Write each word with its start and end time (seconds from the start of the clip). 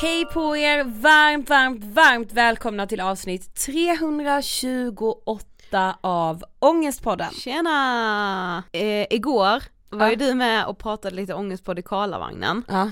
Hej 0.00 0.24
på 0.32 0.56
er, 0.56 0.84
varmt, 0.84 1.48
varmt, 1.50 1.84
varmt 1.84 2.32
välkomna 2.32 2.86
till 2.86 3.00
avsnitt 3.00 3.54
328 3.54 5.96
av 6.00 6.44
Ångestpodden. 6.58 7.30
Tjena! 7.32 8.62
Eh, 8.72 9.06
igår 9.10 9.62
var 9.90 10.06
Ja. 10.06 10.10
ju 10.10 10.16
du 10.16 10.34
med 10.34 10.66
och 10.66 10.78
pratade 10.78 11.16
lite 11.16 11.34
ångestpodd 11.34 11.78
i 11.78 11.82
Karlavagnen. 11.82 12.64
Ja. 12.68 12.90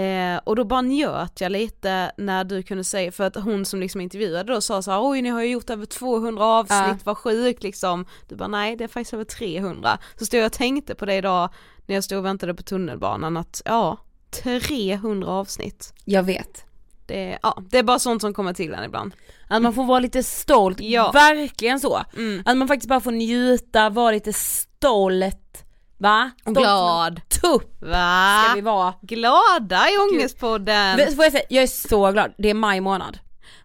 Eh, 0.00 0.40
och 0.44 0.56
då 0.56 0.64
bara 0.64 0.82
njöt 0.82 1.40
jag 1.40 1.52
lite 1.52 2.12
när 2.16 2.44
du 2.44 2.62
kunde 2.62 2.84
säga, 2.84 3.12
för 3.12 3.24
att 3.24 3.36
hon 3.36 3.64
som 3.64 3.80
liksom 3.80 4.00
intervjuade 4.00 4.52
då 4.54 4.60
sa 4.60 4.82
så 4.82 4.90
här, 4.90 5.08
oj 5.10 5.22
ni 5.22 5.28
har 5.28 5.42
ju 5.42 5.48
gjort 5.50 5.70
över 5.70 5.86
200 5.86 6.44
avsnitt, 6.44 6.78
Ja. 6.88 6.96
vad 7.04 7.18
sjukt 7.18 7.62
liksom. 7.62 8.06
Du 8.28 8.36
bara 8.36 8.48
nej 8.48 8.76
det 8.76 8.84
är 8.84 8.88
faktiskt 8.88 9.14
över 9.14 9.24
300. 9.24 9.98
Så 10.18 10.26
stod 10.26 10.40
jag 10.40 10.46
och 10.46 10.52
tänkte 10.52 10.94
på 10.94 11.06
det 11.06 11.14
idag 11.14 11.48
när 11.86 11.94
jag 11.94 12.04
stod 12.04 12.18
och 12.18 12.24
väntade 12.24 12.54
på 12.54 12.62
tunnelbanan 12.62 13.36
att 13.36 13.62
ja, 13.64 13.96
300 14.30 15.28
avsnitt. 15.30 15.92
Jag 16.04 16.22
vet. 16.22 16.64
Det, 17.06 17.38
ja, 17.42 17.62
det 17.70 17.78
är 17.78 17.82
bara 17.82 17.98
sånt 17.98 18.20
som 18.22 18.34
kommer 18.34 18.52
till 18.52 18.74
en 18.74 18.84
ibland. 18.84 19.12
Att 19.48 19.62
man 19.62 19.74
får 19.74 19.84
vara 19.84 19.98
lite 20.00 20.22
stolt, 20.22 20.80
Ja. 20.80 21.10
verkligen 21.12 21.80
så. 21.80 22.02
Mm. 22.16 22.42
Att 22.46 22.56
man 22.56 22.68
faktiskt 22.68 22.88
bara 22.88 23.00
får 23.00 23.12
njuta, 23.12 23.90
vara 23.90 24.10
lite 24.10 24.32
stolt. 24.32 25.64
Va? 25.98 26.30
Stolt 26.40 26.58
glad. 26.58 27.20
Tupp 27.28 27.76
Va? 27.82 28.42
ska 28.46 28.54
vi 28.54 28.60
vara. 28.60 28.94
Glada 29.02 29.86
i 29.90 29.96
ångestpodden! 30.12 30.96
Men 30.96 31.12
Får 31.16 31.24
jag 31.24 31.32
säga, 31.32 31.44
jag 31.50 31.62
är 31.62 31.66
så 31.66 32.10
glad, 32.12 32.34
det 32.38 32.50
är 32.50 32.54
maj 32.54 32.80
månad. 32.80 33.18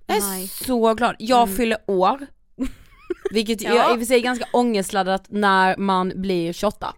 Jag 0.05 0.17
är 0.17 0.21
Maj. 0.21 0.47
så 0.47 0.93
glad, 0.93 1.15
jag 1.19 1.55
fyller 1.55 1.77
år. 1.87 2.19
Vilket 3.31 3.61
Ja. 3.61 3.73
jag 3.75 3.91
i 3.91 3.93
och 3.95 3.99
för 3.99 4.05
sig 4.05 4.17
är 4.17 4.21
ganska 4.23 4.45
ångestladdat 4.53 5.25
när 5.29 5.77
man 5.77 6.13
blir 6.15 6.53
28. 6.53 6.93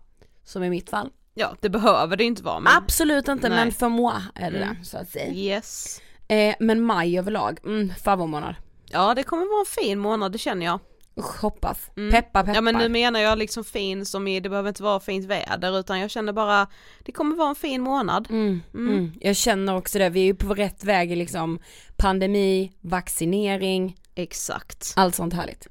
Som 0.45 0.63
i 0.63 0.69
mitt 0.69 0.89
fall. 0.89 1.09
Ja 1.33 1.55
det 1.61 1.69
behöver 1.69 2.17
det 2.17 2.23
inte 2.23 2.43
vara 2.43 2.59
men 2.59 2.73
Absolut 2.77 3.27
inte 3.27 3.49
Nej. 3.49 3.57
men 3.57 3.71
för 3.71 3.89
moi 3.89 4.13
är 4.35 4.51
det 4.51 4.57
Mm. 4.57 4.75
det 4.79 4.85
så 4.85 4.97
att 4.97 5.09
säga. 5.09 5.33
yes. 5.33 6.01
Eh, 6.27 6.55
men 6.59 6.81
maj 6.81 7.19
överlag, 7.19 7.59
mm, 7.65 7.89
favoritmånad. 8.03 8.55
Ja 8.89 9.13
det 9.15 9.23
kommer 9.23 9.45
vara 9.45 9.59
en 9.59 9.85
fin 9.85 9.99
månad 9.99 10.31
det 10.31 10.37
känner 10.37 10.65
jag. 10.65 10.79
Usch 11.19 11.41
hoppas. 11.41 11.91
Mm. 11.97 12.11
Peppa 12.11 12.39
peppar. 12.39 12.55
Ja 12.55 12.61
men 12.61 12.75
nu 12.75 12.89
menar 12.89 13.19
jag 13.19 13.37
liksom 13.37 13.63
fin 13.63 14.05
som 14.05 14.27
i, 14.27 14.39
det 14.39 14.49
behöver 14.49 14.69
inte 14.69 14.83
vara 14.83 14.99
fint 14.99 15.25
väder 15.25 15.79
utan 15.79 15.99
jag 15.99 16.09
känner 16.11 16.33
bara, 16.33 16.67
det 17.03 17.11
kommer 17.11 17.35
vara 17.35 17.49
en 17.49 17.55
fin 17.55 17.81
månad. 17.81 18.27
Mm, 18.29 18.61
mm. 18.73 19.11
Jag 19.21 19.35
känner 19.35 19.75
också 19.77 19.99
det, 19.99 20.09
vi 20.09 20.19
är 20.19 20.25
ju 20.25 20.35
på 20.35 20.53
rätt 20.53 20.83
väg 20.83 21.11
i 21.11 21.15
liksom 21.15 21.59
pandemi, 21.97 22.71
vaccinering, 22.81 23.97
Exakt. 24.15 24.93
allt 24.95 25.15
sånt 25.15 25.33
härligt. 25.33 25.67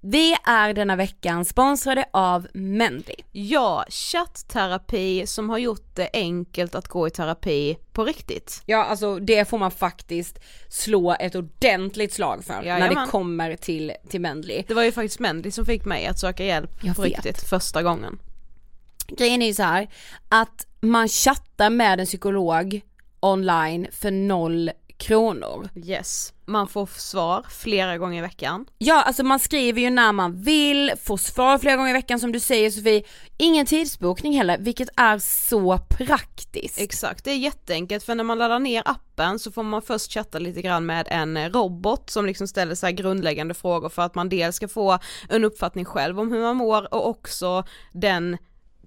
Vi 0.00 0.36
är 0.44 0.74
denna 0.74 0.96
veckan 0.96 1.44
sponsrade 1.44 2.04
av 2.10 2.46
Mendly. 2.54 3.14
Ja, 3.32 3.84
chattterapi 3.88 5.26
som 5.26 5.50
har 5.50 5.58
gjort 5.58 5.94
det 5.96 6.10
enkelt 6.12 6.74
att 6.74 6.88
gå 6.88 7.06
i 7.06 7.10
terapi 7.10 7.78
på 7.92 8.04
riktigt. 8.04 8.62
Ja 8.66 8.84
alltså 8.84 9.18
det 9.18 9.48
får 9.48 9.58
man 9.58 9.70
faktiskt 9.70 10.38
slå 10.68 11.16
ett 11.20 11.34
ordentligt 11.34 12.12
slag 12.12 12.44
för 12.44 12.54
när 12.54 12.62
Jajamän. 12.62 13.04
det 13.04 13.10
kommer 13.10 13.56
till, 13.56 13.92
till 14.08 14.20
Mendly. 14.20 14.64
Det 14.68 14.74
var 14.74 14.82
ju 14.82 14.92
faktiskt 14.92 15.18
Mendy 15.20 15.50
som 15.50 15.66
fick 15.66 15.84
mig 15.84 16.06
att 16.06 16.18
söka 16.18 16.44
hjälp 16.44 16.70
Jag 16.82 16.96
på 16.96 17.02
vet. 17.02 17.10
riktigt 17.10 17.48
första 17.48 17.82
gången. 17.82 18.18
Grejen 19.08 19.42
är 19.42 19.46
ju 19.46 19.54
så 19.54 19.62
här 19.62 19.88
att 20.28 20.66
man 20.80 21.08
chattar 21.08 21.70
med 21.70 22.00
en 22.00 22.06
psykolog 22.06 22.80
online 23.20 23.86
för 23.92 24.10
noll 24.10 24.70
kronor. 24.96 25.68
Yes. 25.74 26.32
Man 26.48 26.68
får 26.68 26.86
svar 26.86 27.46
flera 27.50 27.98
gånger 27.98 28.18
i 28.18 28.20
veckan. 28.20 28.66
Ja 28.78 29.02
alltså 29.02 29.22
man 29.22 29.38
skriver 29.38 29.80
ju 29.80 29.90
när 29.90 30.12
man 30.12 30.42
vill, 30.42 30.92
får 31.02 31.16
svar 31.16 31.58
flera 31.58 31.76
gånger 31.76 31.90
i 31.90 31.92
veckan 31.92 32.20
som 32.20 32.32
du 32.32 32.40
säger 32.40 32.70
Sofie, 32.70 33.02
ingen 33.36 33.66
tidsbokning 33.66 34.36
heller 34.36 34.58
vilket 34.58 34.88
är 34.96 35.18
så 35.18 35.78
praktiskt. 35.78 36.80
Exakt, 36.80 37.24
det 37.24 37.30
är 37.30 37.36
jätteenkelt 37.36 38.04
för 38.04 38.14
när 38.14 38.24
man 38.24 38.38
laddar 38.38 38.58
ner 38.58 38.82
appen 38.84 39.38
så 39.38 39.52
får 39.52 39.62
man 39.62 39.82
först 39.82 40.12
chatta 40.12 40.38
lite 40.38 40.62
grann 40.62 40.86
med 40.86 41.06
en 41.10 41.52
robot 41.52 42.10
som 42.10 42.26
liksom 42.26 42.48
ställer 42.48 42.74
så 42.74 42.88
grundläggande 42.88 43.54
frågor 43.54 43.88
för 43.88 44.02
att 44.02 44.14
man 44.14 44.28
dels 44.28 44.56
ska 44.56 44.68
få 44.68 44.98
en 45.28 45.44
uppfattning 45.44 45.84
själv 45.84 46.20
om 46.20 46.32
hur 46.32 46.40
man 46.40 46.56
mår 46.56 46.94
och 46.94 47.08
också 47.08 47.64
den 47.92 48.38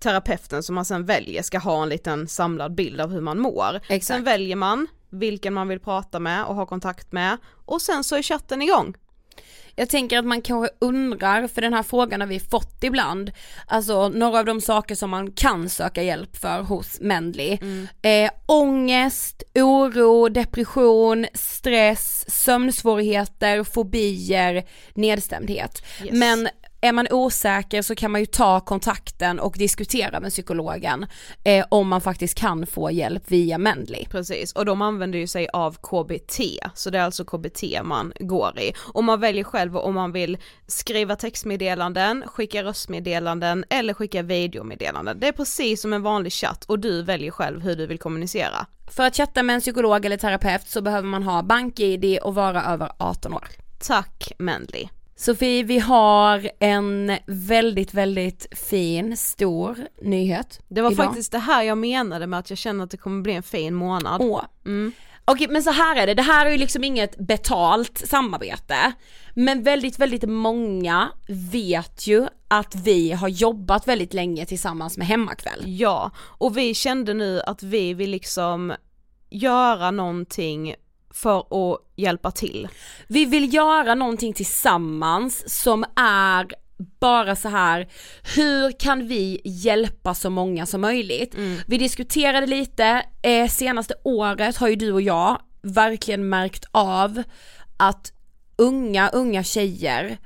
terapeuten 0.01 0.63
som 0.63 0.75
man 0.75 0.85
sen 0.85 1.05
väljer 1.05 1.41
ska 1.41 1.59
ha 1.59 1.83
en 1.83 1.89
liten 1.89 2.27
samlad 2.27 2.75
bild 2.75 3.01
av 3.01 3.11
hur 3.11 3.21
man 3.21 3.39
mår. 3.39 3.75
Exakt. 3.75 4.05
Sen 4.05 4.23
väljer 4.23 4.55
man 4.55 4.87
vilken 5.09 5.53
man 5.53 5.67
vill 5.67 5.79
prata 5.79 6.19
med 6.19 6.45
och 6.45 6.55
ha 6.55 6.65
kontakt 6.65 7.11
med 7.11 7.37
och 7.65 7.81
sen 7.81 8.03
så 8.03 8.15
är 8.15 8.21
chatten 8.21 8.61
igång. 8.61 8.93
Jag 9.75 9.89
tänker 9.89 10.17
att 10.17 10.25
man 10.25 10.41
kanske 10.41 10.75
undrar, 10.79 11.47
för 11.47 11.61
den 11.61 11.73
här 11.73 11.83
frågan 11.83 12.21
har 12.21 12.27
vi 12.27 12.39
fått 12.39 12.83
ibland, 12.83 13.31
alltså 13.67 14.09
några 14.09 14.39
av 14.39 14.45
de 14.45 14.61
saker 14.61 14.95
som 14.95 15.09
man 15.09 15.31
kan 15.31 15.69
söka 15.69 16.03
hjälp 16.03 16.37
för 16.37 16.61
hos 16.61 16.99
Mendley. 17.01 17.57
Eh, 18.01 18.31
ångest, 18.45 19.43
oro, 19.55 20.29
depression, 20.29 21.27
stress, 21.33 22.25
sömnsvårigheter, 22.43 23.63
fobier, 23.63 24.63
nedstämdhet. 24.93 25.85
Yes. 26.03 26.11
Men 26.13 26.49
är 26.81 26.91
man 26.91 27.07
osäker 27.11 27.81
så 27.81 27.95
kan 27.95 28.11
man 28.11 28.21
ju 28.21 28.25
ta 28.25 28.59
kontakten 28.59 29.39
och 29.39 29.55
diskutera 29.57 30.19
med 30.19 30.31
psykologen 30.31 31.05
eh, 31.43 31.65
om 31.69 31.87
man 31.87 32.01
faktiskt 32.01 32.37
kan 32.37 32.67
få 32.67 32.91
hjälp 32.91 33.23
via 33.27 33.57
Mendley. 33.57 34.05
Precis, 34.05 34.53
och 34.53 34.65
de 34.65 34.81
använder 34.81 35.19
ju 35.19 35.27
sig 35.27 35.47
av 35.53 35.75
KBT, 35.75 36.39
så 36.73 36.89
det 36.89 36.99
är 36.99 37.03
alltså 37.03 37.25
KBT 37.25 37.63
man 37.83 38.13
går 38.19 38.59
i. 38.59 38.73
Och 38.93 39.03
man 39.03 39.19
väljer 39.19 39.43
själv 39.43 39.77
om 39.77 39.95
man 39.95 40.11
vill 40.11 40.37
skriva 40.67 41.15
textmeddelanden, 41.15 42.23
skicka 42.27 42.63
röstmeddelanden 42.63 43.65
eller 43.69 43.93
skicka 43.93 44.21
videomeddelanden. 44.21 45.19
Det 45.19 45.27
är 45.27 45.31
precis 45.31 45.81
som 45.81 45.93
en 45.93 46.01
vanlig 46.01 46.33
chatt 46.33 46.65
och 46.65 46.79
du 46.79 47.03
väljer 47.03 47.31
själv 47.31 47.61
hur 47.61 47.75
du 47.75 47.87
vill 47.87 47.99
kommunicera. 47.99 48.65
För 48.91 49.03
att 49.03 49.17
chatta 49.17 49.43
med 49.43 49.53
en 49.53 49.61
psykolog 49.61 50.05
eller 50.05 50.17
terapeut 50.17 50.67
så 50.67 50.81
behöver 50.81 51.07
man 51.07 51.23
ha 51.23 51.43
bank-id 51.43 52.19
och 52.21 52.35
vara 52.35 52.63
över 52.63 52.91
18 52.97 53.33
år. 53.33 53.47
Tack 53.79 54.31
Mendley. 54.37 54.89
Sofie, 55.21 55.63
vi 55.63 55.79
har 55.79 56.51
en 56.59 57.17
väldigt, 57.27 57.93
väldigt 57.93 58.47
fin, 58.59 59.17
stor 59.17 59.77
nyhet 60.01 60.59
Det 60.67 60.81
var 60.81 60.91
idag. 60.91 61.05
faktiskt 61.05 61.31
det 61.31 61.39
här 61.39 61.63
jag 61.63 61.77
menade 61.77 62.27
med 62.27 62.39
att 62.39 62.49
jag 62.49 62.59
känner 62.59 62.83
att 62.83 62.91
det 62.91 62.97
kommer 62.97 63.21
bli 63.21 63.33
en 63.33 63.43
fin 63.43 63.73
månad. 63.73 64.21
Åh. 64.21 64.43
Mm. 64.65 64.91
Okej 65.25 65.47
men 65.49 65.63
så 65.63 65.71
här 65.71 65.95
är 65.95 66.07
det, 66.07 66.13
det 66.13 66.21
här 66.21 66.45
är 66.45 66.51
ju 66.51 66.57
liksom 66.57 66.83
inget 66.83 67.17
betalt 67.17 67.97
samarbete. 67.97 68.93
Men 69.33 69.63
väldigt, 69.63 69.99
väldigt 69.99 70.29
många 70.29 71.09
vet 71.51 72.07
ju 72.07 72.27
att 72.47 72.75
vi 72.75 73.11
har 73.11 73.27
jobbat 73.27 73.87
väldigt 73.87 74.13
länge 74.13 74.45
tillsammans 74.45 74.97
med 74.97 75.07
Hemmakväll. 75.07 75.63
Ja, 75.65 76.11
och 76.17 76.57
vi 76.57 76.73
kände 76.73 77.13
nu 77.13 77.41
att 77.41 77.63
vi 77.63 77.93
vill 77.93 78.09
liksom 78.09 78.73
göra 79.29 79.91
någonting 79.91 80.75
för 81.13 81.39
att 81.39 81.79
hjälpa 81.95 82.31
till. 82.31 82.67
Vi 83.07 83.25
vill 83.25 83.53
göra 83.53 83.95
någonting 83.95 84.33
tillsammans 84.33 85.61
som 85.63 85.85
är 85.95 86.47
bara 86.99 87.35
så 87.35 87.49
här, 87.49 87.87
hur 88.35 88.79
kan 88.79 89.07
vi 89.07 89.41
hjälpa 89.45 90.13
så 90.13 90.29
många 90.29 90.65
som 90.65 90.81
möjligt? 90.81 91.35
Vi 91.67 91.77
diskuterade 91.77 92.47
lite, 92.47 93.05
eh, 93.21 93.47
senaste 93.47 93.93
året 94.03 94.57
har 94.57 94.67
ju 94.67 94.75
du 94.75 94.91
och 94.91 95.01
jag 95.01 95.41
verkligen 95.61 96.29
märkt 96.29 96.65
av 96.71 97.23
att 97.77 98.13
unga, 98.57 99.09
unga 99.09 99.43
tjejer 99.43 100.17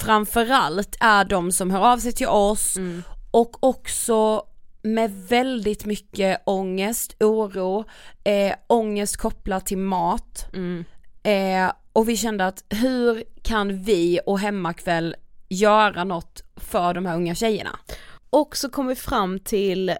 framförallt 0.00 0.96
är 1.00 1.24
de 1.24 1.52
som 1.52 1.70
hör 1.70 1.92
av 1.92 1.98
sig 1.98 2.12
till 2.12 2.28
oss 2.28 2.76
och 3.30 3.64
också 3.64 4.42
med 4.84 5.10
väldigt 5.28 5.84
mycket 5.84 6.42
ångest, 6.46 7.16
oro, 7.20 7.84
eh, 8.24 8.54
ångest 8.66 9.16
kopplat 9.16 9.66
till 9.66 9.78
mat. 9.78 10.46
Eh, 11.22 11.72
och 11.92 12.08
vi 12.08 12.16
kände 12.16 12.46
att 12.46 12.64
hur 12.68 13.24
kan 13.42 13.82
vi 13.82 14.20
och 14.26 14.38
Hemmakväll 14.38 15.16
göra 15.48 16.04
något 16.04 16.42
för 16.56 16.94
de 16.94 17.06
här 17.06 17.16
unga 17.16 17.34
tjejerna? 17.34 17.78
Och 18.30 18.56
så 18.56 18.68
kom 18.68 18.86
vi 18.86 18.94
fram 18.94 19.38
till 19.38 19.94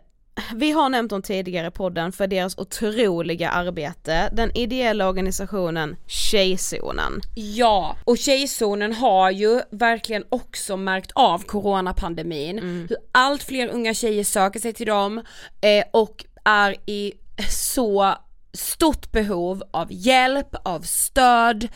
vi 0.55 0.71
har 0.71 0.89
nämnt 0.89 1.11
dem 1.11 1.23
tidigare 1.23 1.67
i 1.67 1.71
podden 1.71 2.13
för 2.13 2.27
deras 2.27 2.59
otroliga 2.59 3.51
arbete, 3.51 4.31
den 4.33 4.57
ideella 4.57 5.09
organisationen 5.09 5.97
Tjejzonen. 6.07 7.21
Ja, 7.35 7.97
och 8.05 8.19
Tjejzonen 8.19 8.93
har 8.93 9.31
ju 9.31 9.61
verkligen 9.71 10.25
också 10.29 10.77
märkt 10.77 11.13
av 11.15 11.39
coronapandemin, 11.39 12.59
hur 12.89 12.97
allt 13.13 13.43
fler 13.43 13.69
unga 13.69 13.95
tjejer 13.95 14.25
söker 14.25 14.61
sig 14.61 14.73
till 14.73 14.87
dem 14.87 15.19
eh, 15.61 15.85
och 15.93 16.25
är 16.45 16.77
i 16.87 17.13
så 17.51 18.15
stort 18.55 19.13
behov 19.13 19.63
av 19.71 19.87
hjälp, 19.91 20.55
av 20.65 20.81
stöd. 20.81 21.69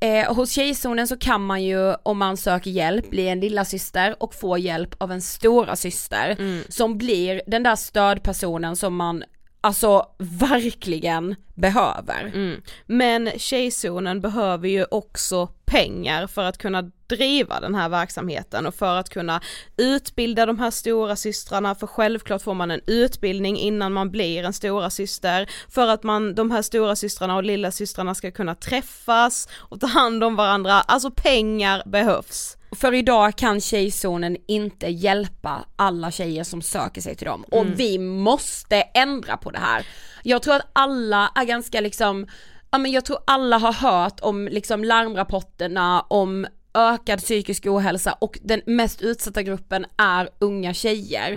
Eh, 0.00 0.34
hos 0.34 0.50
Tjejzonen 0.50 1.08
så 1.08 1.16
kan 1.16 1.46
man 1.46 1.62
ju 1.62 1.94
om 2.02 2.18
man 2.18 2.36
söker 2.36 2.70
hjälp 2.70 3.10
bli 3.10 3.28
en 3.28 3.40
lilla 3.40 3.64
syster 3.64 4.16
och 4.22 4.34
få 4.34 4.58
hjälp 4.58 4.94
av 4.98 5.12
en 5.12 5.22
stora 5.22 5.76
syster 5.76 6.36
som 6.72 6.98
blir 6.98 7.42
den 7.46 7.62
där 7.62 7.76
stödpersonen 7.76 8.76
som 8.76 8.96
man 8.96 9.24
alltså 9.60 10.06
verkligen 10.18 11.36
behöver. 11.54 12.30
Mm. 12.34 12.62
Men 12.86 13.30
Tjejzonen 13.36 14.20
behöver 14.20 14.68
ju 14.68 14.84
också 14.90 15.46
pengar 15.64 16.26
för 16.26 16.44
att 16.44 16.58
kunna 16.58 16.82
driva 17.06 17.60
den 17.60 17.74
här 17.74 17.88
verksamheten 17.88 18.66
och 18.66 18.74
för 18.74 18.96
att 18.96 19.08
kunna 19.08 19.40
utbilda 19.76 20.46
de 20.46 20.58
här 20.58 20.70
stora 20.70 21.16
systrarna 21.16 21.74
för 21.74 21.86
självklart 21.86 22.42
får 22.42 22.54
man 22.54 22.70
en 22.70 22.80
utbildning 22.86 23.58
innan 23.58 23.92
man 23.92 24.10
blir 24.10 24.44
en 24.44 24.52
stora 24.52 24.90
syster 24.90 25.50
för 25.68 25.88
att 25.88 26.02
man, 26.02 26.34
de 26.34 26.50
här 26.50 26.62
stora 26.62 26.96
systrarna 26.96 27.36
och 27.36 27.44
lilla 27.44 27.70
systrarna 27.70 28.14
ska 28.14 28.30
kunna 28.30 28.54
träffas 28.54 29.48
och 29.54 29.80
ta 29.80 29.86
hand 29.86 30.24
om 30.24 30.36
varandra, 30.36 30.72
alltså 30.72 31.10
pengar 31.10 31.82
behövs. 31.86 32.56
För 32.76 32.94
idag 32.94 33.36
kan 33.36 33.60
Tjejzonen 33.60 34.36
inte 34.48 34.86
hjälpa 34.86 35.64
alla 35.76 36.10
tjejer 36.10 36.44
som 36.44 36.62
söker 36.62 37.00
sig 37.00 37.16
till 37.16 37.26
dem 37.26 37.44
och 37.50 37.66
vi 37.66 37.98
måste 37.98 38.80
ändra 38.80 39.36
på 39.36 39.50
det 39.50 39.58
här. 39.58 39.86
Jag 40.22 40.42
tror 40.42 40.54
att 40.54 40.70
alla 40.72 41.32
är 41.34 41.44
ganska 41.44 41.80
liksom, 41.80 42.26
ja 42.70 42.78
men 42.78 42.92
jag 42.92 43.04
tror 43.04 43.18
alla 43.26 43.58
har 43.58 43.72
hört 43.72 44.20
om 44.20 44.48
liksom 44.48 44.84
larmrapporterna 44.84 46.00
om 46.00 46.46
ökad 46.74 47.18
psykisk 47.18 47.66
ohälsa 47.66 48.12
och 48.12 48.38
den 48.42 48.62
mest 48.66 49.02
utsatta 49.02 49.42
gruppen 49.42 49.86
är 49.98 50.28
unga 50.38 50.74
tjejer. 50.74 51.32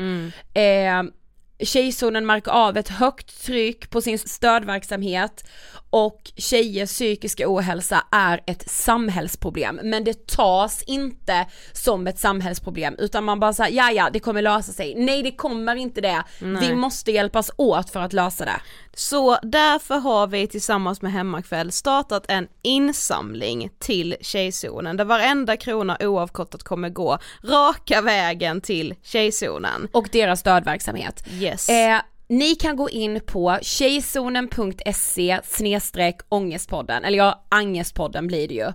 Eh, 0.53 1.03
Tjejzonen 1.59 2.25
märker 2.25 2.51
av 2.51 2.77
ett 2.77 2.89
högt 2.89 3.45
tryck 3.45 3.89
på 3.89 4.01
sin 4.01 4.19
stödverksamhet 4.19 5.43
och 5.89 6.31
tjejers 6.35 6.89
psykiska 6.89 7.45
ohälsa 7.47 8.03
är 8.11 8.41
ett 8.47 8.69
samhällsproblem 8.69 9.79
men 9.83 10.03
det 10.03 10.27
tas 10.27 10.83
inte 10.83 11.47
som 11.73 12.07
ett 12.07 12.19
samhällsproblem 12.19 12.95
utan 12.97 13.23
man 13.23 13.39
bara 13.39 13.53
säger 13.53 13.77
ja 13.77 13.91
ja 13.91 14.09
det 14.13 14.19
kommer 14.19 14.41
lösa 14.41 14.71
sig. 14.71 14.95
Nej 14.95 15.23
det 15.23 15.31
kommer 15.31 15.75
inte 15.75 16.01
det. 16.01 16.23
Vi 16.39 16.75
måste 16.75 17.11
hjälpas 17.11 17.51
åt 17.55 17.89
för 17.89 17.99
att 17.99 18.13
lösa 18.13 18.45
det. 18.45 18.61
Så 18.93 19.37
därför 19.43 19.95
har 19.95 20.27
vi 20.27 20.47
tillsammans 20.47 21.01
med 21.01 21.11
Hemmakväll 21.11 21.71
startat 21.71 22.25
en 22.27 22.47
insamling 22.61 23.69
till 23.79 24.15
Tjejzonen 24.21 24.97
där 24.97 25.05
varenda 25.05 25.57
krona 25.57 25.97
oavkortat 25.99 26.63
kommer 26.63 26.89
gå 26.89 27.17
raka 27.43 28.01
vägen 28.01 28.61
till 28.61 28.95
Tjejzonen. 29.03 29.87
Och 29.91 30.09
deras 30.11 30.39
stödverksamhet. 30.39 31.23
Yes. 31.31 31.52
Eh, 31.67 32.01
ni 32.29 32.55
kan 32.55 32.75
gå 32.75 32.89
in 32.89 33.21
på 33.25 33.57
tjejzonen.se 33.61 35.39
snedstreck 35.43 36.17
ångestpodden, 36.29 37.03
eller 37.03 37.17
ja, 37.17 37.45
angestpodden 37.49 38.27
blir 38.27 38.47
det 38.47 38.53
ju. 38.53 38.67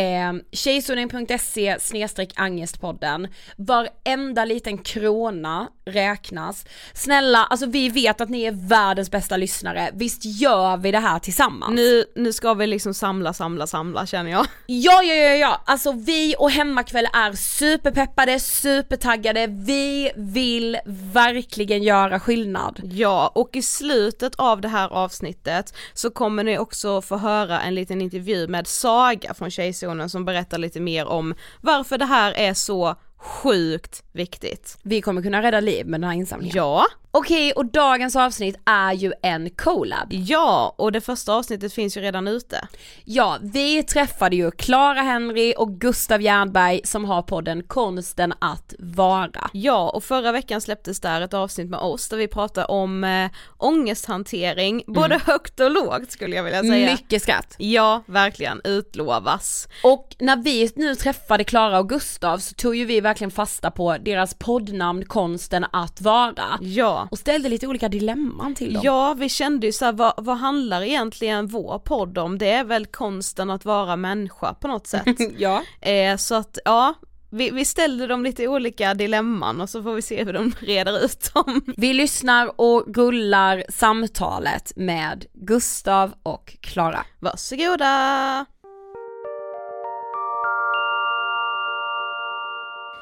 Eh, 0.00 0.32
tjejzonen.se 0.52 1.76
snedstreck 1.80 2.32
angestpodden. 2.36 3.28
Varenda 3.56 4.44
liten 4.44 4.78
krona 4.78 5.68
räknas. 5.86 6.66
Snälla, 6.94 7.44
alltså 7.44 7.66
vi 7.66 7.88
vet 7.88 8.20
att 8.20 8.28
ni 8.28 8.42
är 8.42 8.68
världens 8.68 9.10
bästa 9.10 9.36
lyssnare, 9.36 9.90
visst 9.94 10.24
gör 10.24 10.76
vi 10.76 10.92
det 10.92 10.98
här 10.98 11.18
tillsammans? 11.18 11.74
Nu, 11.74 12.04
nu 12.14 12.32
ska 12.32 12.54
vi 12.54 12.66
liksom 12.66 12.94
samla, 12.94 13.32
samla, 13.32 13.66
samla 13.66 14.06
känner 14.06 14.30
jag. 14.30 14.46
Ja, 14.66 15.02
ja, 15.02 15.14
ja, 15.14 15.34
ja, 15.34 15.62
alltså 15.66 15.92
vi 15.92 16.34
och 16.38 16.50
Hemmakväll 16.50 17.08
är 17.12 17.32
superpeppade, 17.32 18.40
supertaggade, 18.40 19.46
vi 19.46 20.10
vill 20.16 20.78
verkligen 21.12 21.82
göra 21.82 22.20
skillnad. 22.20 22.75
Ja, 22.82 23.32
och 23.34 23.56
i 23.56 23.62
slutet 23.62 24.34
av 24.34 24.60
det 24.60 24.68
här 24.68 24.88
avsnittet 24.88 25.74
så 25.94 26.10
kommer 26.10 26.44
ni 26.44 26.58
också 26.58 27.02
få 27.02 27.16
höra 27.16 27.60
en 27.60 27.74
liten 27.74 28.00
intervju 28.00 28.48
med 28.48 28.66
Saga 28.66 29.34
från 29.34 29.50
Tjejzonen 29.50 30.10
som 30.10 30.24
berättar 30.24 30.58
lite 30.58 30.80
mer 30.80 31.06
om 31.06 31.34
varför 31.60 31.98
det 31.98 32.04
här 32.04 32.32
är 32.32 32.54
så 32.54 32.96
sjukt 33.18 34.02
viktigt. 34.12 34.78
Vi 34.82 35.00
kommer 35.00 35.22
kunna 35.22 35.42
rädda 35.42 35.60
liv 35.60 35.86
med 35.86 36.00
den 36.00 36.10
här 36.10 36.16
insamlingen. 36.16 36.56
Ja, 36.56 36.86
Okej, 37.18 37.52
och 37.52 37.66
dagens 37.66 38.16
avsnitt 38.16 38.56
är 38.64 38.92
ju 38.92 39.12
en 39.22 39.50
collab. 39.50 40.08
ja, 40.10 40.74
och 40.78 40.92
det 40.92 41.00
första 41.00 41.34
avsnittet 41.34 41.72
finns 41.72 41.96
ju 41.96 42.00
redan 42.00 42.28
ute. 42.28 42.68
Ja, 43.04 43.38
vi 43.42 43.82
träffade 43.82 44.36
ju 44.36 44.50
Clara 44.50 45.00
Henry 45.00 45.54
och 45.58 45.80
Gustav 45.80 46.22
Jernberg 46.22 46.80
som 46.84 47.04
har 47.04 47.22
podden 47.22 47.62
Konsten 47.62 48.34
att 48.38 48.74
vara. 48.78 49.50
Ja, 49.52 49.90
och 49.90 50.04
förra 50.04 50.32
veckan 50.32 50.60
släpptes 50.60 51.00
där 51.00 51.20
ett 51.20 51.34
avsnitt 51.34 51.70
med 51.70 51.80
oss 51.80 52.08
där 52.08 52.16
vi 52.16 52.28
pratade 52.28 52.66
om 52.66 53.04
eh, 53.04 53.30
ångesthantering, 53.56 54.82
både 54.86 55.20
högt 55.26 55.60
och 55.60 55.70
lågt 55.70 56.10
skulle 56.10 56.36
jag 56.36 56.42
vilja 56.44 56.62
säga. 56.62 56.90
Mycket 56.90 57.22
skratt. 57.22 57.54
Ja, 57.58 58.02
verkligen, 58.06 58.60
utlovas. 58.64 59.68
Och 59.82 60.16
när 60.18 60.36
vi 60.36 60.70
nu 60.76 60.94
träffade 60.94 61.44
Klara 61.44 61.78
och 61.78 61.88
Gustav 61.88 62.38
så 62.38 62.54
tog 62.54 62.76
ju 62.76 62.84
vi 62.84 63.00
verkligen 63.00 63.30
fasta 63.30 63.70
på 63.70 63.96
deras 63.98 64.34
poddnamn 64.34 65.04
Konsten 65.04 65.66
att 65.72 66.00
vara. 66.00 66.58
Ja. 66.60 67.05
Och 67.10 67.18
ställde 67.18 67.48
lite 67.48 67.66
olika 67.66 67.88
dilemman 67.88 68.54
till 68.54 68.72
dem. 68.72 68.82
Ja, 68.84 69.14
vi 69.14 69.28
kände 69.28 69.66
ju 69.66 69.72
såhär, 69.72 69.92
vad, 69.92 70.14
vad 70.16 70.36
handlar 70.36 70.82
egentligen 70.82 71.46
vår 71.46 71.78
podd 71.78 72.18
om? 72.18 72.38
Det 72.38 72.50
är 72.50 72.64
väl 72.64 72.86
konsten 72.86 73.50
att 73.50 73.64
vara 73.64 73.96
människa 73.96 74.54
på 74.54 74.68
något 74.68 74.86
sätt. 74.86 75.16
ja. 75.38 75.62
eh, 75.80 76.16
så 76.16 76.34
att, 76.34 76.58
ja, 76.64 76.94
vi, 77.30 77.50
vi 77.50 77.64
ställde 77.64 78.06
dem 78.06 78.24
lite 78.24 78.48
olika 78.48 78.94
dilemman 78.94 79.60
och 79.60 79.70
så 79.70 79.82
får 79.82 79.94
vi 79.94 80.02
se 80.02 80.24
hur 80.24 80.32
de 80.32 80.52
reder 80.60 81.04
ut 81.04 81.30
dem. 81.34 81.62
Vi 81.76 81.92
lyssnar 81.92 82.60
och 82.60 82.96
rullar 82.96 83.64
samtalet 83.68 84.72
med 84.76 85.24
Gustav 85.34 86.14
och 86.22 86.56
Klara. 86.60 87.04
Varsågoda! 87.20 88.46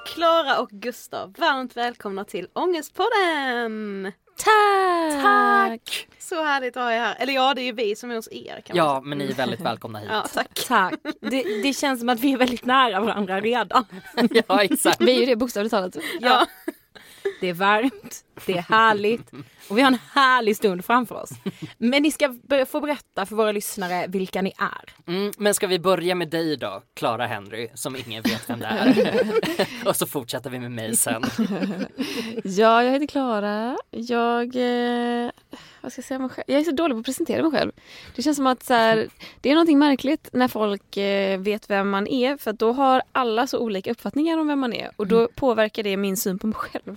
Klara 0.07 0.61
och 0.61 0.71
Gustav, 0.71 1.35
varmt 1.39 1.77
välkomna 1.77 2.25
till 2.25 2.49
Ångestpodden! 2.53 4.13
Tack! 4.37 5.23
Tack! 5.23 6.09
Så 6.19 6.43
härligt 6.43 6.77
att 6.77 6.83
ha 6.83 6.93
er 6.93 6.99
här. 6.99 7.17
Eller 7.19 7.33
ja, 7.33 7.55
det 7.55 7.61
är 7.61 7.65
ju 7.65 7.73
vi 7.73 7.97
som 7.97 8.11
är 8.11 8.15
hos 8.15 8.29
er 8.33 8.61
kan 8.61 8.77
Ja, 8.77 9.01
men 9.05 9.19
ni 9.19 9.27
är 9.27 9.35
väldigt 9.35 9.61
välkomna 9.61 9.99
hit. 9.99 10.09
Ja, 10.13 10.27
tack. 10.35 10.65
Tack. 10.69 10.95
Det, 11.21 11.63
det 11.63 11.73
känns 11.73 12.01
som 12.01 12.09
att 12.09 12.21
vi 12.21 12.33
är 12.33 12.37
väldigt 12.37 12.65
nära 12.65 13.01
varandra 13.01 13.41
redan. 13.41 13.85
ja 14.49 14.63
exakt. 14.63 15.01
Vi 15.01 15.17
är 15.17 15.21
ju 15.21 15.27
det 15.27 15.37
bokstavligt 15.37 15.71
talat. 15.71 15.97
Ja. 16.21 16.47
Det 17.41 17.49
är 17.49 17.55
varmt, 17.55 18.25
det 18.47 18.53
är 18.53 18.63
härligt 18.63 19.31
och 19.69 19.79
vi 19.79 19.83
har 19.83 19.89
en 19.89 19.99
härlig 20.13 20.57
stund 20.57 20.85
framför 20.85 21.15
oss. 21.15 21.31
Men 21.79 22.03
ni 22.03 22.11
ska 22.11 22.35
få 22.69 22.81
berätta 22.81 23.27
för 23.27 23.37
våra 23.37 23.53
lyssnare 23.53 24.07
vilka 24.09 24.43
ni 24.43 24.53
är. 24.59 25.13
Mm, 25.13 25.33
men 25.39 25.55
ska 25.55 25.67
vi 25.67 25.79
börja 25.79 26.15
med 26.15 26.29
dig 26.29 26.57
då, 26.57 26.83
Clara 26.95 27.27
Henry, 27.27 27.69
som 27.75 27.97
ingen 27.97 28.23
vet 28.23 28.51
vem 28.51 28.61
det 28.61 28.67
är. 28.67 29.87
och 29.89 29.97
så 29.97 30.07
fortsätter 30.07 30.51
vi 30.51 30.59
med 30.59 30.71
mig 30.71 30.97
sen. 30.97 31.23
Ja, 32.45 32.83
jag 32.83 32.93
heter 32.93 33.07
Klara. 33.07 33.77
Jag, 33.91 34.57
eh, 34.57 35.31
vad 35.85 35.93
ska 35.93 35.99
jag 36.01 36.05
säga 36.05 36.19
mig 36.19 36.29
själv? 36.29 36.45
Jag 36.47 36.61
är 36.61 36.65
så 36.65 36.71
dålig 36.71 36.95
på 36.95 36.99
att 36.99 37.07
presentera 37.07 37.43
mig 37.43 37.53
själv. 37.53 37.73
Det 38.17 38.23
känns 38.23 38.37
som 38.37 38.47
att 38.47 38.63
så 38.63 38.75
här, 38.75 39.09
det 39.41 39.51
är 39.51 39.55
någonting 39.55 39.79
märkligt 39.79 40.29
när 40.33 40.49
folk 40.49 40.97
eh, 40.97 41.41
vet 41.41 41.71
vem 41.71 41.91
man 41.91 42.07
är 42.07 42.37
för 42.37 42.53
då 42.53 42.73
har 42.73 43.03
alla 43.13 43.47
så 43.47 43.59
olika 43.59 43.91
uppfattningar 43.91 44.39
om 44.39 44.49
vem 44.49 44.59
man 44.59 44.73
är 44.73 44.91
och 44.97 45.07
då 45.07 45.29
påverkar 45.35 45.83
det 45.83 45.97
min 45.97 46.17
syn 46.17 46.39
på 46.39 46.47
mig 46.47 46.57
själv. 46.57 46.97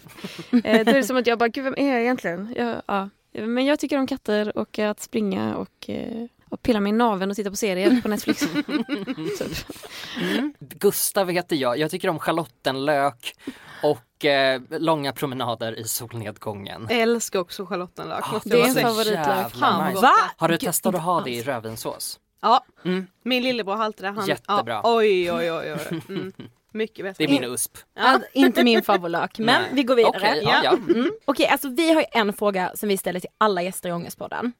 Eh, 0.51 0.85
då 0.85 0.91
är 0.91 0.93
det 0.93 1.03
som 1.03 1.17
att 1.17 1.27
jag 1.27 1.39
bara, 1.39 1.49
gud 1.49 1.63
vem 1.63 1.75
är 1.77 1.91
jag 1.91 2.01
egentligen? 2.01 2.53
Jag, 2.57 2.81
ja. 2.85 3.09
Men 3.31 3.65
jag 3.65 3.79
tycker 3.79 3.97
om 3.97 4.07
katter 4.07 4.57
och 4.57 4.79
att 4.79 4.99
springa 4.99 5.55
och, 5.55 5.89
eh, 5.89 6.25
och 6.49 6.61
pilla 6.61 6.79
min 6.79 6.97
naveln 6.97 7.31
och 7.31 7.37
titta 7.37 7.49
på 7.49 7.55
serier 7.55 8.01
på 8.01 8.07
Netflix. 8.07 8.39
typ. 9.39 9.67
Gustav 10.59 11.29
heter 11.29 11.55
jag. 11.55 11.77
Jag 11.77 11.91
tycker 11.91 12.09
om 12.09 12.19
schalottenlök 12.19 13.33
och 13.83 14.25
eh, 14.25 14.61
långa 14.69 15.13
promenader 15.13 15.79
i 15.79 15.83
solnedgången. 15.83 16.87
Älskar 16.89 17.39
också 17.39 17.65
schalottenlök. 17.65 18.19
Ah, 18.33 18.41
det 18.43 18.55
är 18.55 18.59
jag 18.59 18.67
en 18.69 18.75
favoritlök. 18.75 19.55
Fan, 19.55 19.93
nice. 19.93 20.09
Har 20.37 20.49
du 20.49 20.57
testat 20.57 20.95
att 20.95 21.01
ha 21.01 21.21
det 21.21 21.31
i 21.31 21.43
rödvinssås? 21.43 22.19
Ja, 22.41 22.65
Mm. 22.85 23.07
min 23.23 23.43
lillebror 23.43 23.75
har 23.75 23.83
alltid 23.83 24.03
det. 24.05 24.09
Han, 24.09 24.27
Jättebra. 24.27 24.73
Ja, 24.73 24.81
oj, 24.83 25.31
oj, 25.31 25.51
oj, 25.51 25.73
oj. 25.73 26.01
Mm. 26.09 26.33
Mycket 26.73 27.05
bättre. 27.05 27.25
Det 27.25 27.35
är 27.35 27.41
min 27.41 27.43
USP. 27.53 27.77
Ja. 27.95 28.19
Inte 28.33 28.63
min 28.63 28.81
favoritlök, 28.83 29.37
men 29.39 29.45
Nej. 29.61 29.69
vi 29.73 29.83
går 29.83 29.95
vidare. 29.95 30.17
Okej, 30.17 30.41
ja, 30.43 30.61
ja. 30.63 30.71
Mm. 30.93 31.11
Okej, 31.25 31.47
alltså 31.47 31.69
vi 31.69 31.93
har 31.93 32.01
ju 32.01 32.07
en 32.11 32.33
fråga 32.33 32.71
som 32.75 32.89
vi 32.89 32.97
ställer 32.97 33.19
till 33.19 33.29
alla 33.37 33.61
gäster 33.61 33.89
i 33.89 33.91
Ångestpodden. 33.91 34.53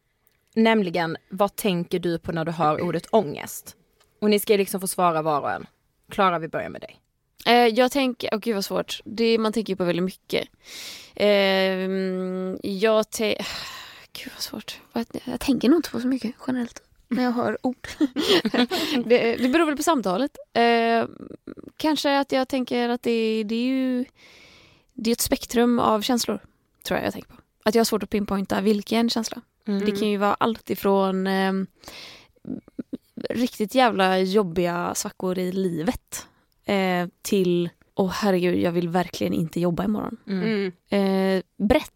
Nämligen, 0.58 1.18
vad 1.30 1.56
tänker 1.56 2.00
du 2.00 2.20
på 2.20 2.32
när 2.32 2.46
du 2.46 2.52
hör 2.52 2.82
ordet 2.82 3.08
ångest? 3.12 3.76
Och 4.22 4.30
ni 4.30 4.40
ska 4.40 4.58
liksom 4.58 4.82
få 4.82 4.88
svara 4.88 5.22
var 5.22 5.42
och 5.42 5.52
en. 5.52 5.66
Klara, 6.12 6.40
vi 6.40 6.48
börjar 6.48 6.70
med 6.70 6.82
dig. 6.82 7.00
Eh, 7.46 7.68
jag 7.68 7.92
tänker, 7.92 8.30
åh 8.34 8.40
gud 8.40 8.56
vad 8.56 8.66
svårt. 8.66 9.02
Det, 9.06 9.38
man 9.38 9.54
tänker 9.54 9.74
ju 9.74 9.78
på 9.78 9.84
väldigt 9.84 10.04
mycket. 10.04 10.48
Eh, 11.16 11.30
jag 12.62 13.10
tänker, 13.10 13.48
gud 14.14 14.34
vad 14.34 14.42
svårt. 14.42 14.82
Jag 15.26 15.40
tänker 15.40 15.70
nog 15.70 15.78
inte 15.78 15.90
på 15.90 16.00
så 16.00 16.08
mycket 16.08 16.36
generellt 16.48 16.82
när 17.08 17.24
jag 17.24 17.32
hör 17.32 17.58
ord. 17.66 17.88
det, 19.06 19.36
det 19.36 19.50
beror 19.50 19.66
väl 19.66 19.78
på 19.78 19.84
samtalet. 19.84 20.38
Eh, 20.54 21.06
kanske 21.78 22.20
att 22.20 22.32
jag 22.32 22.48
tänker 22.48 22.90
att 22.90 23.04
det, 23.04 23.44
det 23.44 23.56
är 23.56 23.68
ju 23.68 24.06
det 24.94 25.10
är 25.10 25.12
ett 25.12 25.22
spektrum 25.22 25.80
av 25.80 26.02
känslor. 26.02 26.40
Tror 26.84 26.98
jag 26.98 27.06
jag 27.06 27.14
tänker 27.14 27.30
på. 27.30 27.36
Att 27.64 27.76
jag 27.76 27.80
har 27.80 27.86
svårt 27.86 28.04
att 28.04 28.10
pinpointa 28.10 28.62
vilken 28.62 29.10
känsla. 29.10 29.42
Det 29.86 29.92
kan 29.92 30.08
ju 30.08 30.18
vara 30.18 30.34
allt 30.34 30.70
ifrån 30.70 31.28
eh, 31.28 31.54
riktigt 33.30 33.76
jävla 33.76 34.20
jobbiga 34.20 34.96
svackor 34.96 35.38
i 35.38 35.52
livet 35.52 36.28
eh, 36.66 37.08
till, 37.22 37.70
åh 37.96 38.12
herregud, 38.12 38.60
jag 38.60 38.72
vill 38.72 38.90
verkligen 38.90 39.34
inte 39.34 39.60
jobba 39.60 39.84
imorgon. 39.84 40.18
Mm. 40.28 40.72
Eh, 40.90 41.44
brett 41.58 41.92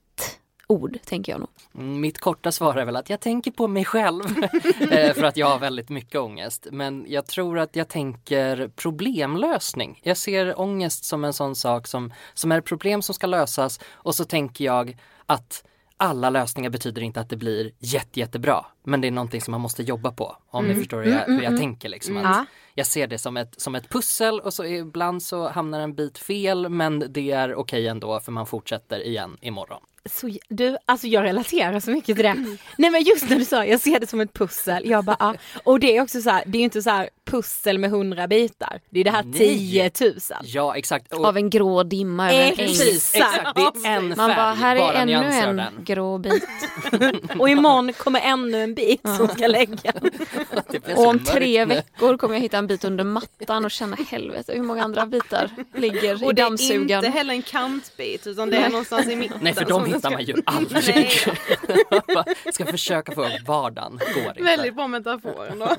ord, 0.72 0.98
tänker 1.06 1.32
jag 1.32 1.40
nog. 1.40 1.50
Mm, 1.76 2.02
Mitt 2.02 2.20
korta 2.20 2.52
svar 2.52 2.76
är 2.76 2.86
väl 2.86 2.96
att 2.96 3.10
jag 3.10 3.20
tänker 3.20 3.52
på 3.52 3.68
mig 3.68 3.86
själv 3.86 4.24
Eh, 4.92 5.14
för 5.14 5.24
att 5.24 5.38
jag 5.38 5.48
har 5.48 5.60
väldigt 5.60 5.90
mycket 5.90 6.20
ångest. 6.20 6.68
Men 6.72 7.06
jag 7.08 7.28
tror 7.28 7.60
att 7.60 7.76
jag 7.76 7.88
tänker 7.88 8.72
problemlösning. 8.76 10.00
Jag 10.04 10.18
ser 10.18 10.60
ångest 10.60 11.06
som 11.06 11.24
en 11.24 11.34
sån 11.34 11.56
sak 11.56 11.88
som, 11.88 12.14
som 12.34 12.52
är 12.52 12.58
ett 12.58 12.66
problem 12.66 13.02
som 13.02 13.16
ska 13.16 13.28
lösas 13.28 13.80
och 13.92 14.16
så 14.16 14.26
tänker 14.26 14.66
jag 14.66 14.98
att 15.26 15.64
alla 16.02 16.30
lösningar 16.30 16.70
betyder 16.70 17.02
inte 17.02 17.20
att 17.20 17.30
det 17.30 17.38
blir 17.38 17.72
jätte, 17.80 18.20
jättebra. 18.20 18.66
Men 18.84 19.02
det 19.02 19.08
är 19.08 19.12
någonting 19.12 19.42
som 19.42 19.52
man 19.52 19.62
måste 19.62 19.84
jobba 19.84 20.12
på. 20.12 20.38
Om 20.50 20.68
ni 20.68 20.76
förstår 20.76 21.04
hur 21.04 21.12
jag, 21.12 21.26
hur 21.26 21.42
jag 21.42 21.58
tänker. 21.58 21.90
Liksom. 21.90 22.18
Att 22.18 22.24
Ja. 22.24 22.46
Jag 22.74 22.88
ser 22.88 23.08
det 23.08 23.18
som 23.18 23.38
ett, 23.38 23.62
som 23.62 23.76
ett 23.76 23.90
pussel 23.90 24.40
och 24.40 24.54
så 24.54 24.66
ibland 24.66 25.24
så 25.24 25.50
hamnar 25.50 25.80
en 25.80 25.96
bit 25.96 26.18
fel 26.18 26.70
men 26.70 27.06
det 27.10 27.32
är 27.32 27.56
okej 27.56 27.88
ändå 27.88 28.20
för 28.20 28.32
man 28.32 28.46
fortsätter 28.46 29.08
igen 29.08 29.38
imorgon. 29.42 29.82
Så, 30.10 30.30
du, 30.50 30.78
alltså 30.86 31.08
jag 31.08 31.24
relaterar 31.24 31.80
så 31.80 31.92
mycket 31.92 32.16
till 32.16 32.26
det. 32.26 32.58
Nej 32.78 32.90
men 32.92 33.04
just 33.04 33.30
när 33.30 33.38
du 33.40 33.46
sa, 33.46 33.66
jag 33.66 33.80
ser 33.80 34.00
det 34.00 34.08
som 34.08 34.20
ett 34.22 34.34
pussel. 34.34 34.90
Jag 34.90 35.06
bara, 35.06 35.16
ah. 35.20 35.34
Och 35.64 35.80
det 35.80 35.98
är 35.98 36.02
också 36.02 36.22
så 36.22 36.30
här, 36.30 36.44
det 36.46 36.58
är 36.58 36.60
ju 36.60 36.64
inte 36.64 36.82
så 36.82 36.90
här 36.90 37.10
pussel 37.26 37.78
med 37.78 37.90
hundra 37.90 38.28
bitar. 38.28 38.80
Det 38.90 39.00
är 39.00 39.04
det 39.04 39.12
här 39.12 39.24
Nej. 39.24 39.38
10 39.58 39.92
000. 40.02 40.14
Ja 40.44 40.76
exakt. 40.76 41.14
Och- 41.14 41.26
Av 41.26 41.38
en 41.38 41.50
grå 41.50 41.84
dimma 41.84 42.32
över 42.34 42.44
en. 42.50 42.56
Precis, 42.56 43.16
Exakt. 43.16 43.56
Det 43.56 43.88
är 43.88 43.98
en 43.98 44.08
Man 44.08 44.16
färg, 44.18 44.36
bara, 44.36 44.54
här 44.54 44.76
är 44.76 44.80
bara 44.80 44.94
ännu 44.94 45.14
en 45.14 45.56
den. 45.56 45.74
grå 45.86 46.18
bit. 46.18 46.44
Och 47.40 47.50
imorgon 47.50 47.94
kommer 47.94 48.20
ännu 48.22 48.64
en 48.64 48.74
bit 48.74 49.02
som 49.18 49.28
ska 49.28 49.36
blir 49.48 50.98
Och 50.98 51.08
om 51.08 51.20
tre 51.24 51.66
veckor 51.66 52.18
kommer 52.18 52.36
jag 52.36 52.42
hitta 52.42 52.58
en 52.58 52.68
bit 52.68 52.84
under 52.84 53.04
mattan 53.04 53.66
och 53.66 53.72
känna 53.72 53.96
helvete 54.10 54.54
hur 54.56 54.62
många 54.64 54.84
andra 54.84 55.06
bitar 55.06 55.50
ligger 55.76 56.24
i 56.24 56.26
Och 56.26 56.36
det 56.36 56.42
är 56.42 56.46
dammsugaren. 56.46 57.06
inte 57.06 57.18
heller 57.18 57.34
en 57.34 57.42
kantbit 57.42 58.28
utan 58.28 58.50
det 58.50 58.58
är 58.58 58.70
någonstans 58.70 59.08
i 59.08 59.16
mitten. 59.16 59.38
Nej 59.42 59.54
för 59.54 59.66
de 59.66 59.91
hittar 59.96 60.10
ska- 60.10 60.10
man 60.10 60.24
ju 60.24 60.36
aldrig. 60.46 61.12
Ska 62.54 62.66
försöka 62.66 63.12
få 63.12 63.26
upp 63.26 63.48
vardagen, 63.48 64.00
går 64.16 64.28
inte. 64.30 64.44
Väldigt 64.44 64.76
bra 64.76 64.88
metafor 64.88 65.48
ändå. 65.52 65.76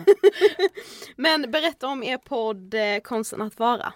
Men 1.16 1.50
berätta 1.50 1.86
om 1.88 2.02
er 2.02 2.18
podd 2.18 2.74
eh, 2.74 2.98
Konsten 3.04 3.42
att 3.42 3.58
vara. 3.58 3.92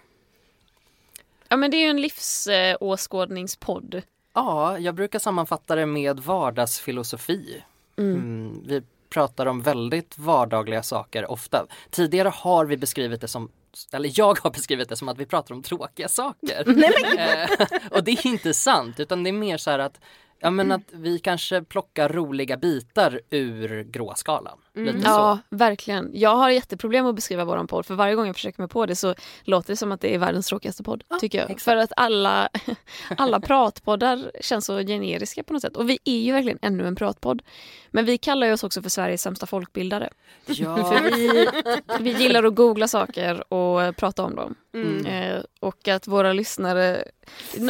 Ja 1.48 1.56
men 1.56 1.70
det 1.70 1.76
är 1.76 1.82
ju 1.82 1.90
en 1.90 2.00
livsåskådningspodd. 2.00 4.02
Ja, 4.34 4.78
jag 4.78 4.94
brukar 4.94 5.18
sammanfatta 5.18 5.74
det 5.74 5.86
med 5.86 6.20
vardagsfilosofi. 6.20 7.62
Mm, 7.98 8.62
vi 8.66 8.82
pratar 9.08 9.46
om 9.46 9.62
väldigt 9.62 10.18
vardagliga 10.18 10.82
saker 10.82 11.30
ofta. 11.30 11.66
Tidigare 11.90 12.28
har 12.28 12.64
vi 12.64 12.76
beskrivit 12.76 13.20
det 13.20 13.28
som 13.28 13.48
eller 13.92 14.12
jag 14.14 14.38
har 14.42 14.50
beskrivit 14.50 14.88
det 14.88 14.96
som 14.96 15.08
att 15.08 15.18
vi 15.18 15.26
pratar 15.26 15.54
om 15.54 15.62
tråkiga 15.62 16.08
saker. 16.08 16.64
Eh, 17.16 17.48
och 17.90 18.04
det 18.04 18.10
är 18.10 18.26
inte 18.26 18.54
sant 18.54 19.00
utan 19.00 19.22
det 19.22 19.30
är 19.30 19.32
mer 19.32 19.56
så 19.56 19.70
här 19.70 19.78
att 19.78 20.00
Ja 20.38 20.50
men 20.50 20.72
att 20.72 20.92
vi 20.92 21.18
kanske 21.18 21.62
plockar 21.62 22.08
roliga 22.08 22.56
bitar 22.56 23.20
ur 23.30 23.82
gråskalan. 23.82 24.58
Så. 24.74 24.80
Ja, 25.04 25.38
verkligen. 25.50 26.10
Jag 26.14 26.36
har 26.36 26.50
jätteproblem 26.50 27.06
att 27.06 27.14
beskriva 27.14 27.44
våran 27.44 27.66
podd 27.66 27.86
för 27.86 27.94
varje 27.94 28.14
gång 28.14 28.26
jag 28.26 28.34
försöker 28.34 28.62
mig 28.62 28.68
på 28.68 28.86
det 28.86 28.96
så 28.96 29.14
låter 29.44 29.72
det 29.72 29.76
som 29.76 29.92
att 29.92 30.00
det 30.00 30.14
är 30.14 30.18
världens 30.18 30.46
tråkigaste 30.46 30.82
podd. 30.82 31.04
tycker 31.20 31.38
jag. 31.38 31.50
exakt. 31.50 31.62
För 31.62 31.76
att 31.76 31.92
alla, 31.96 32.48
alla 33.16 33.40
pratpoddar 33.40 34.30
känns 34.40 34.64
så 34.66 34.78
generiska 34.78 35.42
på 35.42 35.52
något 35.52 35.62
sätt. 35.62 35.76
Och 35.76 35.90
vi 35.90 35.98
är 36.04 36.18
ju 36.18 36.32
verkligen 36.32 36.58
ännu 36.62 36.86
en 36.86 36.96
pratpodd. 36.96 37.42
Men 37.90 38.04
vi 38.04 38.18
kallar 38.18 38.46
ju 38.46 38.52
oss 38.52 38.64
också 38.64 38.82
för 38.82 38.90
Sveriges 38.90 39.22
sämsta 39.22 39.46
folkbildare. 39.46 40.10
Ja. 40.46 40.76
För 40.92 41.16
vi, 41.16 41.48
vi 42.00 42.10
gillar 42.10 42.44
att 42.44 42.54
googla 42.54 42.88
saker 42.88 43.52
och 43.52 43.96
prata 43.96 44.24
om 44.24 44.36
dem. 44.36 44.54
Mm. 44.82 45.06
Eh, 45.06 45.42
och 45.60 45.88
att 45.88 46.06
våra 46.06 46.32
lyssnare, 46.32 47.04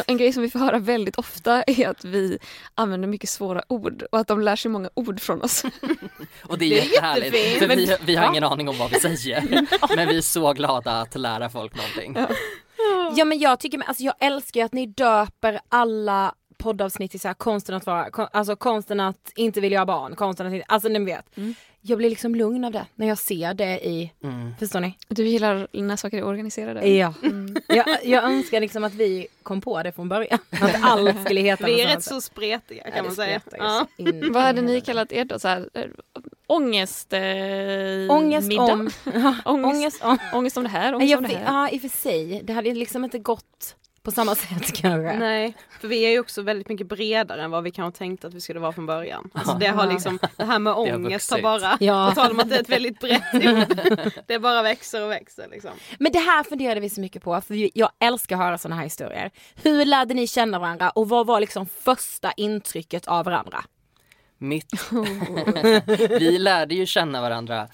en 0.07 0.17
grej 0.17 0.33
som 0.33 0.43
vi 0.43 0.49
får 0.49 0.59
höra 0.59 0.79
väldigt 0.79 1.15
ofta 1.15 1.63
är 1.63 1.87
att 1.87 2.05
vi 2.05 2.39
använder 2.75 3.07
mycket 3.07 3.29
svåra 3.29 3.63
ord 3.67 4.03
och 4.11 4.19
att 4.19 4.27
de 4.27 4.41
lär 4.41 4.55
sig 4.55 4.71
många 4.71 4.89
ord 4.93 5.19
från 5.19 5.41
oss. 5.41 5.63
Och 6.43 6.57
det 6.57 6.65
är, 6.65 6.69
Det 6.69 6.79
är 6.79 6.83
jättehärligt 6.85 7.35
jättefint. 7.35 7.59
för 7.59 7.75
vi, 7.75 7.97
vi 8.05 8.15
har 8.15 8.27
ingen 8.29 8.43
aning 8.43 8.69
om 8.69 8.77
vad 8.77 8.89
vi 8.89 8.99
säger. 8.99 9.67
Men 9.95 10.07
vi 10.07 10.17
är 10.17 10.21
så 10.21 10.53
glada 10.53 11.01
att 11.01 11.15
lära 11.15 11.49
folk 11.49 11.75
någonting. 11.75 12.17
Ja 13.15 13.25
men 13.25 13.39
jag 13.39 13.59
tycker, 13.59 13.81
alltså 13.87 14.03
jag 14.03 14.13
älskar 14.19 14.59
ju 14.59 14.65
att 14.65 14.73
ni 14.73 14.85
döper 14.85 15.59
alla 15.69 16.33
poddavsnitt 16.57 17.11
till 17.11 17.19
så 17.19 17.27
här 17.27 17.35
konsten 17.35 17.75
att 17.75 17.85
vara, 17.85 18.09
kon, 18.09 18.27
alltså 18.33 18.55
konsten 18.55 18.99
att 18.99 19.31
inte 19.35 19.61
vilja 19.61 19.79
ha 19.79 19.85
barn, 19.85 20.15
konsten 20.15 20.47
att 20.47 20.53
inte, 20.53 20.65
alltså 20.67 20.89
ni 20.89 21.05
vet. 21.05 21.25
Jag 21.89 21.97
blir 21.97 22.09
liksom 22.09 22.35
lugn 22.35 22.63
av 22.65 22.71
det 22.71 22.85
när 22.95 23.07
jag 23.07 23.17
ser 23.17 23.53
det 23.53 23.87
i, 23.87 24.11
Mm. 24.23 24.53
förstår 24.59 24.79
ni? 24.79 24.97
Du 25.07 25.25
gillar 25.27 25.67
när 25.71 25.95
saker 25.95 26.17
är 26.17 26.23
organiserade? 26.23 26.87
Ja. 26.89 27.13
Jag, 27.67 27.85
jag 28.03 28.23
önskar 28.23 28.61
liksom 28.61 28.83
att 28.83 28.93
vi 28.93 29.27
kom 29.43 29.61
på 29.61 29.83
det 29.83 29.91
från 29.91 30.09
början. 30.09 30.39
Att 30.61 30.83
allt 30.83 31.25
skulle 31.25 31.41
heta 31.41 31.65
Vi 31.65 31.81
är 31.81 31.87
rätt 31.87 32.03
så 32.03 32.21
spretiga 32.21 32.83
kan 32.83 32.93
Ja, 32.95 33.03
man 33.03 33.15
säga. 33.15 33.41
Ja. 33.57 33.87
in. 33.97 34.33
Vad 34.33 34.43
hade 34.43 34.61
ni 34.61 34.81
kallat 34.81 35.11
er 35.11 35.25
då? 35.25 35.39
Så 35.39 35.47
här, 35.47 35.69
eh, 35.73 35.83
ångest... 36.47 37.13
Eh, 37.13 37.21
Ångest 38.09 38.47
middag? 38.47 38.63
om, 38.63 38.89
ångest, 39.45 39.65
ångest 39.65 40.03
om. 40.03 40.17
ångest 40.33 40.57
om 40.57 40.63
det 40.63 40.69
här, 40.69 40.95
ångest 40.95 41.11
Jag, 41.11 41.17
om 41.17 41.23
det 41.23 41.35
här. 41.35 41.45
ja 41.45 41.69
i 41.69 41.77
och 41.77 41.81
för 41.81 41.89
sig, 41.89 42.41
det 42.43 42.53
hade 42.53 42.73
liksom 42.73 43.03
inte 43.03 43.19
gått 43.19 43.75
på 44.07 44.11
samma 44.11 44.35
sätt 44.35 44.73
kanske. 44.73 45.17
Nej, 45.17 45.53
för 45.79 45.87
vi 45.87 46.05
är 46.05 46.09
ju 46.09 46.19
också 46.19 46.41
väldigt 46.41 46.69
mycket 46.69 46.87
bredare 46.87 47.43
än 47.43 47.51
vad 47.51 47.63
vi 47.63 47.71
kanske 47.71 47.97
tänkte 47.97 48.27
att 48.27 48.33
vi 48.33 48.41
skulle 48.41 48.59
vara 48.59 48.71
från 48.71 48.85
början. 48.85 49.29
Alltså 49.33 49.53
det 49.53 49.67
har 49.67 49.87
liksom, 49.87 50.19
det 50.37 50.43
här 50.43 50.59
med 50.59 50.73
ångest 50.73 51.31
har 51.31 51.41
bara, 51.41 51.77
Ja. 51.79 52.09
på 52.15 52.21
tal 52.21 52.31
om 52.31 52.39
att 52.39 52.49
det 52.49 52.55
är 52.55 52.59
ett 52.61 52.69
väldigt 52.69 52.99
brett 52.99 53.33
ord, 53.33 54.11
det 54.27 54.39
bara 54.39 54.61
växer 54.61 55.03
och 55.03 55.11
växer 55.11 55.47
liksom. 55.51 55.71
Men 55.99 56.11
det 56.11 56.19
här 56.19 56.43
funderade 56.43 56.79
vi 56.79 56.89
så 56.89 57.01
mycket 57.01 57.23
på, 57.23 57.41
för 57.41 57.77
jag 57.77 57.89
älskar 57.99 58.35
att 58.35 58.41
höra 58.41 58.57
sådana 58.57 58.75
här 58.75 58.83
historier. 58.83 59.31
Hur 59.55 59.85
lärde 59.85 60.13
ni 60.13 60.27
känna 60.27 60.59
varandra 60.59 60.89
och 60.89 61.09
vad 61.09 61.27
var 61.27 61.39
liksom 61.39 61.65
första 61.65 62.31
intrycket 62.31 63.07
av 63.07 63.25
varandra? 63.25 63.63
Mitt... 64.37 64.71
vi 66.19 66.37
lärde 66.37 66.75
ju 66.75 66.85
känna 66.85 67.21
varandra 67.21 67.67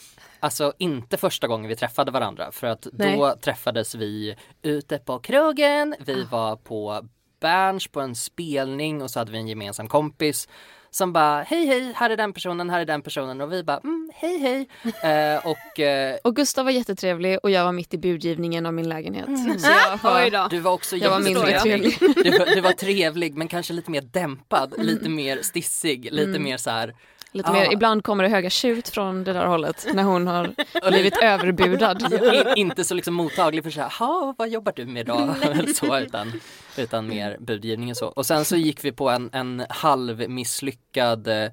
Alltså 0.44 0.74
inte 0.78 1.18
första 1.18 1.48
gången 1.48 1.70
vi 1.70 1.76
träffade 1.76 2.12
varandra 2.12 2.52
för 2.52 2.68
att 2.68 2.88
Nej. 2.94 3.18
då 3.18 3.36
träffades 3.42 3.96
vi 3.96 4.36
ute 4.62 4.98
på 4.98 5.20
krogen, 5.20 5.96
vi 6.00 6.24
var 6.24 6.56
på 6.56 7.08
Berns 7.40 7.88
på 7.88 8.02
en 8.02 8.16
spelning 8.16 9.02
och 9.02 9.12
så 9.12 9.20
hade 9.20 9.32
vi 9.32 9.38
en 9.38 9.48
gemensam 9.48 9.88
kompis 9.88 10.48
som 10.90 11.14
bara 11.14 11.44
hej 11.44 11.66
hej, 11.66 11.94
här 11.96 12.10
är 12.10 12.18
den 12.18 12.34
personen, 12.34 12.70
här 12.70 12.80
är 12.80 12.86
den 12.86 13.02
personen 13.02 13.42
och 13.42 13.52
vi 13.54 13.64
bara 13.64 13.78
mm, 13.78 14.12
hej 14.16 14.38
hej. 14.40 14.68
Eh, 15.12 15.48
och 15.48 15.80
eh, 15.80 16.18
Och 16.24 16.36
Gustav 16.36 16.66
var 16.66 16.72
jättetrevlig 16.72 17.40
och 17.44 17.52
jag 17.52 17.64
var 17.66 17.72
mitt 17.72 17.94
i 17.94 17.98
budgivningen 17.98 18.66
av 18.66 18.74
min 18.74 18.90
lägenhet. 18.90 19.28
Mm. 19.28 19.60
Så 19.60 19.70
jag 19.72 19.98
var, 20.04 20.50
du 20.50 20.60
var 20.60 20.72
också 20.72 20.98
jag 20.98 21.10
var 21.10 21.20
mindre 21.20 21.60
trevlig. 21.60 21.98
Du, 22.00 22.38
var- 22.40 22.56
du 22.56 22.62
var 22.62 22.72
trevlig 22.72 23.36
men 23.36 23.48
kanske 23.48 23.74
lite 23.74 23.92
mer 23.92 24.02
dämpad, 24.02 24.74
lite 24.78 25.10
mer 25.10 25.40
stissig, 25.42 26.12
lite 26.12 26.40
mer 26.40 26.58
så 26.58 26.70
här 26.70 26.96
Lite 27.34 27.50
Ah. 27.50 27.54
mer, 27.54 27.74
ibland 27.74 28.04
kommer 28.04 28.24
det 28.24 28.30
höga 28.30 28.50
tjut 28.50 28.90
från 28.90 29.24
det 29.24 29.34
där 29.34 29.46
hållet 29.46 29.88
när 29.94 30.04
hon 30.04 30.28
har 30.28 30.54
blivit 30.92 31.18
överbudad. 31.18 32.14
I, 32.56 32.60
inte 32.60 32.84
så 32.84 32.94
liksom 32.94 33.14
mottaglig 33.14 33.64
för 33.64 33.72
så 33.72 33.82
här, 33.82 33.94
"Ha, 34.00 34.36
vad 34.38 34.50
jobbar 34.50 34.74
du 34.76 34.86
med? 34.86 35.10
Eller 35.42 35.74
så, 35.74 36.00
utan, 36.00 36.32
utan 36.78 37.08
mer 37.08 37.38
budgivning 37.40 37.90
och 37.90 37.98
så. 37.98 38.08
Och 38.08 38.26
sen 38.26 38.46
så 38.46 38.56
gick 38.56 38.84
vi 38.86 38.92
på 38.92 39.10
en, 39.10 39.30
en 39.34 39.66
halvmisslyckad 39.70 41.28
eh, 41.28 41.48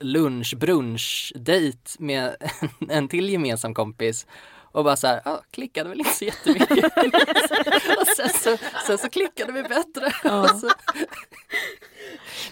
lunch-brunch-dejt 0.00 1.96
med 1.98 2.36
en, 2.60 2.90
en 2.90 3.08
till 3.08 3.30
gemensam 3.30 3.74
kompis. 3.74 4.26
Och 4.72 4.84
bara 4.84 4.96
så 4.96 5.06
här, 5.06 5.20
ah, 5.24 5.38
klickade 5.50 5.88
väl 5.88 5.98
inte 5.98 6.10
så 6.10 6.24
jättemycket. 6.24 6.84
och 8.00 8.06
sen 8.16 8.28
så, 8.28 8.56
sen 8.86 8.98
så 8.98 9.08
klickade 9.08 9.52
vi 9.52 9.62
bättre. 9.62 10.06
Och 10.38 10.50
så, 10.50 10.70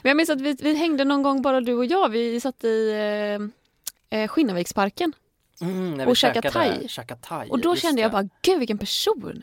Men 0.02 0.10
jag 0.10 0.16
minns 0.16 0.30
att 0.30 0.40
vi, 0.40 0.56
vi 0.60 0.74
hängde 0.74 1.04
någon 1.04 1.22
gång 1.22 1.42
bara 1.42 1.60
du 1.60 1.74
och 1.74 1.84
jag. 1.84 2.08
Vi 2.08 2.40
satt 2.40 2.64
i 2.64 2.90
eh, 4.10 4.20
eh, 4.20 4.28
Skinnarviksparken. 4.28 5.12
mm, 5.60 6.08
Och 6.08 6.16
käka 6.16 6.50
thai. 6.50 6.88
käkade 6.88 7.20
thai. 7.20 7.48
Och 7.48 7.58
då 7.58 7.76
kände 7.76 8.02
jag 8.02 8.12
bara, 8.12 8.28
gud 8.42 8.58
vilken 8.58 8.78
person. 8.78 9.42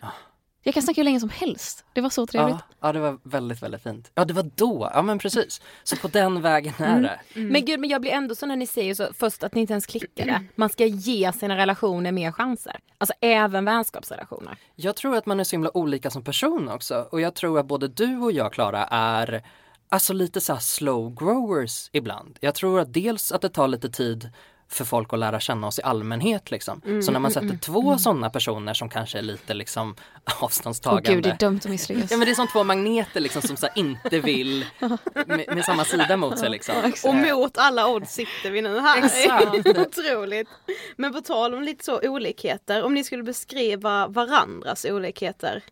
Jag 0.64 0.74
kan 0.74 0.84
snacka 0.84 1.00
hur 1.02 1.04
länge 1.06 1.20
som 1.20 1.30
helst. 1.30 1.86
Det 1.94 2.02
var 2.02 2.10
så 2.10 2.28
trevligt. 2.28 2.56
Ja, 2.70 2.88
ja, 2.88 2.92
det 2.94 3.00
var 3.00 3.20
väldigt, 3.24 3.64
väldigt 3.64 3.84
fint. 3.84 4.12
Ja, 4.16 4.26
det 4.26 4.34
var 4.34 4.50
då. 4.56 4.92
Ja, 4.94 5.02
men 5.02 5.20
precis. 5.20 5.62
Så 5.84 5.96
på 5.98 6.08
den 6.08 6.42
vägen 6.42 6.74
Mm. 6.80 6.92
är 6.98 7.02
det. 7.02 7.20
Men 7.42 7.66
gud, 7.66 7.80
men 7.80 7.90
jag 7.90 8.02
blir 8.02 8.12
ändå 8.12 8.36
så 8.36 8.46
när 8.46 8.56
ni 8.56 8.68
säger 8.68 8.94
så 8.94 9.08
först 9.14 9.44
att 9.44 9.56
ni 9.56 9.62
inte 9.62 9.74
ens 9.74 9.86
klickade. 9.86 10.44
Man 10.56 10.70
ska 10.70 10.86
ge 10.86 11.34
sina 11.34 11.58
relationer 11.58 12.12
mer 12.12 12.32
chanser. 12.32 12.80
Alltså 12.98 13.14
även 13.22 13.66
vänskapsrelationer. 13.66 14.58
Jag 14.76 14.96
tror 14.96 15.16
att 15.16 15.26
man 15.26 15.40
är 15.40 15.44
så 15.44 15.52
himla 15.52 15.78
olika 15.78 16.10
som 16.10 16.24
person 16.24 16.70
också. 16.70 17.08
Och 17.12 17.22
jag 17.22 17.34
tror 17.36 17.60
att 17.60 17.66
både 17.68 17.88
du 17.88 18.18
och 18.18 18.32
jag, 18.32 18.54
Klara, 18.54 18.86
är 18.86 19.44
alltså 19.90 20.14
lite 20.14 20.42
så 20.42 20.54
här 20.54 20.60
slow 20.60 21.16
growers 21.16 21.90
ibland. 21.94 22.38
Jag 22.42 22.56
tror 22.56 22.80
att 22.80 22.94
dels 22.94 23.32
att 23.32 23.42
det 23.42 23.50
tar 23.50 23.68
lite 23.68 23.90
tid 23.90 24.30
för 24.70 24.86
folk 24.86 25.14
att 25.14 25.20
lära 25.20 25.40
känna 25.40 25.68
oss 25.68 25.80
i 25.80 25.82
allmänhet 25.82 26.52
liksom. 26.52 26.82
Mm, 26.86 27.02
så 27.02 27.12
när 27.12 27.20
man 27.20 27.32
sätter 27.32 27.58
två 27.58 27.98
sådana 27.98 28.30
personer 28.30 28.74
som 28.74 28.90
kanske 28.90 29.18
är 29.18 29.22
lite 29.22 29.54
liksom 29.54 29.96
Åh 30.28 30.44
avståndstagande. 30.44 31.14
gud, 31.14 31.24
det 31.24 31.30
är 31.30 31.38
dömt 31.38 31.66
att 31.66 31.72
misslyckas. 31.72 32.12
Ja 32.12 32.18
men 32.18 32.26
det 32.26 32.32
är 32.32 32.36
som 32.36 32.48
två 32.48 32.64
magneter 32.64 33.20
liksom 33.20 33.42
som 33.42 33.58
så 33.58 33.66
här 33.66 33.78
inte 33.78 34.20
vill 34.20 34.66
med, 35.26 35.46
med 35.56 35.66
samma 35.66 35.86
sida 35.86 36.18
mot 36.18 36.40
sig 36.40 36.50
liksom. 36.50 36.76
Och 37.06 37.16
mot 37.16 37.58
alla 37.58 37.88
odds 37.88 38.14
sitter 38.14 38.52
vi 38.52 38.62
nu 38.62 38.80
här. 38.80 38.98
Exakt. 39.06 39.78
Otroligt. 39.78 40.48
Men 40.96 41.14
på 41.14 41.22
tal 41.22 41.54
om 41.54 41.64
lite 41.64 41.86
så 41.86 42.00
olikheter, 42.10 42.84
om 42.84 42.94
ni 42.94 43.04
skulle 43.04 43.24
beskriva 43.24 44.08
varandras 44.08 44.86
olikheter, 44.86 45.64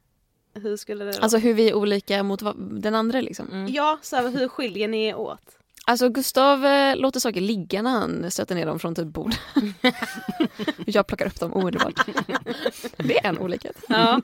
hur 0.54 0.78
skulle 0.78 1.06
det? 1.06 1.20
Alltså 1.20 1.38
hur 1.38 1.54
vi 1.54 1.70
är 1.70 1.74
olika 1.74 2.24
mot 2.24 2.42
den 2.58 2.96
andra 2.96 3.22
liksom. 3.22 3.68
Ja, 3.70 4.00
så 4.02 4.16
här, 4.16 4.30
hur 4.30 4.48
skiljer 4.48 4.88
ni 4.88 5.06
er 5.06 5.16
åt? 5.16 5.58
Alltså 5.88 6.10
Gustav 6.10 6.66
eh, 6.66 6.96
låter 6.96 7.20
saker 7.20 7.42
ligga 7.42 7.82
när 7.82 7.92
han 7.92 8.32
stöter 8.32 8.56
ner 8.56 8.66
dem 8.66 8.80
från 8.80 8.96
typ 8.96 9.08
bord. 9.08 9.34
jag 10.86 11.08
plockar 11.08 11.26
upp 11.26 11.40
dem 11.40 11.54
omedelbart. 11.54 12.06
Det 12.98 13.18
är 13.26 13.30
en 13.30 13.40
olikhet. 13.40 13.76
Ja. 13.90 14.22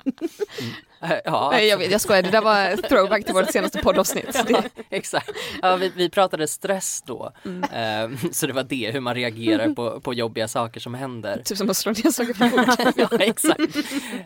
Ja, 1.26 1.50
Nej, 1.52 1.68
jag, 1.68 1.78
vet, 1.78 1.92
jag 1.92 2.02
skojar, 2.02 2.22
det 2.22 2.30
där 2.32 2.42
var 2.42 2.76
throwback 2.90 3.26
till 3.26 3.34
vårt 3.34 3.52
senaste 3.52 3.80
poddavsnitt. 3.82 4.48
Det, 4.48 4.64
Exakt. 4.90 5.30
Ja, 5.62 5.76
vi, 5.76 5.92
vi 5.96 6.10
pratade 6.10 6.48
stress 6.48 7.04
då. 7.06 7.32
Mm. 7.46 7.64
Ehm, 7.74 8.18
så 8.32 8.48
det 8.48 8.54
var 8.54 8.64
det, 8.64 8.92
hur 8.92 9.00
man 9.00 9.16
reagerar 9.16 9.70
på, 9.74 10.00
på 10.00 10.14
jobbiga 10.14 10.48
saker 10.48 10.80
som 10.80 10.94
händer. 10.94 11.42
typ 11.46 11.58
som 11.58 11.70
att 11.70 11.78
slå 11.78 11.92
ner 11.92 12.12
saker 12.12 12.34
från 12.34 12.50
bordet. 12.50 12.80
ja, 12.98 13.10
exakt. 13.20 13.60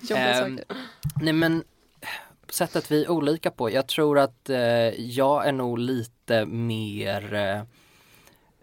Jobbiga 0.02 0.18
Ehm, 0.46 0.58
saker. 0.58 0.76
nej 1.22 1.34
men 1.34 1.64
sättet 2.50 2.92
vi 2.92 3.04
är 3.04 3.10
olika 3.12 3.52
på. 3.52 3.72
Jag 3.72 3.88
tror 3.88 4.20
att 4.20 4.50
eh, 4.50 4.58
jag 5.02 5.48
är 5.48 5.52
nog 5.52 5.80
lite 5.80 6.15
mer 6.48 7.34
eh, 7.34 7.62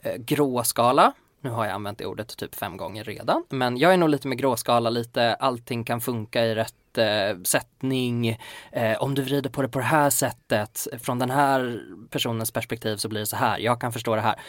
eh, 0.03 0.16
gråskala. 0.18 1.12
Nu 1.40 1.51
har 1.51 1.64
jag 1.64 1.75
använt 1.75 1.98
det 1.98 2.07
ordet 2.07 2.37
typ 2.37 2.55
fem 2.55 2.77
gånger 2.77 3.05
redan. 3.05 3.44
Men 3.48 3.77
jag 3.77 3.92
är 3.92 3.96
nog 3.96 4.09
lite 4.09 4.29
mer 4.29 4.37
gråskala, 4.37 4.90
lite 4.90 5.35
allting 5.35 5.85
kan 5.85 6.01
funka 6.01 6.44
i 6.44 6.55
rätt 6.55 6.98
eh, 6.98 7.42
sättning. 7.44 8.38
Eh, 8.72 9.03
om 9.03 9.14
du 9.14 9.22
vrider 9.22 9.51
på 9.51 9.62
det 9.62 9.68
på 9.68 9.79
det 9.79 9.85
här 9.85 10.11
sättet, 10.11 10.87
från 11.01 11.18
den 11.18 11.31
här 11.31 11.83
personens 12.11 12.51
perspektiv 12.51 12.96
så 12.96 13.09
blir 13.09 13.20
det 13.20 13.27
så 13.27 13.37
här. 13.37 13.59
Jag 13.59 13.81
kan 13.81 13.92
förstå 13.92 14.14
det 14.14 14.20
här. 14.20 14.40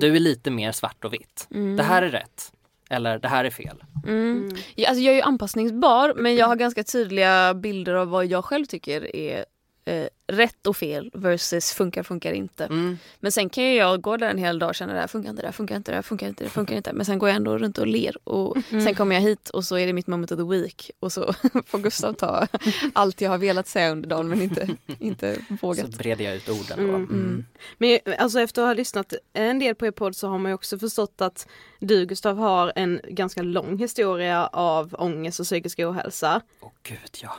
Du 0.00 0.16
är 0.16 0.20
lite 0.20 0.50
mer 0.50 0.72
svart 0.72 1.04
och 1.04 1.12
vitt. 1.12 1.46
Det 1.76 1.82
här 1.82 2.02
är 2.02 2.10
rätt. 2.10 2.52
Eller 2.90 3.18
det 3.18 3.28
här 3.28 3.44
är 3.44 3.50
fel. 3.50 3.84
Mm. 4.06 4.50
Ja, 4.74 4.88
alltså 4.88 5.02
jag 5.02 5.12
är 5.12 5.16
ju 5.16 5.22
anpassningsbar 5.22 6.14
men 6.16 6.34
jag 6.34 6.46
har 6.46 6.56
ganska 6.56 6.84
tydliga 6.84 7.54
bilder 7.54 7.94
av 7.94 8.08
vad 8.08 8.26
jag 8.26 8.44
själv 8.44 8.64
tycker 8.64 9.16
är 9.16 9.44
eh, 9.84 10.06
rätt 10.26 10.66
och 10.66 10.76
fel 10.76 11.10
versus 11.14 11.72
funkar 11.72 12.02
funkar 12.02 12.32
inte. 12.32 12.64
Mm. 12.64 12.98
Men 13.20 13.32
sen 13.32 13.48
kan 13.48 13.64
ju 13.64 13.74
jag 13.74 14.00
gå 14.00 14.16
där 14.16 14.30
en 14.30 14.38
hel 14.38 14.58
dag 14.58 14.68
och 14.68 14.74
känna 14.74 14.92
det 14.92 15.00
här 15.00 15.06
funkar 15.06 15.30
inte, 15.30 15.42
det 15.42 15.46
här 15.48 15.52
funkar 15.52 15.76
inte, 15.76 15.92
det 15.92 15.96
här 15.96 16.02
funkar 16.02 16.28
inte, 16.28 16.44
det 16.44 16.50
funkar 16.50 16.76
inte. 16.76 16.92
Men 16.92 17.06
sen 17.06 17.18
går 17.18 17.28
jag 17.28 17.36
ändå 17.36 17.58
runt 17.58 17.78
och 17.78 17.86
ler 17.86 18.28
och 18.28 18.56
sen 18.70 18.94
kommer 18.94 19.14
jag 19.14 19.22
hit 19.22 19.48
och 19.48 19.64
så 19.64 19.78
är 19.78 19.86
det 19.86 19.92
mitt 19.92 20.06
moment 20.06 20.32
of 20.32 20.38
the 20.38 20.44
week 20.44 20.90
och 21.00 21.12
så 21.12 21.32
får 21.66 21.78
Gustav 21.78 22.12
ta 22.12 22.46
allt 22.92 23.20
jag 23.20 23.30
har 23.30 23.38
velat 23.38 23.68
säga 23.68 23.90
under 23.90 24.08
dagen 24.08 24.28
men 24.28 24.42
inte, 24.42 24.68
inte 24.98 25.34
Så 25.34 25.66
vågat. 25.66 25.98
breder 25.98 26.24
jag 26.24 26.36
ut 26.36 26.48
orden 26.48 26.88
då. 26.88 26.94
Mm. 26.94 27.44
Men 27.78 27.98
alltså 28.18 28.40
efter 28.40 28.62
att 28.62 28.68
ha 28.68 28.74
lyssnat 28.74 29.14
en 29.32 29.58
del 29.58 29.74
på 29.74 29.86
er 29.86 29.90
podd 29.90 30.16
så 30.16 30.28
har 30.28 30.38
man 30.38 30.50
ju 30.50 30.54
också 30.54 30.78
förstått 30.78 31.20
att 31.20 31.46
du 31.86 32.06
Gustav 32.06 32.38
har 32.38 32.72
en 32.76 33.00
ganska 33.08 33.42
lång 33.42 33.78
historia 33.78 34.46
av 34.46 34.94
ångest 34.98 35.40
och 35.40 35.46
psykisk 35.46 35.78
ohälsa. 35.78 36.40
Åh 36.60 36.70
gud 36.82 37.18
ja. 37.22 37.32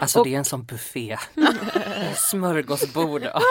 Alltså 0.00 0.22
det 0.22 0.34
är 0.34 0.38
en 0.38 0.44
sån 0.44 0.64
buffé. 0.64 1.16
Smörgåsbord 2.16 3.24
av 3.24 3.42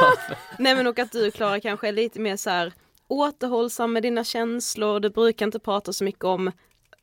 Nej 0.60 0.76
men 0.76 0.88
och 0.88 1.00
att 1.00 1.12
du 1.12 1.32
Klara 1.32 1.60
kanske 1.60 1.88
är 1.88 1.92
lite 1.92 2.20
mer 2.20 2.38
så 2.38 2.50
här 2.50 2.74
återhållsam 3.08 3.94
med 3.94 4.04
dina 4.04 4.24
känslor, 4.24 5.00
du 5.00 5.10
brukar 5.10 5.46
inte 5.46 5.60
prata 5.60 5.94
så 5.94 6.04
mycket 6.04 6.24
om 6.24 6.52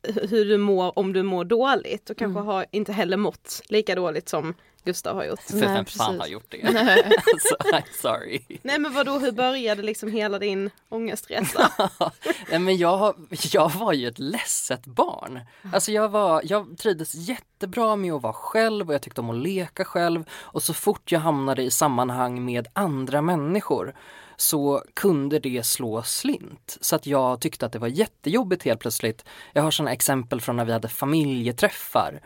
hu- 0.08 0.26
hur 0.28 0.44
du 0.44 0.56
mår 0.56 0.98
om 0.98 1.12
du 1.12 1.22
mår 1.22 1.44
dåligt 1.44 2.10
och 2.10 2.16
kanske 2.18 2.40
har 2.40 2.66
inte 2.70 2.92
heller 2.92 3.16
mått 3.16 3.60
lika 3.68 3.94
dåligt 3.94 4.28
som 4.28 4.54
Gustav 4.86 5.16
har 5.16 5.24
gjort. 5.24 5.40
För 5.40 5.54
Nej, 5.54 5.68
vem 5.68 5.74
fan 5.74 5.84
precis. 5.84 6.20
har 6.20 6.26
gjort 6.26 6.46
det? 6.48 6.62
alltså, 7.32 7.56
I'm 7.72 8.02
sorry. 8.02 8.42
Nej 8.62 8.78
men 8.78 8.92
vadå, 8.92 9.18
hur 9.18 9.32
började 9.32 9.82
liksom 9.82 10.12
hela 10.12 10.38
din 10.38 10.70
ångestresa? 10.88 11.70
Nej, 12.50 12.58
men 12.58 12.76
jag, 12.76 13.14
jag 13.52 13.70
var 13.70 13.92
ju 13.92 14.08
ett 14.08 14.18
ledset 14.18 14.86
barn. 14.86 15.40
Alltså 15.72 15.92
jag, 15.92 16.08
var, 16.08 16.42
jag 16.44 16.78
trivdes 16.78 17.14
jättebra 17.14 17.96
med 17.96 18.12
att 18.12 18.22
vara 18.22 18.32
själv 18.32 18.88
och 18.88 18.94
jag 18.94 19.02
tyckte 19.02 19.20
om 19.20 19.30
att 19.30 19.36
leka 19.36 19.84
själv. 19.84 20.24
Och 20.32 20.62
så 20.62 20.74
fort 20.74 21.12
jag 21.12 21.20
hamnade 21.20 21.62
i 21.62 21.70
sammanhang 21.70 22.44
med 22.44 22.68
andra 22.72 23.22
människor 23.22 23.94
så 24.36 24.82
kunde 24.94 25.38
det 25.38 25.66
slå 25.66 26.02
slint. 26.02 26.78
Så 26.80 26.96
att 26.96 27.06
jag 27.06 27.40
tyckte 27.40 27.66
att 27.66 27.72
det 27.72 27.78
var 27.78 27.88
jättejobbigt 27.88 28.62
helt 28.62 28.80
plötsligt. 28.80 29.24
Jag 29.52 29.62
har 29.62 29.70
sådana 29.70 29.92
exempel 29.92 30.40
från 30.40 30.56
när 30.56 30.64
vi 30.64 30.72
hade 30.72 30.88
familjeträffar. 30.88 32.20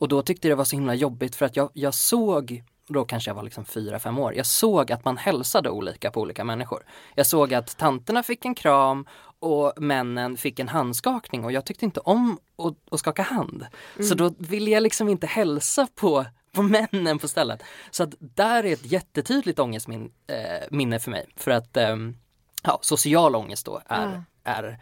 Och 0.00 0.08
då 0.08 0.22
tyckte 0.22 0.48
jag 0.48 0.52
det 0.52 0.58
var 0.58 0.64
så 0.64 0.76
himla 0.76 0.94
jobbigt 0.94 1.36
för 1.36 1.46
att 1.46 1.56
jag, 1.56 1.70
jag 1.74 1.94
såg 1.94 2.62
då 2.86 3.04
kanske 3.04 3.30
jag 3.30 3.34
var 3.34 3.42
liksom 3.42 3.64
fyra, 3.64 3.98
fem 3.98 4.18
år. 4.18 4.34
Jag 4.34 4.46
såg 4.46 4.92
att 4.92 5.04
man 5.04 5.16
hälsade 5.16 5.70
olika 5.70 6.10
på 6.10 6.20
olika 6.20 6.44
människor. 6.44 6.84
Jag 7.14 7.26
såg 7.26 7.54
att 7.54 7.76
tanterna 7.76 8.22
fick 8.22 8.44
en 8.44 8.54
kram 8.54 9.06
och 9.38 9.72
männen 9.76 10.36
fick 10.36 10.58
en 10.58 10.68
handskakning 10.68 11.44
och 11.44 11.52
jag 11.52 11.64
tyckte 11.64 11.84
inte 11.84 12.00
om 12.00 12.38
att, 12.58 12.92
att 12.94 13.00
skaka 13.00 13.22
hand. 13.22 13.66
Så 14.08 14.14
då 14.14 14.32
ville 14.38 14.70
jag 14.70 14.82
liksom 14.82 15.08
inte 15.08 15.26
hälsa 15.26 15.88
på, 15.94 16.26
på 16.52 16.62
männen 16.62 17.18
på 17.18 17.28
stället. 17.28 17.62
Så 17.90 18.02
att 18.02 18.14
där 18.18 18.64
är 18.64 18.72
ett 18.72 18.92
jättetydligt 18.92 19.58
ångestminne 19.58 20.08
eh, 20.26 20.66
minne 20.70 20.98
för 20.98 21.10
mig. 21.10 21.26
För 21.36 21.50
att 21.50 21.76
ehm, 21.76 22.16
ja, 22.62 22.78
social 22.82 23.36
ångest 23.36 23.66
då 23.66 23.80
är, 23.86 24.22
är 24.44 24.78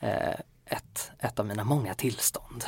eh, 0.00 0.40
ett, 0.72 1.10
ett 1.18 1.38
av 1.38 1.46
mina 1.46 1.64
många 1.64 1.94
tillstånd. 1.94 2.64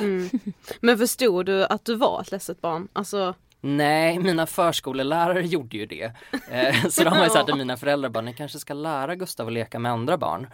Men 0.81 0.97
förstod 0.97 1.45
du 1.45 1.65
att 1.65 1.85
du 1.85 1.95
var 1.95 2.21
ett 2.21 2.31
ledset 2.31 2.61
barn? 2.61 2.87
Alltså, 2.93 3.33
Nej, 3.61 4.19
mina 4.19 4.45
förskolelärare 4.45 5.47
gjorde 5.47 5.77
ju 5.77 5.85
det. 5.85 6.11
Eh, 6.51 6.87
så 6.89 7.03
de 7.03 7.09
har 7.09 7.23
ju 7.23 7.29
sagt 7.29 7.45
till 7.45 7.55
mina 7.55 7.77
föräldrar 7.77 8.09
bara, 8.09 8.21
ni 8.21 8.33
kanske 8.33 8.59
ska 8.59 8.73
lära 8.73 9.15
Gustav 9.15 9.47
att 9.47 9.53
leka 9.53 9.79
med 9.79 9.91
andra 9.91 10.17
barn. 10.17 10.47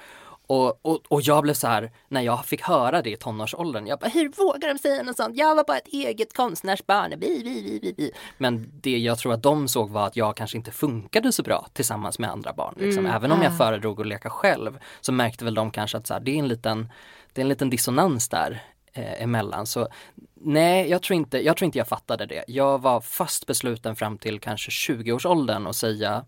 Och, 0.48 0.86
och, 0.86 1.02
och 1.08 1.22
jag 1.22 1.44
blev 1.44 1.54
så 1.54 1.68
här, 1.68 1.92
när 2.08 2.22
jag 2.22 2.46
fick 2.46 2.62
höra 2.62 3.02
det 3.02 3.10
i 3.10 3.18
tonårsåldern, 3.18 3.88
jag 3.88 4.00
bara, 4.00 4.10
hur 4.10 4.30
vågar 4.30 4.74
de 4.74 4.80
säga 4.80 5.04
något 5.04 5.18
sånt? 5.18 5.38
Jag 5.38 5.56
var 5.56 5.64
bara 5.64 5.78
ett 5.78 5.88
eget 5.88 6.34
konstnärsbarn. 6.36 7.10
Bi, 7.20 7.42
bi, 7.44 7.64
bi, 7.64 7.80
bi, 7.82 7.94
bi. 7.98 8.12
Men 8.38 8.72
det 8.82 8.98
jag 8.98 9.18
tror 9.20 9.34
att 9.34 9.44
de 9.44 9.68
såg 9.68 9.90
var 9.90 10.08
att 10.08 10.16
jag 10.16 10.36
kanske 10.38 10.58
inte 10.58 10.72
funkade 10.72 11.32
så 11.32 11.44
bra 11.44 11.68
tillsammans 11.74 12.20
med 12.20 12.30
andra 12.32 12.54
barn. 12.54 12.76
Liksom. 12.78 13.06
Mm. 13.06 13.16
Även 13.18 13.32
om 13.32 13.42
jag 13.42 13.52
Ah. 13.54 13.58
föredrog 13.58 14.02
att 14.02 14.08
leka 14.08 14.30
själv 14.30 14.80
så 15.02 15.12
märkte 15.12 15.46
väl 15.46 15.54
de 15.54 15.72
kanske 15.72 15.98
att 15.98 16.08
så 16.08 16.14
här, 16.14 16.22
det, 16.22 16.32
är 16.32 16.40
en 16.40 16.48
liten, 16.48 16.90
det 17.34 17.42
är 17.42 17.44
en 17.44 17.50
liten 17.50 17.70
dissonans 17.70 18.30
där 18.30 18.64
eh, 18.94 19.24
emellan. 19.24 19.66
Så 19.66 19.88
nej, 20.34 20.90
jag 20.90 21.02
tror, 21.02 21.16
inte, 21.18 21.46
jag 21.46 21.58
tror 21.58 21.66
inte 21.66 21.78
jag 21.78 21.88
fattade 21.88 22.26
det. 22.26 22.44
Jag 22.48 22.82
var 22.82 23.02
fast 23.02 23.48
besluten 23.48 23.96
fram 23.96 24.18
till 24.18 24.40
kanske 24.40 24.70
20-årsåldern 24.72 25.68
och 25.68 25.76
säga 25.76 26.26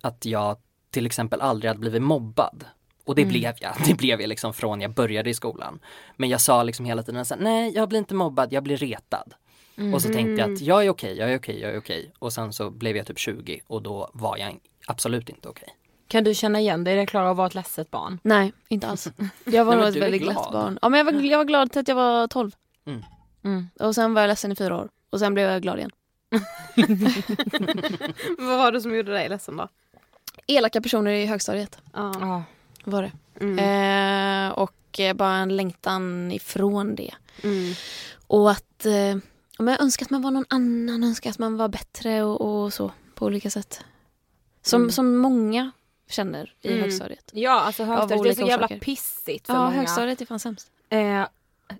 att 0.00 0.24
jag 0.24 0.56
till 0.90 1.06
exempel 1.06 1.40
aldrig 1.40 1.68
hade 1.68 1.80
blivit 1.80 2.02
mobbad. 2.02 2.64
Och 3.04 3.14
det 3.14 3.22
Mm. 3.22 3.32
blev 3.32 3.54
jag. 3.60 3.72
Det 3.86 3.94
blev 3.94 4.20
jag 4.20 4.28
liksom 4.28 4.52
från 4.52 4.80
jag 4.80 4.90
började 4.94 5.30
i 5.30 5.34
skolan. 5.34 5.80
Men 6.16 6.28
jag 6.28 6.40
sa 6.40 6.62
liksom 6.62 6.84
hela 6.86 7.02
tiden 7.02 7.24
så 7.24 7.34
här, 7.34 7.42
nej 7.42 7.72
jag 7.74 7.88
blir 7.88 7.98
inte 7.98 8.14
mobbad, 8.14 8.52
jag 8.52 8.62
blir 8.62 8.76
retad. 8.76 9.34
Mm. 9.76 9.94
Och 9.94 10.02
så 10.02 10.08
tänkte 10.08 10.30
jag 10.30 10.40
Mm. 10.40 10.54
att 10.54 10.60
jag 10.60 10.84
är 10.84 10.90
okej, 10.90 11.16
jag 11.18 11.32
är 11.32 11.38
okej, 11.38 11.60
jag 11.60 11.70
är 11.70 11.78
okej. 11.78 12.12
Och 12.18 12.32
sen 12.32 12.52
så 12.52 12.70
blev 12.70 12.96
jag 12.96 13.06
typ 13.06 13.18
20 13.18 13.60
och 13.66 13.82
då 13.82 14.10
var 14.14 14.36
jag 14.36 14.58
absolut 14.86 15.28
inte 15.28 15.48
okej. 15.48 15.68
Kan 16.10 16.24
du 16.24 16.34
känna 16.34 16.60
igen 16.60 16.84
dig 16.84 16.94
i 16.94 16.96
det 16.96 17.06
Klara 17.06 17.30
att 17.30 17.36
vara 17.36 17.46
ett 17.46 17.54
ledset 17.54 17.90
barn? 17.90 18.18
Nej, 18.22 18.52
inte 18.68 18.86
alls. 18.88 19.08
Jag 19.44 19.64
var 19.64 19.76
nog 19.76 19.84
ett 19.88 19.96
väldigt 19.96 20.22
glatt 20.22 20.52
barn. 20.52 20.78
Ja, 20.82 20.88
men 20.88 20.98
jag, 20.98 21.04
var, 21.04 21.12
jag 21.12 21.38
var 21.38 21.44
glad 21.44 21.72
till 21.72 21.80
att 21.80 21.88
jag 21.88 21.94
var 21.94 22.26
12. 22.28 22.50
Mm. 22.86 23.04
Mm. 23.44 23.68
Och 23.80 23.94
sen 23.94 24.14
var 24.14 24.20
jag 24.22 24.28
ledsen 24.28 24.52
i 24.52 24.56
fyra 24.56 24.76
år. 24.76 24.88
Och 25.10 25.18
sen 25.18 25.34
blev 25.34 25.50
jag 25.50 25.62
glad 25.62 25.78
igen. 25.78 25.90
Vad 28.38 28.58
var 28.58 28.72
det 28.72 28.80
som 28.80 28.94
gjorde 28.96 29.12
dig 29.12 29.28
ledsen 29.28 29.56
då? 29.56 29.68
Elaka 30.46 30.80
personer 30.80 31.10
i 31.10 31.26
högstadiet 31.26 31.78
Ja. 31.92 32.42
var 32.84 33.02
det. 33.02 33.12
Mm. 33.40 33.58
Eh, 33.58 34.52
och 34.58 35.00
eh, 35.00 35.14
bara 35.14 35.34
en 35.36 35.56
längtan 35.56 36.32
ifrån 36.32 36.94
det. 36.94 37.14
Mm. 37.42 37.72
Och 38.26 38.50
att 38.50 38.86
eh, 38.86 39.16
jag 39.58 39.80
önskar 39.80 40.06
att 40.06 40.10
man 40.10 40.22
var 40.22 40.30
någon 40.30 40.44
annan, 40.48 41.04
önskar 41.04 41.30
att 41.30 41.38
man 41.38 41.56
var 41.56 41.68
bättre 41.68 42.22
och, 42.22 42.40
och 42.64 42.72
så 42.72 42.90
på 43.14 43.26
olika 43.26 43.50
sätt. 43.50 43.84
Som, 44.62 44.82
Mm. 44.82 44.92
som 44.92 45.16
många 45.16 45.70
känner 46.10 46.54
i 46.60 46.68
Mm. 46.68 46.80
högstadiet. 46.80 47.30
Ja, 47.32 47.60
alltså 47.60 47.84
högstadiet 47.84 48.38
är 48.38 48.42
så 48.42 48.48
jävla 48.48 48.66
orsaker. 48.66 48.80
pissigt 48.80 49.46
för 49.46 49.54
Ja, 49.54 49.60
många. 49.64 49.76
högstadiet 49.76 50.20
är 50.20 50.26
fan 50.26 50.40
sämst. 50.40 50.70
Eh, 50.88 51.24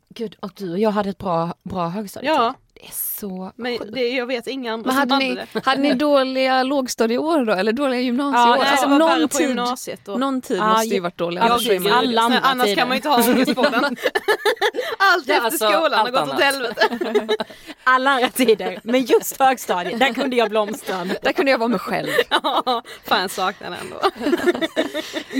gud, 0.08 0.36
och 0.40 0.52
du 0.56 0.72
och 0.72 0.78
jag 0.78 0.90
hade 0.90 1.10
ett 1.10 1.18
bra, 1.18 1.54
bra 1.62 1.88
högstadiet. 1.88 2.32
Ja. 2.34 2.54
Det 2.80 2.86
är 2.86 2.92
så 2.92 3.52
Men 3.56 3.78
det, 3.92 4.08
jag 4.08 4.26
vet 4.26 4.46
inga 4.46 4.72
andra 4.72 4.86
Men 4.86 4.94
som 4.94 4.98
hade 5.10 5.14
hade 5.14 5.26
ni, 5.34 5.34
det. 5.52 5.64
hade 5.66 5.82
ni 5.82 5.94
dåliga 6.08 6.62
lågstadieår 6.62 7.44
då? 7.44 7.52
Eller 7.52 7.72
dåliga 7.72 8.00
gymnasieår? 8.00 8.56
nej, 8.58 8.68
alltså 8.70 8.88
någon 8.88 9.28
tid, 9.28 9.48
gymnasiet 9.48 10.00
då. 10.04 10.16
någon 10.16 10.40
tid 10.40 10.58
Ja, 10.58 10.68
måste 10.68 10.86
ju 10.88 10.94
ja, 10.96 11.02
varit 11.02 11.16
dåliga. 11.18 11.42
ja, 11.44 11.50
annars 11.50 11.66
precis. 11.68 11.92
Alla 11.92 12.20
andra 12.22 12.38
annars 12.38 12.64
tider. 12.66 12.76
kan 12.76 12.88
man 12.88 12.94
ju 12.94 12.96
inte 12.98 13.08
ha 13.08 13.16
ångestpodden. 13.32 13.84
Allt 13.84 13.96
Ja, 15.28 15.34
efter 15.34 15.40
alltså, 15.40 15.64
skolan 15.70 15.92
har 15.92 15.98
allt 15.98 16.12
gått 16.12 16.34
åt 16.34 16.40
helvete. 16.42 16.88
Alla 17.84 18.10
andra 18.10 18.28
tider, 18.28 18.80
men 18.84 19.04
just 19.04 19.40
högstadiet, 19.40 19.98
där 20.00 20.12
kunde 20.14 20.36
jag 20.36 20.50
blomstra. 20.50 21.04
Där 21.22 21.32
kunde 21.32 21.50
jag 21.50 21.58
vara 21.58 21.68
mig 21.68 21.78
själv. 21.78 22.08
Ja, 22.30 22.82
Fan 23.04 23.20
jag 23.20 23.30
saknar 23.30 23.70
den 23.70 23.78
ändå. 23.80 24.00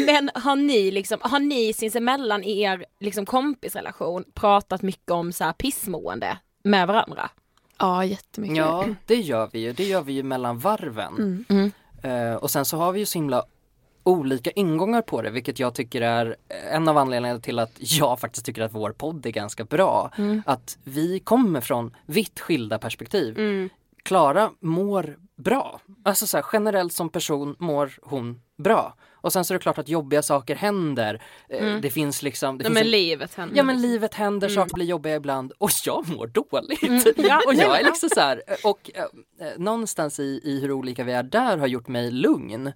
Men 0.07 0.31
har 0.35 0.57
ni 0.57 0.91
liksom, 0.91 1.19
har 1.23 1.39
ni 1.39 1.73
sinsemellan 1.73 2.45
i 2.45 2.61
er 2.61 2.85
liksom 3.01 3.27
kompisrelation 3.27 4.25
pratat 4.35 4.83
mycket 4.83 5.11
om 5.11 5.33
så 5.33 5.45
här 5.45 5.53
pissmående 5.53 6.37
med 6.63 6.87
varandra? 6.87 7.31
Ja, 7.79 8.05
jättemycket. 8.05 8.57
Ja, 8.57 8.87
det 9.07 9.17
gör 9.17 9.49
vi 9.53 9.59
ju. 9.59 9.73
Det 9.73 9.85
gör 9.85 10.03
vi 10.03 10.13
ju 10.13 10.23
mellan 10.23 10.59
varven. 10.59 11.45
Mm. 11.49 11.73
Eh, 12.03 12.35
och 12.35 12.51
sen 12.51 12.65
så 12.65 12.77
har 12.77 12.93
vi 12.93 12.99
ju 12.99 13.07
så 13.07 13.19
himla 13.19 13.45
olika 14.03 14.51
ingångar 14.51 15.03
på 15.03 15.23
det, 15.23 15.31
vilket 15.31 15.59
jag 15.59 15.75
tycker 15.75 16.03
är 16.03 16.37
en 16.73 16.89
av 16.89 16.99
anledningarna 16.99 17.41
till 17.41 17.59
att 17.59 17.73
jag 17.79 18.21
faktiskt 18.21 18.47
tycker 18.47 18.63
att 18.63 18.75
vår 18.75 18.93
podd 18.93 19.27
är 19.27 19.31
ganska 19.31 19.65
bra. 19.65 20.11
Mm. 20.17 20.43
Att 20.47 20.79
vi 20.85 21.19
kommer 21.21 21.61
från 21.61 21.97
vitt 22.07 22.41
skilda 22.41 22.79
perspektiv. 22.79 23.39
Mm. 23.39 23.69
Klara 24.03 24.51
mår 24.61 25.17
bra. 25.37 25.81
Alltså 26.03 26.27
så 26.27 26.37
här, 26.37 26.45
generellt 26.53 26.93
som 26.93 27.09
person 27.09 27.57
mår 27.59 27.93
hon 28.03 28.43
bra. 28.57 28.95
Och 29.21 29.33
sen 29.33 29.45
så 29.45 29.55
är 29.55 29.59
det 29.59 29.63
klart 29.63 29.79
att 29.79 29.89
jobbiga 29.89 30.23
saker 30.23 30.55
händer. 30.57 31.23
Eh, 31.49 31.61
Mm. 31.63 31.81
Det 31.81 31.91
finns 31.91 32.23
liksom... 32.23 32.59
Det 32.59 32.63
Nej, 32.65 32.69
finns 32.69 32.75
men 32.75 32.85
en- 32.85 32.91
livet 32.91 33.35
händer. 33.35 33.57
Ja 33.57 33.63
men 33.63 33.77
liksom. 33.77 33.91
livet 33.91 34.15
händer, 34.15 34.49
saker 34.49 34.75
blir 34.75 34.87
jobbiga 34.87 35.15
ibland 35.17 35.53
och 35.59 35.71
jag 35.85 36.09
mår 36.09 36.27
dåligt. 36.27 36.83
Mm. 36.83 37.03
Ja, 37.17 37.41
och 37.47 37.55
jag 37.55 37.81
är 37.81 37.85
liksom 37.85 38.09
så 38.09 38.21
här, 38.21 38.43
och 38.65 38.91
eh, 38.95 39.05
någonstans 39.59 40.21
i, 40.21 40.41
i 40.45 40.61
hur 40.61 40.73
olika 40.73 41.05
vi 41.05 41.13
är 41.13 41.23
där 41.23 41.57
har 41.59 41.67
gjort 41.67 41.89
mig 41.89 42.11
lugn. 42.11 42.73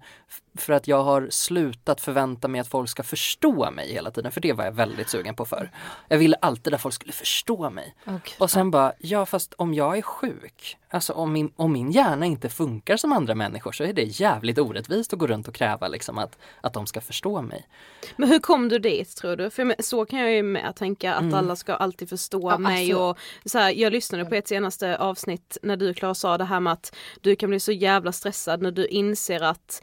För 0.57 0.73
att 0.73 0.87
jag 0.87 1.03
har 1.03 1.27
slutat 1.31 2.01
förvänta 2.01 2.47
mig 2.47 2.61
att 2.61 2.67
folk 2.67 2.89
ska 2.89 3.03
förstå 3.03 3.71
mig 3.71 3.93
hela 3.93 4.11
tiden, 4.11 4.31
för 4.31 4.41
det 4.41 4.53
var 4.53 4.65
jag 4.65 4.71
väldigt 4.71 5.09
sugen 5.09 5.35
på 5.35 5.45
förr. 5.45 5.71
Jag 6.07 6.17
ville 6.17 6.35
alltid 6.41 6.73
att 6.73 6.81
folk 6.81 6.95
skulle 6.95 7.13
förstå 7.13 7.69
mig. 7.69 7.95
Och 8.39 8.51
sen 8.51 8.71
bara, 8.71 8.93
ja 8.99 9.25
fast 9.25 9.53
om 9.57 9.73
jag 9.73 9.97
är 9.97 10.01
sjuk, 10.01 10.77
alltså 10.89 11.13
om 11.13 11.33
min, 11.33 11.51
om 11.55 11.71
min 11.71 11.91
hjärna 11.91 12.25
inte 12.25 12.49
funkar 12.49 12.97
som 12.97 13.11
andra 13.11 13.35
människor 13.35 13.71
så 13.71 13.83
är 13.83 13.93
det 13.93 14.03
jävligt 14.19 14.57
orättvist 14.59 15.13
att 15.13 15.19
gå 15.19 15.27
runt 15.27 15.47
och 15.47 15.55
kräva 15.55 15.87
liksom 15.87 16.17
att, 16.17 16.37
att 16.61 16.73
de 16.73 16.87
ska 16.87 17.01
förstå 17.01 17.41
mig. 17.41 17.67
Men 18.15 18.29
hur 18.29 18.39
kom 18.39 18.69
du 18.69 18.79
dit 18.79 19.15
tror 19.15 19.35
du? 19.35 19.49
För 19.49 19.75
så 19.79 20.05
kan 20.05 20.19
jag 20.19 20.31
ju 20.31 20.43
med 20.43 20.75
tänka 20.75 21.13
att 21.13 21.21
Mm. 21.21 21.33
alla 21.33 21.55
ska 21.55 21.73
alltid 21.73 22.09
förstå 22.09 22.51
Ja, 22.51 22.57
mig 22.57 22.91
alltså- 22.93 23.03
och 23.03 23.17
så 23.51 23.57
här, 23.59 23.71
jag 23.71 23.93
lyssnade 23.93 24.25
på 24.25 24.35
ett 24.35 24.47
senaste 24.47 24.97
avsnitt 24.97 25.57
när 25.63 25.77
du 25.77 25.93
Klara 25.93 26.15
sa 26.15 26.37
det 26.37 26.43
här 26.45 26.59
med 26.59 26.73
att 26.73 26.95
du 27.21 27.35
kan 27.35 27.49
bli 27.49 27.59
så 27.59 27.71
jävla 27.71 28.11
stressad 28.11 28.61
när 28.61 28.71
du 28.71 28.87
inser 28.87 29.41
att 29.43 29.81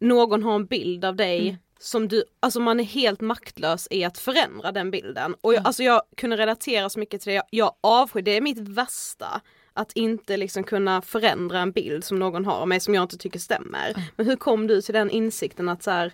någon 0.00 0.42
har 0.42 0.54
en 0.54 0.66
bild 0.66 1.04
av 1.04 1.16
dig 1.16 1.40
Mm. 1.48 1.56
som 1.78 2.08
du, 2.08 2.24
alltså 2.40 2.60
man 2.60 2.80
är 2.80 2.84
helt 2.84 3.20
maktlös 3.20 3.88
i 3.90 4.04
att 4.04 4.18
förändra 4.18 4.72
den 4.72 4.90
bilden. 4.90 5.34
Och 5.40 5.54
jag, 5.54 5.66
alltså 5.66 5.82
jag 5.82 6.02
kunde 6.16 6.36
relatera 6.36 6.88
så 6.90 6.98
mycket 6.98 7.20
till 7.20 7.30
det, 7.30 7.34
jag, 7.36 7.44
jag 7.50 7.72
avskyr, 7.80 8.22
det 8.22 8.36
är 8.36 8.40
mitt 8.40 8.58
värsta. 8.58 9.40
Att 9.72 9.92
inte 9.92 10.36
liksom 10.36 10.64
kunna 10.64 11.02
förändra 11.02 11.58
en 11.60 11.72
bild 11.72 12.04
som 12.04 12.18
någon 12.18 12.44
har 12.44 12.54
av 12.54 12.68
mig 12.68 12.80
som 12.80 12.94
jag 12.94 13.02
inte 13.04 13.18
tycker 13.18 13.38
stämmer. 13.38 13.94
Men 14.16 14.26
hur 14.26 14.36
kom 14.36 14.66
du 14.66 14.82
till 14.82 14.94
den 14.94 15.10
insikten 15.10 15.68
att 15.68 15.82
så 15.82 15.90
här, 15.90 16.12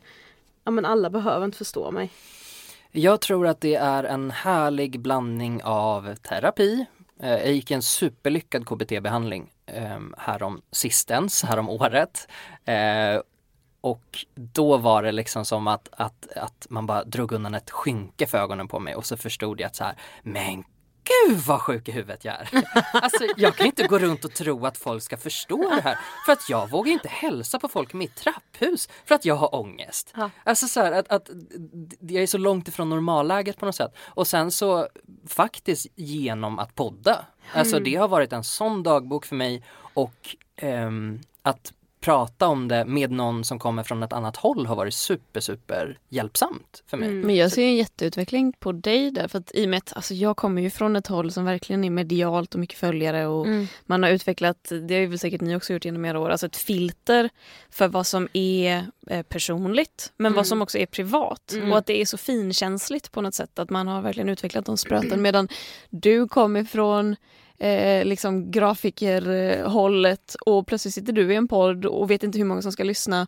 ja 0.64 0.70
men 0.70 0.85
alla 0.85 1.11
behöver 1.11 1.44
inte 1.44 1.59
förstå 1.59 1.90
mig. 1.90 2.11
Jag 2.92 3.20
tror 3.20 3.46
att 3.46 3.61
det 3.61 3.75
är 3.75 4.05
en 4.05 4.31
härlig 4.31 5.01
blandning 5.01 5.61
av 5.64 6.14
terapi. 6.14 6.87
Eh, 7.22 7.31
Jag 7.31 7.53
gick 7.53 7.70
en 7.70 7.83
superlyckad 7.83 8.66
KBT-behandling 8.66 9.53
eh, 9.66 9.99
härom 10.18 10.62
sistens, 10.72 11.42
härom 11.42 11.68
året. 11.68 12.29
Eh, 12.64 13.20
och 13.87 14.25
då 14.35 14.77
var 14.77 15.03
det 15.03 15.12
liksom 15.12 15.44
som 15.44 15.66
att, 15.66 15.88
att, 15.92 16.33
att 16.37 16.66
man 16.70 16.87
bara 16.87 17.05
drog 17.05 17.33
undan 17.33 17.55
ett 17.55 17.70
skynke 17.70 18.27
för 18.27 18.38
ögonen 18.38 18.68
på 18.68 18.79
mig 18.79 18.94
och 18.94 19.07
så 19.07 19.16
förstod 19.16 19.61
jag 19.61 19.66
att 19.66 19.77
så 19.77 19.85
här, 19.85 19.94
men 20.22 20.64
gud 21.05 21.38
vad 21.38 21.61
sjuk 21.61 21.88
i 21.88 21.92
huvudet 21.92 22.25
jag 22.25 22.35
är. 22.35 22.49
Alltså 22.92 23.25
jag 23.37 23.57
kan 23.57 23.66
inte 23.66 23.87
gå 23.87 23.99
runt 23.99 24.25
och 24.25 24.35
tro 24.35 24.66
att 24.66 24.79
folk 24.79 25.03
ska 25.03 25.16
förstå 25.16 25.70
det 25.75 25.81
här. 25.81 25.99
För 26.27 26.33
att 26.33 26.51
jag 26.51 26.70
vågar 26.70 26.92
inte 26.92 27.09
hälsa 27.09 27.59
på 27.59 27.68
folk 27.68 27.94
i 27.94 27.96
mitt 27.96 28.16
trapphus 28.16 28.88
för 29.05 29.14
att 29.14 29.25
jag 29.25 29.35
har 29.35 29.55
ångest. 29.55 30.14
Alltså 30.44 30.68
så 30.68 30.81
här, 30.81 30.92
att, 30.92 31.09
att 31.09 31.31
jag 32.01 32.22
är 32.22 32.27
så 32.27 32.38
långt 32.38 32.68
ifrån 32.68 32.88
normalläget 32.88 33.59
på 33.59 33.66
något 33.66 33.77
sätt. 33.77 33.94
Och 33.99 34.27
sen 34.27 34.51
så 34.51 34.88
faktiskt 35.29 35.87
genom 35.94 36.59
att 36.59 36.75
podda. 36.75 37.27
Alltså 37.53 37.79
det 37.79 37.94
har 37.94 38.09
varit 38.09 38.33
en 38.33 38.44
sån 38.44 38.83
dagbok 38.83 39.27
för 39.27 39.37
mig 39.37 39.64
och 39.94 40.37
ehm, 40.57 41.20
att 41.42 41.72
prata 42.06 42.46
om 42.48 42.68
det 42.68 42.84
med 42.84 43.10
någon 43.10 43.44
som 43.44 43.58
kommer 43.58 43.82
från 43.82 44.02
ett 44.02 44.12
annat 44.12 44.36
håll 44.36 44.66
har 44.66 44.76
varit 44.76 44.94
super, 44.94 45.40
super 45.40 45.98
hjälpsamt 46.08 46.82
för 46.86 46.96
mig. 46.96 47.10
Men 47.10 47.36
jag 47.36 47.52
ser 47.52 47.62
en 47.62 47.76
jätteutveckling 47.76 48.52
på 48.52 48.72
dig 48.72 49.10
där. 49.10 49.28
För 49.28 49.38
att 49.38 49.50
i 49.54 49.64
och 49.64 49.68
med 49.68 49.76
att 49.76 49.92
alltså, 49.96 50.14
jag 50.14 50.36
kommer 50.36 50.62
ju 50.62 50.70
från 50.70 50.96
ett 50.96 51.06
håll 51.06 51.32
som 51.32 51.44
verkligen 51.44 51.84
är 51.84 51.90
medialt 51.90 52.54
och 52.54 52.60
mycket 52.60 52.78
följare. 52.78 53.26
Och 53.26 53.46
Mm. 53.46 53.66
Man 53.86 54.02
har 54.02 54.10
utvecklat, 54.10 54.72
det 54.88 54.94
har 54.94 55.00
ju 55.00 55.06
väl 55.06 55.18
säkert 55.18 55.40
ni 55.40 55.56
också 55.56 55.72
gjort 55.72 55.84
genom 55.84 56.04
era 56.04 56.20
år, 56.20 56.30
alltså 56.30 56.46
ett 56.46 56.56
filter 56.56 57.30
för 57.70 57.88
vad 57.88 58.06
som 58.06 58.28
är 58.32 58.86
eh, 59.10 59.22
personligt 59.22 60.12
men 60.16 60.26
Mm. 60.26 60.36
vad 60.36 60.46
som 60.46 60.62
också 60.62 60.78
är 60.78 60.86
privat. 60.86 61.52
Mm. 61.52 61.72
Och 61.72 61.78
att 61.78 61.86
det 61.86 62.00
är 62.00 62.04
så 62.06 62.18
finkänsligt 62.18 63.12
på 63.12 63.20
något 63.20 63.34
sätt 63.34 63.58
att 63.58 63.70
man 63.70 63.88
har 63.88 64.02
verkligen 64.02 64.28
utvecklat 64.28 64.66
de 64.66 64.76
spröten. 64.76 65.22
Medan 65.22 65.48
du 65.90 66.28
kommer 66.28 66.64
från 66.64 67.16
eh, 67.58 68.04
liksom 68.04 68.50
grafikerhållet 68.50 70.36
och 70.46 70.66
plötsligt 70.66 70.94
sitter 70.94 71.12
du 71.12 71.32
i 71.32 71.36
en 71.36 71.48
podd 71.48 71.86
och 71.86 72.10
vet 72.10 72.22
inte 72.22 72.38
hur 72.38 72.44
många 72.44 72.62
som 72.62 72.72
ska 72.72 72.84
lyssna. 72.84 73.26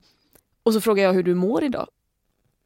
Och 0.62 0.74
så 0.74 0.80
frågar 0.80 1.04
jag 1.04 1.12
hur 1.12 1.22
du 1.22 1.34
mår 1.34 1.64
idag. 1.64 1.88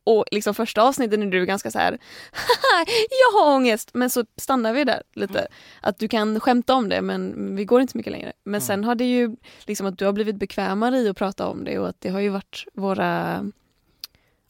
Och 0.05 0.25
liksom 0.31 0.55
första 0.55 0.83
avsnitten 0.83 1.22
är 1.22 1.27
du 1.27 1.46
ganska 1.46 1.70
så 1.70 1.79
här, 1.79 1.98
"Haha, 2.33 2.85
jag 3.11 3.40
har 3.40 3.55
ångest, 3.57 3.90
men 3.94 4.11
så 4.11 4.25
stannar 4.37 4.72
vi 4.72 4.85
där 4.85 5.03
lite. 5.14 5.46
Att 5.81 5.98
du 5.98 6.09
kan 6.09 6.40
skämta 6.40 6.75
om 6.75 6.88
det 6.88 7.03
men 7.03 7.57
vi 7.57 7.64
går 7.64 7.81
inte 7.81 7.96
mycket 7.96 8.12
längre. 8.12 8.33
Men 8.44 8.61
sen 8.61 8.85
har 8.85 8.94
det 8.94 9.05
ju 9.05 9.37
liksom 9.66 9.87
att 9.87 9.98
du 9.98 10.05
har 10.05 10.12
blivit 10.12 10.37
bekvämare 10.37 10.98
i 10.98 11.09
att 11.09 11.16
prata 11.16 11.46
om 11.48 11.64
det 11.64 11.79
och 11.79 11.88
att 11.88 12.01
det 12.01 12.09
har 12.09 12.20
ju 12.20 12.29
varit 12.29 12.64
våra, 12.75 13.44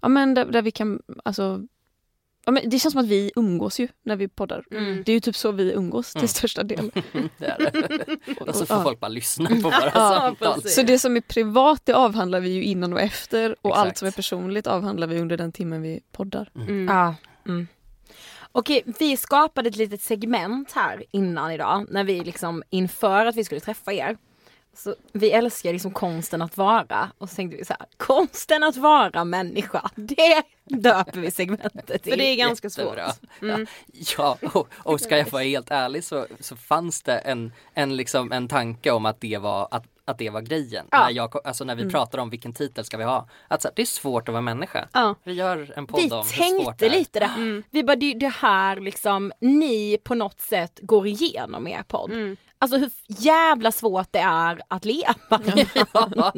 ja 0.01 0.09
men 0.09 0.35
där, 0.35 0.45
där 0.45 0.63
vi 0.63 0.71
kan, 0.71 1.03
alltså 1.25 1.67
Ja, 2.45 2.53
men 2.53 2.71
det 2.71 2.79
känns 2.79 2.93
som 2.93 3.01
att 3.03 3.09
vi 3.09 3.33
umgås 3.37 3.81
ju 3.81 3.89
när 4.05 4.17
vi 4.17 4.29
poddar. 4.29 4.65
Mm. 4.71 5.03
Det 5.07 5.13
är 5.13 5.15
ju 5.15 5.21
typ 5.21 5.37
så 5.37 5.53
vi 5.53 5.73
umgås 5.73 6.13
till 6.13 6.19
Mm. 6.19 6.29
största 6.29 6.63
del. 6.63 6.91
Det 7.39 7.47
är 7.47 7.59
det. 8.29 8.41
Och 8.41 8.55
så 8.57 8.67
får 8.67 8.77
Ja. 8.77 8.83
folk 8.83 9.01
bara 9.01 9.09
lyssna 9.09 9.49
på 9.49 9.55
våra 9.55 9.91
Ja, 9.95 10.19
samtal. 10.21 10.63
Så 10.69 10.83
det 10.83 10.99
som 10.99 11.17
är 11.17 11.21
privat 11.21 11.81
det 11.85 11.93
avhandlar 11.93 12.41
vi 12.41 12.49
ju 12.51 12.65
innan 12.65 12.93
och 12.93 13.01
efter 13.01 13.57
och 13.63 13.71
Exakt. 13.71 13.87
allt 13.87 13.99
som 13.99 14.09
är 14.09 14.13
personligt 14.13 14.67
avhandlar 14.67 15.07
vi 15.07 15.21
under 15.21 15.37
den 15.37 15.53
timmen 15.53 15.83
vi 15.83 16.01
poddar. 16.13 16.51
Mm. 16.57 16.89
Ja. 16.89 17.15
Mm. 17.47 17.67
Okej, 18.53 18.83
vi 18.99 19.17
skapade 19.17 19.69
ett 19.69 19.77
litet 19.77 20.03
segment 20.03 20.73
här 20.73 21.05
innan 21.11 21.53
idag 21.53 21.87
när 21.91 22.05
vi 22.05 22.21
liksom 22.25 22.63
inför 22.71 23.27
att 23.27 23.37
vi 23.37 23.45
skulle 23.45 23.61
träffa 23.61 23.93
er. 23.93 24.17
Så 24.75 24.95
vi 25.13 25.31
älskar 25.31 25.73
liksom 25.73 25.93
konsten 25.93 26.43
att 26.43 26.57
vara 26.57 27.11
och 27.19 27.31
så 27.31 27.37
tänkte 27.37 27.57
vi 27.57 27.65
så 27.65 27.75
här, 27.79 27.87
konsten 27.97 28.63
att 28.63 28.77
vara 28.77 29.25
människa, 29.25 29.91
det 29.95 30.43
döper 30.65 31.21
vi 31.21 31.31
segmentet 31.31 32.05
För 32.05 32.17
det 32.17 32.25
är 32.25 32.37
ganska 32.37 32.71
svårt. 32.71 32.99
Mm. 33.43 33.67
Ja, 34.19 34.39
och, 34.53 34.69
och 34.75 35.01
ska 35.01 35.19
jag 35.19 35.31
vara 35.31 35.43
helt 35.43 35.71
ärlig 35.71 36.05
så, 36.05 36.27
så 36.41 36.57
fanns 36.57 37.03
det 37.03 37.19
en, 37.19 37.53
en, 37.75 37.97
liksom, 37.97 38.33
en 38.33 38.49
tanke 38.49 38.91
om 38.91 39.07
att 39.07 39.21
det 39.21 39.39
var, 39.39 39.69
att, 39.71 39.85
att 40.05 40.19
det 40.19 40.31
var 40.31 40.41
grejen. 40.41 40.87
Ja. 40.91 41.05
När, 41.05 41.11
jag, 41.11 41.47
alltså 41.47 41.65
när 41.65 41.75
vi 41.75 41.91
pratade 41.91 42.23
om 42.23 42.31
vilken 42.31 42.53
titel 42.53 42.85
ska 42.85 42.97
vi 42.97 43.05
ha. 43.05 43.29
Att 43.49 43.63
så 43.63 43.69
här, 43.69 43.73
det 43.77 43.83
är 43.83 43.87
svårt 43.87 44.29
att 44.29 44.33
vara 44.33 44.43
människa. 44.43 44.89
Ja. 44.93 45.15
Vi 45.25 45.33
gör 45.33 45.73
en 45.77 45.87
podd 45.87 46.01
Vi 46.01 46.11
om 46.11 46.19
hur 46.19 46.25
svårt 46.25 46.79
det 46.79 46.87
tänkte 46.87 46.87
är. 46.87 46.91
lite 46.91 47.21
det. 47.21 47.63
Vi 47.71 47.85
bara, 47.85 47.97
det, 47.97 48.15
det 48.15 48.29
här 48.29 48.81
liksom, 48.81 49.33
ni 49.41 49.99
på 50.05 50.15
något 50.15 50.41
sätt 50.41 50.79
går 50.83 51.07
igenom 51.07 51.69
er 51.69 51.83
podd. 51.83 52.11
Mm. 52.13 52.37
Alltså 52.63 52.77
hur 52.79 52.91
jävla 53.07 53.73
svårt 53.73 54.09
det 54.11 54.19
är 54.19 54.63
att 54.69 54.85
leva. 54.85 55.15
Ja, 55.95 56.33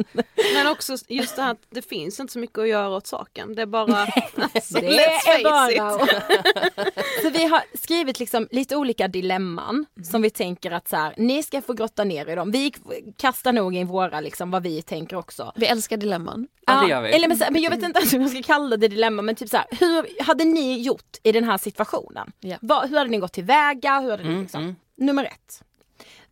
Men 0.55 0.67
också 0.67 0.97
just 1.09 1.37
det 1.37 1.43
här 1.43 1.51
att 1.51 1.63
det 1.71 1.83
finns 1.89 2.21
inte 2.21 2.33
så 2.33 2.39
mycket 2.39 2.59
att 2.59 2.69
göra 2.69 2.89
åt 2.97 3.07
saken. 3.07 3.55
Det 3.55 3.63
är 3.63 3.67
bara... 3.67 3.83
alltså, 4.55 4.75
Det 4.75 4.89
let's 4.89 5.01
är 5.01 5.39
face 5.39 5.43
bara 5.45 5.71
it. 6.09 6.95
Så 7.23 7.31
vi 7.31 7.45
har 7.45 7.63
skrivit 7.83 8.19
liksom 8.19 8.49
lite 8.51 8.77
olika 8.77 9.09
dilemman 9.09 9.87
som 10.11 10.23
vi 10.23 10.31
tänker 10.31 10.71
att 10.71 10.89
så 10.89 10.97
här, 10.97 11.15
ni 11.17 11.43
ska 11.43 11.63
få 11.63 11.73
grotta 11.73 12.05
ner 12.05 12.29
i 12.29 12.35
dem. 12.35 12.51
Vi 12.51 12.73
kastar 13.17 13.53
nog 13.53 13.75
in 13.77 13.87
våra 13.87 14.21
liksom 14.21 14.51
vad 14.51 14.63
vi 14.63 14.83
tänker 14.83 15.17
också. 15.17 15.53
Vi 15.57 15.67
älskar 15.67 15.97
dilemman. 15.97 16.47
Ja, 16.67 16.81
det 16.83 16.89
gör 16.91 17.03
vi. 17.03 17.09
Eller 17.13 17.29
men, 17.29 17.37
så 17.37 17.45
här, 17.45 17.51
men 17.51 17.63
jag 17.63 17.71
vet 17.71 17.83
inte 17.83 18.17
om 18.17 18.23
jag 18.23 18.31
ska 18.31 18.43
kalla 18.43 18.77
det 18.77 18.89
dilemma 18.89 19.23
men 19.23 19.35
typ 19.35 19.49
så 19.51 19.57
här, 19.57 19.67
hur 19.71 20.23
hade 20.25 20.45
ni 20.45 20.81
gjort 20.81 21.17
i 21.23 21.33
den 21.33 21.45
här 21.45 21.59
situationen? 21.59 22.33
Ja. 22.41 22.57
Hur 22.61 22.99
hade 22.99 23.11
ni 23.11 23.19
gått 23.19 23.33
tillväga? 23.33 24.01
Hur 24.01 24.11
hade 24.11 24.23
ni 24.23 24.29
Mm, 24.29 24.43
liksom? 24.43 24.63
mm. 24.63 24.77
Nummer 24.97 25.25
ett. 25.25 25.63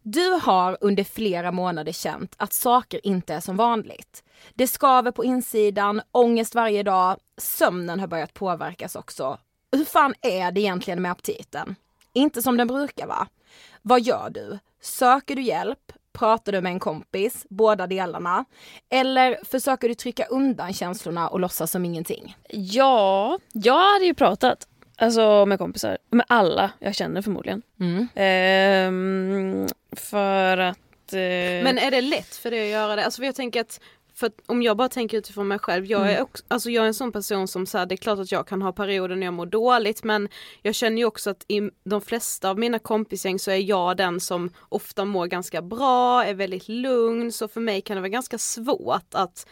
Du 0.02 0.30
har 0.42 0.78
under 0.80 1.04
flera 1.04 1.52
månader 1.52 1.92
känt 1.92 2.34
att 2.36 2.52
saker 2.52 3.06
inte 3.06 3.34
är 3.34 3.40
som 3.40 3.56
vanligt. 3.56 4.24
Det 4.54 4.66
skaver 4.66 5.10
på 5.10 5.24
insidan, 5.24 6.02
ångest 6.12 6.54
varje 6.54 6.82
dag, 6.82 7.16
sömnen 7.38 8.00
har 8.00 8.06
börjat 8.06 8.34
påverkas 8.34 8.96
också. 8.96 9.38
Hur 9.72 9.84
fan 9.84 10.14
är 10.20 10.52
det 10.52 10.60
egentligen 10.60 11.02
med 11.02 11.10
aptiten? 11.10 11.76
Inte 12.12 12.42
som 12.42 12.56
den 12.56 12.68
brukar 12.68 13.06
vara. 13.06 13.28
Vad 13.82 14.00
gör 14.00 14.30
du? 14.30 14.58
Söker 14.80 15.36
du 15.36 15.42
hjälp? 15.42 15.92
Pratar 16.12 16.52
du 16.52 16.60
med 16.60 16.72
en 16.72 16.80
kompis? 16.80 17.46
Båda 17.48 17.86
delarna? 17.86 18.44
Eller 18.88 19.38
försöker 19.44 19.88
du 19.88 19.94
trycka 19.94 20.24
undan 20.24 20.72
känslorna 20.72 21.28
och 21.28 21.40
låtsas 21.40 21.70
som 21.70 21.84
ingenting? 21.84 22.36
Ja, 22.48 23.38
jag 23.52 23.92
hade 23.92 24.04
ju 24.04 24.14
pratat. 24.14 24.68
Alltså 24.98 25.46
med 25.46 25.58
kompisar. 25.58 25.98
Med 26.10 26.26
alla 26.28 26.70
jag 26.78 26.94
känner 26.94 27.22
förmodligen. 27.22 27.62
Mm. 27.80 28.08
Ehm, 28.14 29.66
för 29.92 30.58
att... 30.58 31.12
eh, 31.12 31.18
Men 31.64 31.78
är 31.78 31.90
det 31.90 32.00
lätt 32.00 32.36
för 32.36 32.50
dig 32.50 32.62
att 32.62 32.70
göra 32.70 32.96
det? 32.96 33.04
Alltså 33.04 33.24
jag 33.24 33.34
tänker 33.34 33.60
att 33.60 33.80
för 34.14 34.30
om 34.46 34.62
jag 34.62 34.76
bara 34.76 34.88
tänker 34.88 35.18
utifrån 35.18 35.48
mig 35.48 35.58
själv, 35.58 35.86
jag 35.86 36.12
är, 36.12 36.22
också, 36.22 36.44
alltså 36.48 36.70
jag 36.70 36.82
är 36.84 36.88
en 36.88 36.94
sån 36.94 37.12
person 37.12 37.48
som 37.48 37.66
så 37.66 37.78
här, 37.78 37.86
det 37.86 37.94
är 37.94 37.96
klart 37.96 38.18
att 38.18 38.32
jag 38.32 38.46
kan 38.46 38.62
ha 38.62 38.72
perioder 38.72 39.16
när 39.16 39.26
jag 39.26 39.34
mår 39.34 39.46
dåligt 39.46 40.04
men 40.04 40.28
jag 40.62 40.74
känner 40.74 40.98
ju 40.98 41.04
också 41.04 41.30
att 41.30 41.44
i 41.48 41.70
de 41.84 42.00
flesta 42.00 42.50
av 42.50 42.58
mina 42.58 42.78
kompisgäng 42.78 43.38
så 43.38 43.50
är 43.50 43.56
jag 43.56 43.96
den 43.96 44.20
som 44.20 44.50
ofta 44.68 45.04
mår 45.04 45.26
ganska 45.26 45.62
bra, 45.62 46.24
är 46.24 46.34
väldigt 46.34 46.68
lugn 46.68 47.32
så 47.32 47.48
för 47.48 47.60
mig 47.60 47.80
kan 47.80 47.96
det 47.96 48.00
vara 48.00 48.08
ganska 48.08 48.38
svårt 48.38 49.14
att 49.14 49.46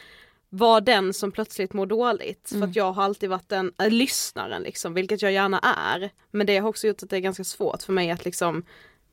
vara 0.49 0.81
den 0.81 1.15
som 1.15 1.33
plötsligt 1.33 1.73
mår 1.73 1.87
dåligt. 1.87 2.49
För 2.49 2.63
att 2.63 2.77
jag 2.77 2.93
har 2.93 3.03
alltid 3.05 3.31
varit 3.31 3.49
den 3.49 3.73
äh, 3.79 3.91
lyssnaren 3.91 4.63
liksom, 4.63 4.95
vilket 4.95 5.23
jag 5.23 5.33
gärna 5.33 5.59
är. 5.59 6.11
Men 6.31 6.47
det 6.47 6.59
har 6.59 6.69
också 6.69 6.87
gjort 6.87 7.03
att 7.03 7.11
det 7.11 7.17
är 7.17 7.21
ganska 7.21 7.45
svårt 7.45 7.83
för 7.83 7.93
mig 7.93 8.11
att 8.11 8.25
liksom 8.25 8.65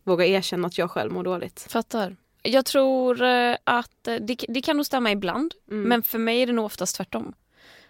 våga 0.07 0.25
erkänna 0.25 0.67
att 0.67 0.77
jag 0.77 0.91
själv 0.91 1.11
mår 1.11 1.23
dåligt. 1.23 1.67
Fattar. 1.69 2.15
Jag 2.41 2.65
tror 2.65 3.21
eh, 3.21 3.55
att 3.63 4.07
eh, 4.07 4.15
det, 4.15 4.45
det 4.47 4.61
kan 4.61 4.77
nog 4.77 4.85
stämma 4.85 5.11
ibland. 5.11 5.53
Mm. 5.71 5.89
Men 5.89 6.03
för 6.03 6.19
mig 6.19 6.41
är 6.41 6.47
det 6.47 6.53
nog 6.53 6.65
oftast 6.65 6.95
tvärtom. 6.95 7.33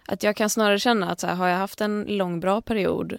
Att 0.06 0.22
jag 0.22 0.36
kan 0.36 0.50
snarare 0.50 0.78
känna 0.78 1.10
att 1.10 1.20
så 1.20 1.26
här, 1.26 1.34
har 1.34 1.48
jag 1.48 1.58
haft 1.58 1.80
en 1.80 2.04
lång 2.08 2.40
bra 2.40 2.60
period 2.60 3.18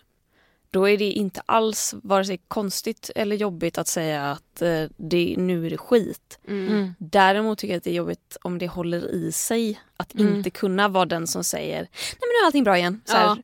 då 0.72 0.90
är 0.90 0.98
det 0.98 1.12
inte 1.12 1.42
alls 1.46 1.96
vare 2.04 2.26
sig 2.26 2.38
konstigt 2.48 3.12
eller 3.16 3.36
jobbigt 3.36 3.78
att 3.78 3.88
säga 3.88 4.32
att 4.32 4.44
eh, 4.62 4.84
det, 4.98 5.36
nu 5.38 5.65
är 5.65 5.69
det 5.69 5.78
skit. 5.78 6.39
Mm. 6.48 6.93
Däremot 6.98 7.58
tycker 7.58 7.74
jag 7.74 7.78
att 7.78 7.84
det 7.84 7.89
är 7.89 7.93
jobbigt 7.93 8.38
om 8.41 8.58
det 8.58 8.67
håller 8.67 9.12
i 9.15 9.32
sig. 9.32 9.80
Att 9.98 10.13
Mm. 10.15 10.36
inte 10.36 10.50
kunna 10.50 10.88
vara 10.88 11.06
den 11.06 11.28
som 11.28 11.43
säger 11.43 11.78
nej 11.82 11.89
men 12.19 12.28
nu 12.30 12.43
är 12.43 12.45
allting 12.45 12.63
bra 12.63 12.78
igen. 12.78 13.02
Så 13.06 13.15
Ja. 13.15 13.19
här, 13.19 13.43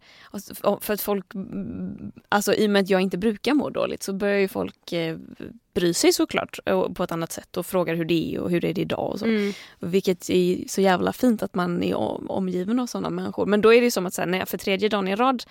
och 0.64 0.84
för 0.84 0.94
att 0.94 1.02
folk, 1.02 1.34
mm, 1.36 2.12
alltså 2.30 2.54
i 2.54 2.66
och 2.66 2.70
med 2.70 2.82
att 2.82 2.90
jag 2.90 3.02
inte 3.02 3.18
brukar 3.18 3.54
må 3.54 3.70
dåligt 3.70 4.04
så 4.04 4.14
börjar 4.14 4.40
ju 4.40 4.48
folk 4.48 4.92
eh, 4.94 5.18
bry 5.74 5.94
sig 5.94 6.14
såklart 6.14 6.60
och, 6.66 6.96
på 6.96 7.04
ett 7.04 7.12
annat 7.12 7.32
sätt 7.32 7.58
och 7.58 7.66
frågar 7.66 7.96
hur 7.96 8.06
det 8.06 8.36
är 8.36 8.40
och 8.40 8.50
hur 8.52 8.62
det 8.62 8.68
är 8.70 8.80
idag 8.80 9.12
och 9.12 9.20
så. 9.20 9.26
Mm. 9.26 9.54
Vilket 9.80 10.30
är 10.30 10.68
så 10.68 10.82
jävla 10.82 11.14
fint 11.14 11.44
att 11.44 11.56
man 11.56 11.84
är 11.84 11.96
om, 11.96 12.30
omgiven 12.30 12.80
av 12.80 12.88
sådana 12.88 13.10
människor. 13.10 13.46
Men 13.46 13.62
då 13.62 13.74
är 13.74 13.82
det 13.82 13.92
som 13.92 14.06
att 14.06 14.14
så 14.14 14.22
här, 14.22 14.28
när 14.28 14.38
jag 14.40 14.50
för 14.50 14.58
tredje 14.58 14.90
dagen 14.90 15.08
i 15.08 15.16
rad 15.16 15.44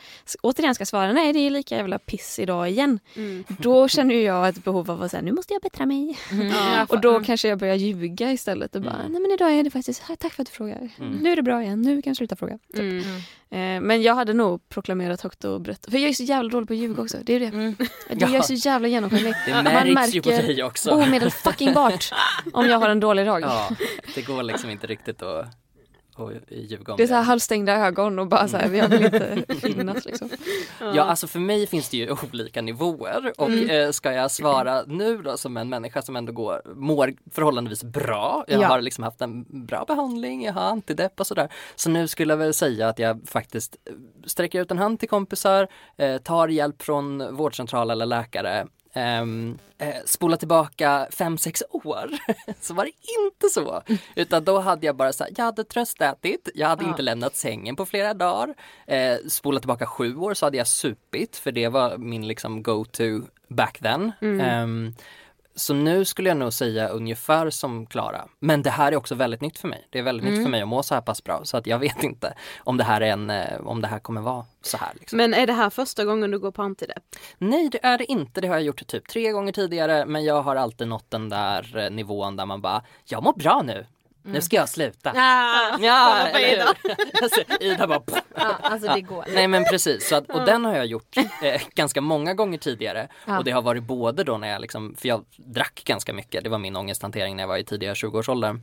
återigen 0.42 0.74
ska 0.74 0.86
svara 0.86 1.12
nej 1.12 1.32
det 1.32 1.38
är 1.38 1.50
lika 1.50 1.76
jävla 1.76 1.98
piss 1.98 2.38
idag 2.38 2.70
igen. 2.70 2.98
Mm. 3.16 3.44
Då 3.48 3.88
känner 3.88 4.14
ju 4.14 4.22
jag 4.22 4.48
ett 4.48 4.64
behov 4.64 4.90
av 4.90 5.02
att 5.02 5.10
säga 5.10 5.22
nu 5.22 5.32
måste 5.32 5.53
jag 5.54 5.62
bättra 5.62 5.86
mig. 5.86 6.18
Ja, 6.50 6.86
Och 6.88 7.00
då 7.00 7.20
kanske 7.20 7.48
jag 7.48 7.58
börjar 7.58 7.74
ljuga 7.74 8.32
istället 8.32 8.74
och 8.76 8.82
bara 8.82 8.94
Mm. 8.94 9.12
nej 9.12 9.20
men 9.20 9.30
idag 9.30 9.52
är 9.52 9.62
det 9.62 9.70
faktiskt, 9.70 10.02
tack 10.18 10.32
för 10.32 10.42
att 10.42 10.46
du 10.48 10.52
frågar. 10.52 10.88
Mm. 10.98 11.12
Nu 11.12 11.32
är 11.32 11.36
det 11.36 11.42
bra 11.42 11.62
igen, 11.62 11.82
nu 11.82 12.02
kan 12.02 12.10
jag 12.10 12.16
sluta 12.16 12.36
fråga. 12.36 12.58
Typ. 12.74 12.80
Mm. 12.80 13.00
Eh, 13.50 13.86
men 13.86 14.02
jag 14.02 14.14
hade 14.14 14.32
nog 14.32 14.68
proklamerat 14.68 15.20
högt 15.20 15.44
och 15.44 15.60
brett. 15.60 15.90
För 15.90 15.98
jag 15.98 16.08
är 16.08 16.12
så 16.12 16.22
jävla 16.22 16.50
dålig 16.50 16.68
på 16.68 16.74
att 16.74 16.78
ljuga 16.80 17.02
också. 17.02 17.18
Det 17.22 17.32
är 17.34 17.40
det. 17.40 17.46
Mm. 17.46 17.76
Jag 18.08 18.34
är 18.34 18.42
så 18.42 18.54
jävla 18.54 18.88
genomskinlig. 18.88 19.34
Det 19.46 19.52
Man 19.54 19.64
märks 19.64 20.14
ju 20.14 20.22
på 20.22 20.28
märker 20.28 20.46
dig 20.46 20.62
också. 20.64 20.90
Omedelfucking-bart 20.90 22.12
om 22.52 22.66
jag 22.66 22.78
har 22.78 22.88
en 22.88 23.00
dålig 23.00 23.26
dag. 23.26 23.42
Ja, 23.42 23.68
det 24.14 24.22
går 24.22 24.42
liksom 24.42 24.70
inte 24.70 24.86
riktigt 24.86 25.22
att, 25.22 25.46
att 26.22 26.32
ljuga 26.50 26.92
om 26.92 26.96
Det 26.96 27.02
är 27.02 27.06
så 27.06 27.14
här 27.14 27.22
halvstängda 27.22 27.72
ögon 27.86 28.18
och 28.18 28.26
bara 28.28 28.48
så 28.48 28.56
här, 28.56 28.70
jag 28.74 28.88
vill 28.88 29.04
inte 29.04 29.54
finnas 29.54 30.04
liksom. 30.04 30.28
Ja, 30.94 31.02
alltså 31.02 31.26
för 31.26 31.38
mig 31.38 31.66
finns 31.66 31.88
det 31.88 31.96
ju 31.96 32.16
olika 32.32 32.62
nivåer 32.62 33.32
och 33.38 33.50
eh, 33.50 33.90
ska 33.90 34.12
jag 34.12 34.30
svara 34.30 34.82
nu 34.86 35.22
då 35.22 35.36
som 35.36 35.56
en 35.56 35.68
människa 35.68 36.02
som 36.02 36.16
ändå 36.16 36.32
går, 36.32 36.62
mår 36.74 37.14
förhållandevis 37.30 37.84
bra. 37.84 38.44
Jag 38.48 38.62
Ja. 38.62 38.66
har 38.68 38.80
liksom 38.80 39.04
haft 39.04 39.20
en 39.20 39.66
bra 39.66 39.84
behandling, 39.88 40.44
jag 40.44 40.52
har 40.52 40.62
antidepp 40.62 41.20
och 41.20 41.26
sådär. 41.26 41.48
Så 41.76 41.90
nu 41.90 42.08
skulle 42.08 42.32
jag 42.32 42.38
väl 42.38 42.54
säga 42.54 42.88
att 42.88 42.98
jag 42.98 43.20
faktiskt 43.26 43.76
eh, 43.84 43.92
sträcker 44.26 44.60
ut 44.60 44.70
en 44.70 44.78
hand 44.78 45.00
till 45.00 45.08
kompisar, 45.08 45.68
eh, 45.96 46.16
tar 46.18 46.48
hjälp 46.48 46.82
från 46.82 47.36
vårdcentral 47.36 47.90
eller 47.90 48.06
läkare. 48.06 48.66
Um, 48.96 49.58
spola 50.04 50.36
tillbaka 50.36 51.06
fem 51.10 51.38
sex 51.38 51.62
år 51.70 52.10
så 52.60 52.74
var 52.74 52.84
det 52.84 52.90
inte 53.24 53.48
så. 53.52 53.82
Utan 54.14 54.44
då 54.44 54.58
hade 54.58 54.86
jag 54.86 54.96
bara 54.96 55.12
så 55.12 55.24
här, 55.24 55.32
jag 55.36 55.44
hade 55.44 55.64
tröstätit, 55.64 56.48
jag 56.54 56.68
hade 56.68 56.84
Ja. 56.84 56.88
inte 56.90 57.02
lämnat 57.02 57.36
sängen 57.36 57.76
på 57.76 57.86
flera 57.86 58.14
dagar. 58.14 58.54
Eh, 58.86 59.16
spola 59.28 59.58
tillbaka 59.60 59.86
sju 59.86 60.16
år 60.16 60.34
så 60.34 60.46
hade 60.46 60.56
jag 60.56 60.66
supit 60.66 61.36
för 61.36 61.52
det 61.52 61.68
var 61.68 61.98
min 61.98 62.26
liksom 62.28 62.62
go-to 62.62 63.20
back 63.48 63.78
then. 63.78 64.12
Ehm, 64.20 64.94
så 65.54 65.74
nu 65.74 66.04
skulle 66.04 66.28
jag 66.28 66.36
nog 66.36 66.52
säga 66.52 66.88
ungefär 66.88 67.50
som 67.50 67.86
Klara. 67.86 68.28
Men 68.38 68.62
det 68.62 68.70
här 68.70 68.92
är 68.92 68.96
också 68.96 69.14
väldigt 69.14 69.40
nytt 69.40 69.58
för 69.58 69.68
mig. 69.68 69.86
Det 69.90 69.98
är 69.98 70.02
väldigt 70.02 70.26
nytt 70.26 70.42
för 70.42 70.50
mig 70.50 70.62
att 70.62 70.68
må 70.68 70.82
så 70.82 70.94
här 70.94 71.02
pass 71.02 71.24
bra. 71.24 71.40
Så 71.44 71.56
att 71.56 71.66
jag 71.66 71.78
vet 71.78 72.02
inte 72.02 72.34
om 72.58 72.76
det 72.76 72.84
här, 72.84 73.00
är 73.00 73.06
en, 73.06 73.30
eh, 73.30 73.60
om 73.66 73.80
det 73.80 73.88
här 73.88 73.98
kommer 73.98 74.20
vara 74.20 74.44
så 74.62 74.76
här. 74.76 74.92
Liksom. 74.94 75.16
Men 75.16 75.34
är 75.34 75.46
det 75.46 75.52
här 75.52 75.70
första 75.70 76.04
gången 76.04 76.30
du 76.30 76.38
går 76.38 76.50
på 76.50 76.62
antidepp? 76.62 77.02
Nej 77.38 77.68
det 77.72 77.86
är 77.86 77.98
det 77.98 78.04
inte, 78.04 78.40
det 78.40 78.48
har 78.48 78.54
jag 78.54 78.64
gjort 78.64 78.86
typ 78.86 79.08
tre 79.08 79.32
gånger 79.32 79.52
tidigare 79.52 80.06
men 80.06 80.24
jag 80.24 80.42
har 80.42 80.56
alltid 80.56 80.88
nått 80.88 81.10
den 81.10 81.28
där 81.28 81.76
eh, 81.76 81.90
nivån 81.90 82.36
där 82.36 82.46
man 82.46 82.60
bara, 82.60 82.82
jag 83.04 83.22
mår 83.22 83.32
bra 83.32 83.62
nu, 83.64 83.86
nu 84.24 84.40
ska 84.40 84.56
jag 84.56 84.68
sluta. 84.68 85.10
Ah, 85.16 85.78
Ja, 85.80 86.28
Ida. 86.40 86.74
alltså, 87.22 87.40
Ida 87.60 87.86
bara 87.86 88.02
ja, 88.34 88.56
alltså 88.62 88.94
det 88.94 89.00
går. 89.00 89.24
Nej 89.34 89.48
men 89.48 89.64
precis, 89.64 90.08
så 90.08 90.16
att, 90.16 90.30
och 90.30 90.44
den 90.44 90.64
har 90.64 90.76
jag 90.76 90.86
gjort 90.86 91.16
eh, 91.42 91.62
ganska 91.74 92.00
många 92.00 92.34
gånger 92.34 92.58
tidigare 92.58 93.08
Ja. 93.26 93.38
och 93.38 93.44
det 93.44 93.50
har 93.50 93.62
varit 93.62 93.82
både 93.82 94.24
då 94.24 94.38
när 94.38 94.48
jag 94.48 94.60
liksom, 94.60 94.94
för 94.98 95.08
jag 95.08 95.24
drack 95.36 95.82
ganska 95.84 96.12
mycket, 96.12 96.44
det 96.44 96.50
var 96.50 96.58
min 96.58 96.76
ångesthantering 96.76 97.36
när 97.36 97.42
jag 97.42 97.48
var 97.48 97.56
i 97.56 97.64
tidiga 97.64 97.94
20-årsåldern. 97.94 98.60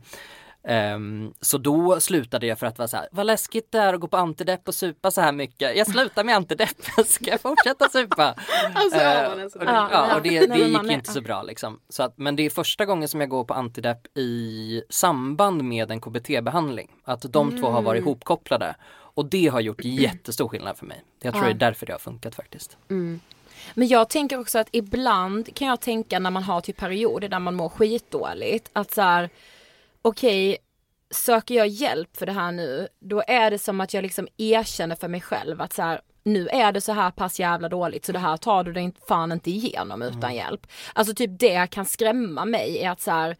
Ehm, 0.64 1.32
så 1.40 1.58
då 1.58 2.00
slutade 2.00 2.46
jag 2.46 2.58
för 2.58 2.66
att 2.66 2.78
vara 2.78 2.88
så 2.88 2.96
här, 2.96 3.08
vad 3.12 3.26
läskigt 3.26 3.72
det 3.72 3.78
är 3.78 3.94
att 3.94 4.00
gå 4.00 4.08
på 4.08 4.16
antidepp 4.16 4.68
och 4.68 4.74
supa 4.74 5.10
så 5.10 5.20
här 5.20 5.32
mycket. 5.32 5.76
Jag 5.76 5.86
slutar 5.90 6.24
med 6.24 6.36
antidepp, 6.36 6.76
ska 7.06 7.30
jag 7.30 7.40
fortsätta 7.40 7.88
supa? 7.88 8.34
Alltså, 8.74 8.98
så- 8.98 9.58
och, 9.58 9.64
Ja, 9.64 9.88
ja, 9.92 10.08
ja. 10.08 10.16
och 10.16 10.22
det, 10.22 10.46
det 10.46 10.58
gick 10.58 10.90
inte 10.90 11.12
så 11.12 11.20
bra 11.20 11.42
liksom. 11.42 11.80
Så 11.88 12.02
att, 12.02 12.18
men 12.18 12.36
det 12.36 12.42
är 12.46 12.50
första 12.50 12.84
gången 12.84 13.08
som 13.08 13.20
jag 13.20 13.28
går 13.30 13.44
på 13.44 13.54
antidepp 13.54 14.18
i 14.18 14.82
samband 14.90 15.64
med 15.64 15.90
en 15.90 16.00
KBT-behandling. 16.00 16.90
Att 17.04 17.32
de 17.32 17.60
två 17.60 17.68
har 17.70 17.82
varit 17.82 17.98
Mm. 18.02 18.08
ihopkopplade. 18.08 18.74
Och 19.14 19.26
det 19.26 19.46
har 19.46 19.60
gjort 19.60 19.84
jättestor 19.84 20.48
skillnad 20.48 20.76
för 20.76 20.86
mig. 20.86 21.02
Jag 21.22 21.32
tror 21.34 21.44
Ja. 21.44 21.48
det 21.52 21.56
är 21.56 21.68
därför 21.68 21.86
det 21.86 21.92
har 21.92 21.98
funkat 21.98 22.34
faktiskt. 22.34 22.76
Men 23.74 23.88
jag 23.88 24.08
tänker 24.08 24.40
också 24.40 24.58
att 24.58 24.68
ibland 24.72 25.54
kan 25.54 25.68
jag 25.68 25.80
tänka 25.80 26.18
när 26.18 26.30
man 26.30 26.42
har 26.42 26.60
typ 26.60 26.76
perioder 26.76 27.28
där 27.28 27.38
man 27.38 27.54
mår 27.54 27.68
skitdåligt 27.68 28.70
att 28.72 28.90
så 28.94 29.00
här, 29.02 29.30
okej, 30.02 30.58
söker 31.10 31.54
jag 31.54 31.68
hjälp 31.68 32.16
för 32.16 32.26
det 32.26 32.32
här 32.32 32.52
nu, 32.52 32.88
då 33.00 33.22
är 33.26 33.50
det 33.50 33.58
som 33.58 33.80
att 33.80 33.94
jag 33.94 34.02
liksom 34.02 34.28
erkänner 34.36 34.96
för 34.96 35.08
mig 35.08 35.20
själv 35.20 35.60
att 35.60 35.72
så 35.72 35.82
här, 35.82 36.00
nu 36.24 36.48
är 36.48 36.72
det 36.72 36.80
så 36.80 36.92
här 36.92 37.10
pass 37.10 37.40
jävla 37.40 37.68
dåligt 37.68 38.04
så 38.04 38.12
det 38.12 38.18
här 38.18 38.36
tar 38.36 38.64
du 38.64 38.72
dig 38.72 38.92
fan 39.08 39.32
inte 39.32 39.50
igenom 39.50 40.02
utan 40.02 40.34
hjälp. 40.34 40.66
Alltså 40.92 41.14
typ 41.14 41.30
det 41.38 41.70
kan 41.70 41.84
skrämma 41.84 42.44
mig 42.44 42.78
är 42.78 42.90
att 42.90 43.00
så 43.00 43.10
här, 43.10 43.36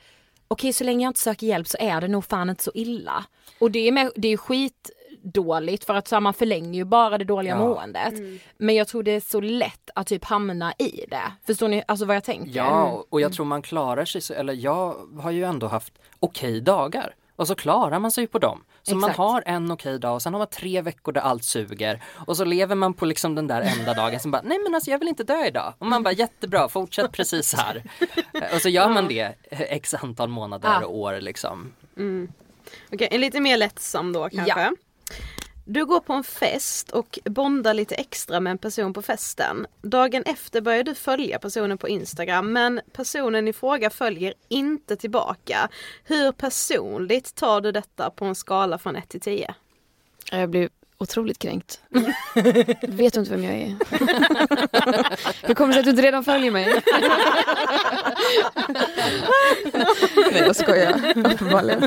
okej 0.49 0.73
så 0.73 0.85
länge 0.85 1.05
jag 1.05 1.11
inte 1.11 1.21
söker 1.21 1.47
hjälp 1.47 1.69
så 1.69 1.77
är 1.81 2.01
det 2.01 2.09
nog 2.09 2.25
fan 2.25 2.51
inte 2.51 2.63
så 2.63 2.71
illa. 2.75 3.25
Och 3.59 3.71
det 3.71 3.89
är, 3.89 3.93
med, 3.93 4.13
det 4.17 4.29
är 4.29 4.33
ju 4.33 4.37
skitdåligt 5.23 5.85
för 5.85 5.95
att 5.95 6.09
så 6.09 6.15
här, 6.17 6.21
man 6.21 6.35
förlänger 6.35 6.75
ju 6.75 6.85
bara 6.85 7.19
det 7.19 7.25
dåliga 7.25 7.53
Ja. 7.55 7.59
måendet. 7.59 8.15
Men 8.57 8.75
jag 8.75 8.89
tror 8.89 9.03
det 9.03 9.11
är 9.11 9.21
så 9.21 9.41
lätt 9.41 9.91
att 9.95 10.07
typ 10.07 10.25
hamna 10.25 10.73
i 10.79 11.05
det. 11.11 11.33
Förstår 11.47 11.69
ni 11.69 11.83
alltså 11.89 12.05
vad 12.07 12.17
jag 12.17 12.25
tänker? 12.25 12.51
Ja, 12.57 13.05
och 13.11 13.21
jag 13.21 13.33
tror 13.33 13.47
man 13.47 13.63
klarar 13.63 14.05
sig, 14.05 14.21
så, 14.21 14.35
eller 14.35 14.53
jag 14.55 14.95
har 15.21 15.31
ju 15.31 15.45
ändå 15.45 15.67
haft 15.67 15.93
okej 16.21 16.61
dagar. 16.61 17.15
Och 17.37 17.47
så 17.49 17.55
klarar 17.55 17.99
man 17.99 18.11
sig 18.11 18.27
på 18.27 18.39
dem. 18.39 18.65
Så 18.83 18.95
man 18.97 19.11
Exakt. 19.11 19.19
har 19.19 19.43
en 19.47 19.71
okej 19.71 19.99
dag 19.99 20.15
och 20.15 20.23
sen 20.23 20.35
har 20.35 20.39
man 20.39 20.49
tre 20.49 20.81
veckor 20.83 21.13
där 21.13 21.21
allt 21.21 21.45
suger. 21.45 22.03
Och 22.27 22.37
så 22.37 22.45
lever 22.45 22.75
man 22.75 22.95
på 22.95 23.07
liksom 23.07 23.35
den 23.35 23.47
där 23.47 23.61
enda 23.79 23.95
dagen 23.95 24.21
som 24.21 24.31
bara, 24.31 24.43
nej 24.45 24.59
men 24.59 24.75
alltså 24.75 24.91
jag 24.91 24.99
vill 24.99 25.09
inte 25.09 25.25
dö 25.25 25.47
idag. 25.47 25.75
Och 25.79 25.87
man 25.87 26.03
bara, 26.03 26.13
jättebra, 26.15 26.69
fortsätt 26.69 27.13
precis 27.13 27.55
här. 27.55 27.83
och 28.55 28.61
så 28.61 28.69
gör 28.69 28.89
man 28.89 29.09
det 29.09 29.35
x 29.51 29.95
antal 29.95 30.29
månader 30.29 30.69
Ja. 30.81 30.87
och 30.87 30.97
år 30.99 31.21
liksom. 31.21 31.73
Okej, 32.93 33.09
en 33.11 33.21
lite 33.21 33.41
mer 33.41 33.57
lättsam 33.57 34.13
då 34.13 34.29
kanske. 34.29 34.71
Du 35.65 35.87
går 35.87 36.01
på 36.01 36.13
en 36.13 36.25
fest 36.25 36.91
och 36.91 37.19
bondar 37.25 37.75
lite 37.75 37.95
extra 37.95 38.41
med 38.41 38.51
en 38.51 38.59
person 38.59 38.93
på 38.93 39.03
festen. 39.03 39.67
Dagen 39.83 40.23
efter 40.27 40.61
börjar 40.61 40.85
du 40.85 40.95
följa 40.95 41.39
personen 41.39 41.79
på 41.79 41.89
Instagram 41.89 42.53
men 42.53 42.81
personen 42.93 43.49
i 43.49 43.53
fråga 43.53 43.91
följer 43.91 44.35
inte 44.49 44.97
tillbaka. 44.97 45.69
Hur 46.05 46.33
personligt 46.33 47.35
tar 47.35 47.61
du 47.61 47.73
detta 47.73 48.11
på 48.11 48.25
en 48.25 48.35
skala 48.35 48.79
från 48.79 48.97
1 48.97 49.09
till 49.09 49.21
10? 49.21 49.55
Jag 50.31 50.51
blir 50.51 50.69
otroligt 51.03 51.39
kränkt. 51.39 51.81
Vet 52.83 53.13
du 53.15 53.21
inte 53.21 53.31
vem 53.37 53.45
jag 53.45 53.55
är? 53.55 53.77
Hur 55.47 55.55
kommer 55.55 55.69
det 55.69 55.73
sig 55.75 55.81
att 55.81 55.85
du 55.85 55.91
inte 55.91 56.03
redan 56.03 56.25
följer 56.25 56.51
mig? 56.51 56.83
Nej 60.33 60.43
jag 60.47 60.57
skojar, 60.57 61.13
uppenbarligen. 61.17 61.81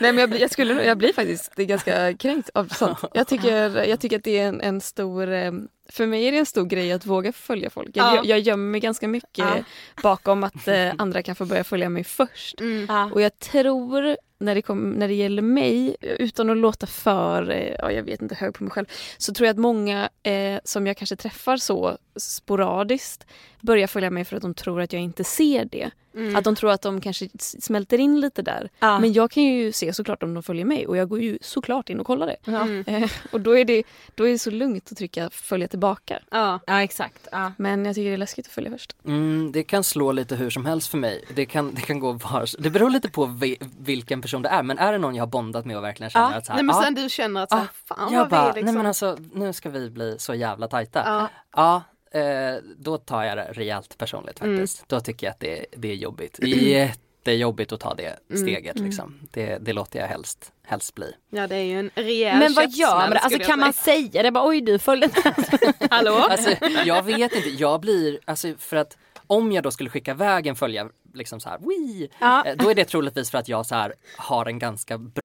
Nej 0.00 0.12
men 0.12 0.18
jag 0.18 0.40
jag 0.40 0.50
skulle, 0.50 0.84
jag 0.84 0.98
blir 0.98 1.12
faktiskt 1.12 1.54
ganska 1.54 2.14
kränkt 2.16 2.50
av 2.54 2.64
sånt. 2.68 2.98
Jag 3.14 3.26
tycker, 3.28 3.84
jag 3.88 4.00
tycker 4.00 4.16
att 4.16 4.24
det 4.24 4.38
är 4.38 4.48
en, 4.48 4.60
en 4.60 4.80
stor, 4.80 5.32
eh, 5.32 5.52
för 5.88 6.06
mig 6.06 6.24
är 6.28 6.32
det 6.32 6.38
en 6.38 6.46
stor 6.46 6.64
grej 6.64 6.92
att 6.92 7.06
våga 7.06 7.32
följa 7.32 7.70
folk. 7.70 7.90
Jag, 7.94 8.16
Ja. 8.16 8.20
jag 8.24 8.38
gömmer 8.40 8.70
mig 8.70 8.80
ganska 8.80 9.08
mycket 9.08 9.44
Ja. 9.44 9.54
bakom 10.02 10.44
att 10.44 10.68
eh, 10.68 10.88
andra 10.98 11.22
kan 11.22 11.34
få 11.36 11.44
börja 11.44 11.64
följa 11.64 11.88
mig 11.88 12.04
först. 12.04 12.60
Ja. 12.88 13.10
Och 13.14 13.20
jag 13.22 13.38
tror 13.38 14.16
när 14.42 14.54
det, 14.54 14.62
kom, 14.62 14.90
när 14.90 15.08
det 15.08 15.14
gäller 15.14 15.42
mig, 15.42 15.96
utan 16.00 16.50
att 16.50 16.56
låta 16.56 16.86
för, 16.86 17.50
eh, 17.50 17.74
ja, 17.78 17.92
jag 17.92 18.02
vet 18.02 18.22
inte, 18.22 18.34
hög 18.34 18.54
på 18.54 18.64
mig 18.64 18.70
själv, 18.70 18.86
så 19.18 19.34
tror 19.34 19.46
jag 19.46 19.54
att 19.54 19.60
många 19.60 20.08
eh, 20.22 20.58
som 20.64 20.86
jag 20.86 20.96
kanske 20.96 21.16
träffar 21.16 21.56
så 21.56 21.98
sporadiskt 22.16 23.26
börjar 23.62 23.86
följa 23.86 24.10
mig 24.10 24.24
för 24.24 24.36
att 24.36 24.42
de 24.42 24.54
tror 24.54 24.80
att 24.80 24.92
jag 24.92 25.02
inte 25.02 25.24
ser 25.24 25.64
det. 25.64 25.90
Att 26.36 26.44
de 26.44 26.54
tror 26.54 26.70
att 26.70 26.82
de 26.82 27.00
kanske 27.00 27.28
smälter 27.38 27.98
in 27.98 28.20
lite 28.20 28.42
där. 28.42 28.70
Ja. 28.78 28.98
Men 28.98 29.12
jag 29.12 29.30
kan 29.30 29.42
ju 29.42 29.72
se 29.72 29.92
såklart 29.92 30.22
om 30.22 30.34
de 30.34 30.42
följer 30.42 30.64
mig 30.64 30.86
och 30.86 30.96
jag 30.96 31.08
går 31.08 31.20
ju 31.20 31.38
såklart 31.40 31.88
in 31.88 32.00
och 32.00 32.06
kollar 32.06 32.26
det. 32.26 32.36
Ja. 32.44 32.68
Eh, 32.86 33.10
och 33.32 33.40
då 33.40 33.58
är, 33.58 33.64
det, 33.64 33.82
då 34.14 34.26
är 34.28 34.32
det 34.32 34.38
så 34.38 34.50
lugnt 34.50 34.92
att 34.92 34.98
trycka 34.98 35.30
följa 35.30 35.68
tillbaka. 35.68 36.18
Ja. 36.30 36.60
ja 36.66 36.82
exakt. 36.82 37.28
Ja. 37.32 37.52
Men 37.58 37.84
jag 37.84 37.94
tycker 37.94 38.08
det 38.08 38.14
är 38.14 38.18
läskigt 38.18 38.46
att 38.46 38.52
följa 38.52 38.70
först. 38.70 38.96
Mm, 39.04 39.52
det 39.52 39.62
kan 39.62 39.84
slå 39.84 40.12
lite 40.12 40.36
hur 40.36 40.50
som 40.50 40.66
helst 40.66 40.88
för 40.88 40.98
mig. 40.98 41.24
Det 41.34 41.46
kan, 41.46 41.74
det 41.74 41.80
kan 41.80 42.00
gå 42.00 42.12
var, 42.12 42.62
Det 42.62 42.70
beror 42.70 42.90
lite 42.90 43.08
på 43.08 43.26
vi, 43.26 43.58
vilken 43.78 44.22
person 44.22 44.42
det 44.42 44.48
är. 44.48 44.62
Men 44.62 44.78
är 44.78 44.92
det 44.92 44.98
någon 44.98 45.14
jag 45.14 45.22
har 45.22 45.30
bondat 45.30 45.64
med 45.64 45.76
och 45.76 45.84
verkligen 45.84 46.10
känner 46.10 46.30
Ja. 46.30 46.36
att 46.38 46.46
så 46.46 46.52
här, 46.52 46.56
Nej 46.56 46.64
men 46.64 46.82
sen 46.82 46.94
du 46.94 47.08
känner 47.08 47.42
att 47.42 47.50
så 47.50 47.56
här, 47.56 47.68
fan 47.84 48.12
jag 48.12 48.20
vad 48.20 48.30
bara, 48.30 48.52
vi 48.52 48.60
liksom... 48.60 48.64
nej 48.64 48.74
men 48.74 48.86
alltså 48.86 49.18
nu 49.32 49.52
ska 49.52 49.70
vi 49.70 49.90
bli 49.90 50.16
så 50.18 50.34
jävla 50.34 50.68
tajta. 50.68 51.28
Ja. 51.56 51.82
Eh, 52.14 52.54
då 52.78 52.98
tar 52.98 53.24
jag 53.24 53.36
det 53.36 53.48
rejält 53.52 53.98
personligt 53.98 54.38
faktiskt. 54.38 54.84
Då 54.88 55.00
tycker 55.00 55.26
jag 55.26 55.32
att 55.32 55.40
det, 55.40 55.66
det 55.76 55.88
är 55.88 55.94
jobbigt. 55.94 56.38
Jättejobbigt 56.42 57.72
att 57.72 57.80
ta 57.80 57.94
det 57.94 58.18
steget 58.36 58.78
liksom. 58.78 59.14
Det, 59.30 59.58
det 59.58 59.72
låter 59.72 59.98
jag 59.98 60.06
helst, 60.06 60.52
helst 60.62 60.94
bli. 60.94 61.12
Ja 61.30 61.46
det 61.46 61.56
är 61.56 61.62
ju 61.62 61.78
en 61.78 61.90
rejäl 61.94 62.38
Men 62.38 62.54
vad 62.54 62.70
gör 62.70 62.94
man? 63.08 63.12
Alltså 63.12 63.38
kan 63.38 63.60
man 63.60 63.72
säga. 63.72 63.96
säga 64.10 64.22
det? 64.22 64.30
Bara, 64.30 64.48
Oj 64.48 64.60
du 64.60 64.78
följde 64.78 65.08
Hallå? 65.90 66.14
Alltså, 66.14 66.50
jag 66.84 67.02
vet 67.02 67.32
inte, 67.34 67.48
jag 67.48 67.80
blir, 67.80 68.18
alltså 68.24 68.54
för 68.58 68.76
att 68.76 68.96
om 69.26 69.52
jag 69.52 69.64
då 69.64 69.70
skulle 69.70 69.90
skicka 69.90 70.10
iväg 70.10 70.46
en 70.46 70.56
följare 70.56 70.88
liksom 71.14 71.40
så 71.40 71.48
här, 71.48 71.58
Wii, 71.58 72.10
Ja. 72.20 72.44
eh, 72.46 72.56
då 72.56 72.70
är 72.70 72.74
det 72.74 72.84
troligtvis 72.84 73.30
för 73.30 73.38
att 73.38 73.48
jag 73.48 73.66
så 73.66 73.74
här 73.74 73.94
har 74.16 74.46
en 74.46 74.58
ganska 74.58 74.98
bra 74.98 75.22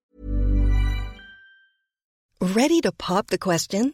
Ready 2.56 2.82
to 2.82 2.91
pop 2.97 3.28
the 3.28 3.38
question? 3.38 3.93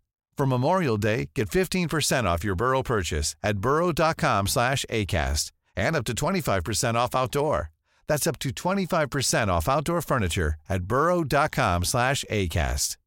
For 0.41 0.47
Memorial 0.47 0.97
Day, 0.97 1.29
get 1.35 1.49
15% 1.49 2.23
off 2.23 2.43
your 2.43 2.55
Burrow 2.55 2.81
purchase 2.81 3.35
at 3.43 3.57
burrow.com 3.57 4.47
slash 4.47 4.85
ACAST 4.89 5.51
and 5.75 5.95
up 5.95 6.03
to 6.05 6.13
25% 6.15 6.95
off 6.95 7.13
outdoor. 7.13 7.69
That's 8.07 8.25
up 8.25 8.39
to 8.39 8.49
25% 8.49 9.49
off 9.49 9.69
outdoor 9.69 10.01
furniture 10.01 10.55
at 10.67 10.81
burrow.com 10.81 11.83
slash 11.83 12.25
ACAST. 12.27 12.97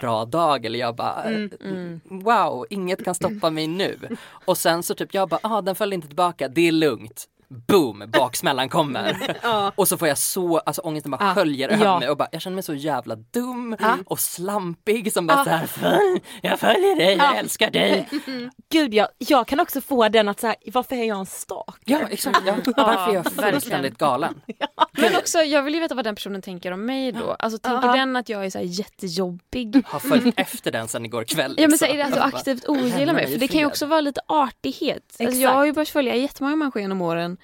bra 0.00 0.24
dag 0.24 0.66
eller 0.66 0.78
jag 0.78 0.96
bara 0.96 1.22
Mm, 1.22 2.00
wow, 2.04 2.66
inget 2.70 3.04
kan 3.04 3.14
stoppa 3.14 3.50
mig 3.50 3.66
nu. 3.66 3.98
Och 4.44 4.58
sen 4.58 4.82
så 4.82 4.94
typ 4.94 5.14
jag 5.14 5.28
bara, 5.28 5.40
ah 5.42 5.62
den 5.62 5.74
föll 5.74 5.92
inte 5.92 6.06
tillbaka, 6.06 6.48
det 6.48 6.68
är 6.68 6.72
lugnt. 6.72 7.26
Boom, 7.50 8.04
baksmällan 8.12 8.68
kommer. 8.68 9.36
Och 9.74 9.88
så 9.88 9.96
får 9.98 10.08
jag 10.08 10.18
så, 10.18 10.58
alltså 10.58 10.82
ångesten 10.82 11.10
bara 11.10 11.24
Ja. 11.24 11.34
sköljer 11.34 11.68
över 11.68 11.84
Ja. 11.84 11.98
mig 11.98 12.08
och 12.10 12.16
bara, 12.16 12.28
jag 12.32 12.42
känner 12.42 12.54
mig 12.54 12.62
så 12.62 12.74
jävla 12.74 13.14
dum 13.16 13.76
Ja. 13.80 13.96
och 14.06 14.20
slampig 14.20 15.12
som 15.12 15.26
bara 15.26 15.38
Ja. 15.38 15.44
så 15.44 15.50
här, 15.50 15.66
"Följ, 15.66 16.22
jag 16.42 16.60
följer 16.60 16.96
dig, 16.96 17.16
jag 17.16 17.18
Ja. 17.18 17.34
älskar 17.34 17.70
dig. 17.70 18.08
Gud 18.72 18.94
jag, 18.94 19.08
jag 19.18 19.46
kan 19.46 19.60
också 19.60 19.80
få 19.80 20.08
den 20.08 20.28
att 20.28 20.40
så 20.40 20.46
här, 20.46 20.56
varför 20.72 20.96
är 20.96 21.04
jag 21.04 21.18
en 21.18 21.26
stalker? 21.26 21.74
Ja 21.84 22.00
exakt, 22.10 22.40
ja. 22.46 22.54
varför 22.76 23.10
är 23.10 23.14
jag 23.14 23.32
fullständigt 23.32 23.98
galen? 23.98 24.40
Men 24.92 25.16
också, 25.16 25.38
jag 25.38 25.62
vill 25.62 25.74
ju 25.74 25.80
veta 25.80 25.94
vad 25.94 26.04
den 26.04 26.14
personen 26.14 26.42
tänker 26.42 26.72
om 26.72 26.86
mig 26.86 27.12
då. 27.12 27.36
Alltså 27.38 27.58
tänker 27.58 27.88
Ja. 27.88 27.92
den 27.96 28.16
att 28.16 28.28
jag 28.28 28.44
är 28.46 28.50
så 28.50 28.58
här 28.58 28.64
jättejobbig? 28.64 29.82
Har 29.86 29.98
följt 30.00 30.34
efter 30.40 30.72
den 30.72 30.88
sen 30.88 31.04
igår 31.04 31.24
kväll. 31.24 31.54
Ja 31.56 31.62
men 31.62 31.70
liksom. 31.70 31.88
så 31.88 31.92
är 31.94 31.98
det 31.98 32.04
alltså 32.04 32.20
aktivt 32.20 32.68
ogilla 32.68 32.96
lämna 32.98 33.12
mig? 33.12 33.32
För 33.32 33.38
det 33.38 33.48
kan 33.48 33.60
ju 33.60 33.66
också 33.66 33.86
vara 33.86 34.00
lite 34.00 34.20
artighet. 34.26 35.16
Alltså 35.20 35.36
jag 35.36 35.50
har 35.50 35.64
ju 35.64 35.72
börjat 35.72 35.88
följa 35.88 36.14
jättemånga 36.14 36.56
människor 36.56 36.82
genom 36.82 37.00
åren 37.02 37.36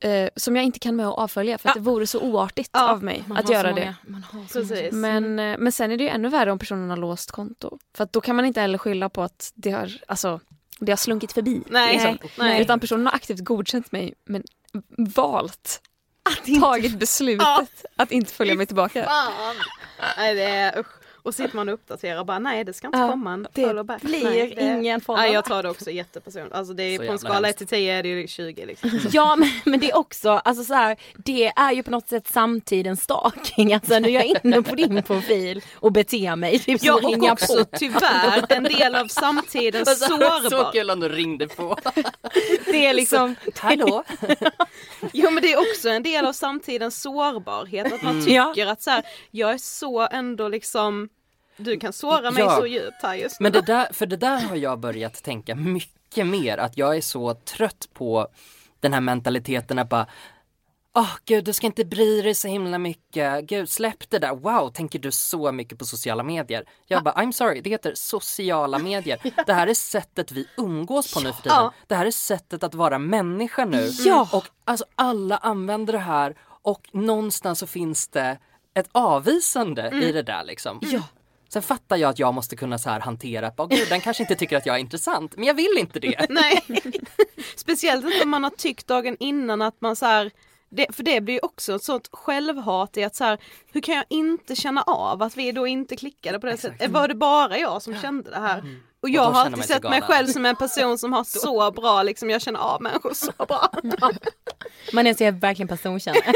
eh, 0.00 0.28
som 0.36 0.56
jag 0.56 0.64
inte 0.64 0.78
kan 0.78 0.96
med 0.96 1.08
att 1.08 1.18
avfölja 1.18 1.58
för 1.58 1.68
att 1.68 1.74
det 1.74 1.80
vore 1.80 2.06
så 2.06 2.20
oartigt 2.20 2.70
Ja, 2.72 2.90
av 2.92 3.02
mig 3.02 3.24
man 3.26 3.36
att 3.38 3.50
göra 3.50 3.72
det. 3.72 3.94
Man 4.06 4.22
har 4.22 4.46
så 4.48 4.58
många. 4.58 4.68
Precis. 4.68 4.92
Men, 4.92 5.38
eh, 5.38 5.56
men 5.58 5.72
sen 5.72 5.90
är 5.90 5.96
det 5.96 6.04
ju 6.04 6.10
ännu 6.10 6.28
värre 6.28 6.52
om 6.52 6.58
personen 6.58 6.90
har 6.90 6.96
låst 6.96 7.30
konto. 7.30 7.78
För 7.96 8.04
att 8.04 8.12
då 8.12 8.20
kan 8.20 8.36
man 8.36 8.44
inte 8.44 8.60
heller 8.60 8.78
skylla 8.78 9.08
på 9.08 9.22
att 9.22 9.52
det 9.54 9.70
har, 9.70 9.92
alltså, 10.08 10.40
det 10.78 10.92
har 10.92 10.96
slunkit 10.96 11.32
förbi. 11.32 11.62
Nej, 11.66 11.92
liksom. 11.92 12.18
nej. 12.38 12.62
Utan 12.62 12.80
personen 12.80 13.06
har 13.06 13.12
aktivt 13.14 13.40
godkänt 13.44 13.92
mig 13.92 14.14
men 14.24 14.42
valt 14.98 15.80
att 16.22 16.60
tagit 16.60 16.98
beslutet 16.98 17.46
Ja. 17.46 17.66
att 17.96 18.12
inte 18.12 18.32
följa 18.32 18.54
mig 18.54 18.66
tillbaka. 18.66 19.04
Fan. 19.04 19.54
Nej 20.16 20.34
det 20.34 20.42
är 20.42 20.78
usch. 20.78 21.01
Och 21.24 21.34
sitter 21.34 21.56
man 21.56 21.68
och 21.68 21.74
uppdaterar 21.74 22.18
och 22.20 22.26
bara 22.26 22.38
nej 22.38 22.64
det 22.64 22.72
ska 22.72 22.86
inte 22.86 22.98
Ja, 22.98 23.08
komma 23.10 23.32
en 23.32 23.46
det 23.52 23.66
follow 23.66 23.84
back. 23.84 24.02
blir 24.02 24.24
nej, 24.24 24.52
det... 24.56 24.62
ingen 24.62 25.00
follow 25.00 25.22
Nej 25.22 25.32
jag 25.32 25.44
tar 25.44 25.62
det 25.62 25.70
också 25.70 25.90
jättepersonligt. 25.90 26.54
Alltså 26.54 26.74
det 26.74 26.82
är 26.82 26.98
Så 26.98 27.04
på 27.06 27.12
en 27.12 27.18
skala 27.18 27.38
1 27.38 27.44
hemskt. 27.44 27.58
till 27.58 27.66
10 27.66 27.92
är 27.98 28.02
det 28.02 28.08
ju 28.08 28.26
20 28.26 28.66
liksom. 28.66 28.90
Ja 29.12 29.36
men, 29.36 29.48
men 29.64 29.80
det 29.80 29.90
är 29.90 29.96
också, 29.96 30.30
alltså 30.30 30.64
så 30.64 30.74
här, 30.74 30.96
det 31.24 31.46
är 31.56 31.72
ju 31.72 31.82
på 31.82 31.90
något 31.90 32.08
sätt 32.08 32.28
samtidens 32.28 33.02
stalking. 33.02 33.74
Alltså 33.74 33.98
nu 33.98 34.08
är 34.08 34.12
jag 34.12 34.24
inne 34.44 34.62
på 34.62 34.74
din 34.74 35.02
profil 35.02 35.62
och 35.74 35.92
beter 35.92 36.36
mig. 36.36 36.58
Typ 36.58 36.82
Ja 36.84 36.94
och 36.94 37.02
ringa 37.10 37.32
också 37.32 37.64
på. 37.64 37.76
tyvärr 37.78 38.44
en 38.48 38.64
del 38.64 38.94
av 38.94 39.06
samtidens 39.06 39.98
Så 39.98 40.06
sårbar. 40.06 40.72
kul 40.72 40.90
om 40.90 41.00
du 41.00 41.08
ringde 41.08 41.48
på. 41.48 41.76
Det 42.66 42.86
är 42.86 42.94
liksom, 42.94 43.34
Hallå? 43.56 44.04
Jo 45.12 45.30
men 45.30 45.42
det 45.42 45.52
är 45.52 45.58
också 45.58 45.88
en 45.88 46.02
del 46.02 46.26
av 46.26 46.32
samtidens 46.32 47.02
sårbarhet. 47.02 47.92
Att 47.92 48.02
man 48.02 48.12
Mm. 48.12 48.24
tycker 48.54 48.66
att 48.66 48.82
så 48.82 48.90
här, 48.90 49.02
jag 49.30 49.50
är 49.50 49.58
så 49.58 50.08
ändå 50.12 50.48
liksom 50.48 51.08
du 51.56 51.76
kan 51.80 51.92
såra 51.92 52.30
mig 52.30 52.42
Ja. 52.42 52.56
så 52.56 52.66
djupt 52.66 53.02
här 53.02 53.14
just 53.14 53.40
nu. 53.40 53.44
Men 53.44 53.52
det 53.52 53.60
där, 53.60 53.88
för 53.92 54.06
det 54.06 54.16
där 54.16 54.40
har 54.40 54.56
jag 54.56 54.80
börjat 54.80 55.22
tänka 55.22 55.54
mycket 55.54 56.26
mer, 56.26 56.58
att 56.58 56.76
jag 56.78 56.96
är 56.96 57.00
så 57.00 57.34
trött 57.34 57.88
på 57.92 58.28
den 58.80 58.92
här 58.92 59.00
mentaliteten 59.00 59.78
att 59.78 59.88
bara 59.88 60.06
Åh 60.94 61.10
gud, 61.24 61.44
du 61.44 61.52
ska 61.52 61.66
inte 61.66 61.84
bry 61.84 62.22
dig 62.22 62.34
så 62.34 62.48
himla 62.48 62.78
mycket. 62.78 63.44
Gud, 63.44 63.68
släpp 63.68 64.10
det 64.10 64.18
där. 64.18 64.34
Wow, 64.34 64.70
tänker 64.70 64.98
du 64.98 65.12
så 65.12 65.52
mycket 65.52 65.78
på 65.78 65.84
sociala 65.84 66.22
medier? 66.22 66.64
Jag 66.86 67.04
bara, 67.04 67.14
I'm 67.14 67.32
sorry, 67.32 67.60
det 67.60 67.70
heter 67.70 67.92
sociala 67.94 68.78
medier. 68.78 69.18
Det 69.46 69.52
här 69.52 69.66
är 69.66 69.74
sättet 69.74 70.32
vi 70.32 70.48
umgås 70.56 71.14
på 71.14 71.20
nu 71.20 71.32
för 71.32 71.42
tiden. 71.42 71.56
Ja. 71.56 71.72
Det 71.86 71.94
här 71.94 72.06
är 72.06 72.10
sättet 72.10 72.62
att 72.62 72.74
vara 72.74 72.98
människa 72.98 73.64
nu. 73.64 73.90
Ja. 74.04 74.28
Och 74.32 74.44
alltså 74.64 74.84
alla 74.94 75.36
använder 75.36 75.92
det 75.92 75.98
här 75.98 76.36
och 76.62 76.88
någonstans 76.92 77.58
så 77.58 77.66
finns 77.66 78.08
det 78.08 78.38
ett 78.74 78.88
avvisande 78.92 79.90
i 79.90 80.12
det 80.12 80.22
där 80.22 80.44
liksom. 80.44 80.78
Ja. 80.82 81.00
Sen 81.52 81.62
fattar 81.62 81.96
jag 81.96 82.10
att 82.10 82.18
jag 82.18 82.34
måste 82.34 82.56
kunna 82.56 82.78
så 82.78 82.90
här 82.90 83.00
hantera, 83.00 83.46
att, 83.46 83.54
åh 83.60 83.68
gud 83.68 83.88
den 83.88 84.00
kanske 84.00 84.22
inte 84.22 84.34
tycker 84.34 84.56
att 84.56 84.66
jag 84.66 84.76
är 84.76 84.80
intressant, 84.80 85.36
men 85.36 85.44
jag 85.44 85.54
vill 85.54 85.78
inte 85.78 86.00
det. 86.00 86.26
Nej. 86.30 86.64
Speciellt 87.56 88.04
inte 88.04 88.22
om 88.22 88.30
man 88.30 88.44
har 88.44 88.50
tyckt 88.50 88.86
dagen 88.86 89.16
innan 89.20 89.62
att 89.62 89.80
man 89.80 89.96
så 89.96 90.06
här 90.06 90.30
det, 90.70 90.86
för 90.96 91.02
det 91.02 91.20
blir 91.20 91.34
ju 91.34 91.40
också 91.40 91.74
ett 91.74 91.82
sånt 91.84 92.08
självhat 92.12 92.96
i 92.96 93.04
att 93.04 93.14
så 93.14 93.24
här, 93.24 93.38
hur 93.72 93.80
kan 93.80 93.94
jag 93.94 94.04
inte 94.08 94.56
känna 94.56 94.82
av 94.82 95.22
att 95.22 95.36
vi 95.36 95.52
då 95.52 95.66
inte 95.66 95.96
klickade 95.96 96.40
på 96.40 96.46
det 96.46 96.56
sättet? 96.56 96.90
Var 96.90 97.08
det 97.08 97.14
bara 97.14 97.58
jag 97.58 97.82
som 97.82 97.96
kände 97.96 98.30
det 98.30 98.38
här? 98.38 98.62
Och 99.02 99.08
jag 99.08 99.26
då 99.26 99.32
har 99.32 99.46
alltid 99.46 99.64
sett 99.64 99.82
mig 99.82 100.02
själv 100.02 100.26
som 100.26 100.46
en 100.46 100.56
person 100.56 100.98
som 100.98 101.12
har 101.12 101.24
så 101.40 101.70
bra, 101.70 102.02
liksom 102.02 102.30
jag 102.30 102.42
känner 102.42 102.60
av 102.60 102.82
människor 102.82 103.14
så 103.14 103.32
bra. 103.38 103.70
man 104.92 105.06
är 105.06 105.14
så 105.14 105.24
jag 105.24 105.32
verkligen 105.32 105.68
personkännare. 105.68 106.32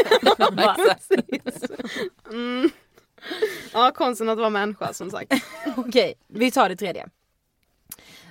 Mm. 2.31 2.71
Ja, 3.72 3.91
konsten 3.95 4.29
att 4.29 4.39
vara 4.39 4.51
människa 4.51 4.93
som 4.93 5.11
sagt. 5.11 5.33
Okej, 5.77 6.14
vi 6.29 6.51
tar 6.51 6.68
det 6.68 6.77
tredje. 6.77 7.07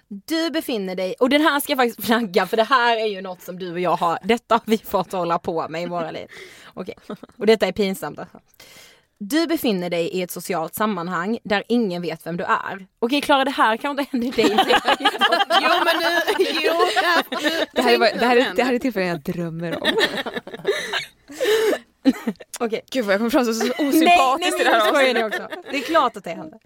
Du 0.08 0.50
befinner 0.50 0.96
dig, 0.96 1.16
och 1.20 1.30
den 1.30 1.42
här 1.42 1.60
ska 1.60 1.72
jag 1.72 1.78
faktiskt 1.78 2.08
flagga 2.08 2.48
för 2.48 2.58
det 2.58 2.64
här 2.64 2.98
är 2.98 3.06
ju 3.06 3.22
något 3.22 3.42
som 3.42 3.60
du 3.60 3.72
och 3.72 3.80
jag 3.80 3.96
har, 3.96 4.20
detta 4.24 4.56
har 4.56 4.62
vi 4.66 4.78
fått 4.78 5.12
hålla 5.12 5.40
på 5.40 5.68
med 5.70 5.84
i 5.84 5.86
våra 5.86 6.12
liv. 6.12 6.28
Okej, 6.74 6.96
och 7.38 7.46
detta 7.46 7.68
är 7.68 7.72
pinsamt 7.72 8.20
alltså. 8.20 8.40
Du 9.18 9.48
befinner 9.48 9.90
dig 9.90 10.08
i 10.08 10.22
ett 10.22 10.32
socialt 10.32 10.76
sammanhang 10.76 11.38
där 11.44 11.64
ingen 11.68 12.02
vet 12.02 12.26
vem 12.26 12.38
du 12.38 12.44
är. 12.44 12.88
Okej 13.00 13.22
Klara, 13.22 13.46
det 13.46 13.52
här 13.52 13.78
kanske 13.78 14.02
inte 14.02 14.12
händer 14.12 14.32
dig. 14.32 14.46
Jo 15.62 15.70
men 15.86 15.98
nu, 16.00 16.46
jo, 16.64 16.74
det 16.96 17.06
här, 17.06 17.24
Det 17.74 17.82
här, 17.82 17.94
är, 17.94 18.20
det, 18.20 18.26
här 18.26 18.38
är, 18.38 18.54
det 18.56 18.64
här 18.64 18.74
är 18.74 18.80
tillfällen 18.80 19.10
jag 19.10 19.22
drömmer 19.22 19.84
om. 19.84 19.90
Okej. 22.60 22.82
Gud 22.92 23.06
vad 23.06 23.14
jag 23.14 23.20
kommer 23.20 23.30
fram 23.30 23.46
så 23.46 23.52
osympatiskt 23.52 24.62
i 24.62 24.64
det 24.64 24.70
här 24.70 24.90
avsnittet. 24.90 25.26
också. 25.26 25.48
Det 25.72 25.78
är 25.78 25.82
klart 25.82 26.18
att 26.18 26.24
det 26.24 26.30
händer. 26.30 26.60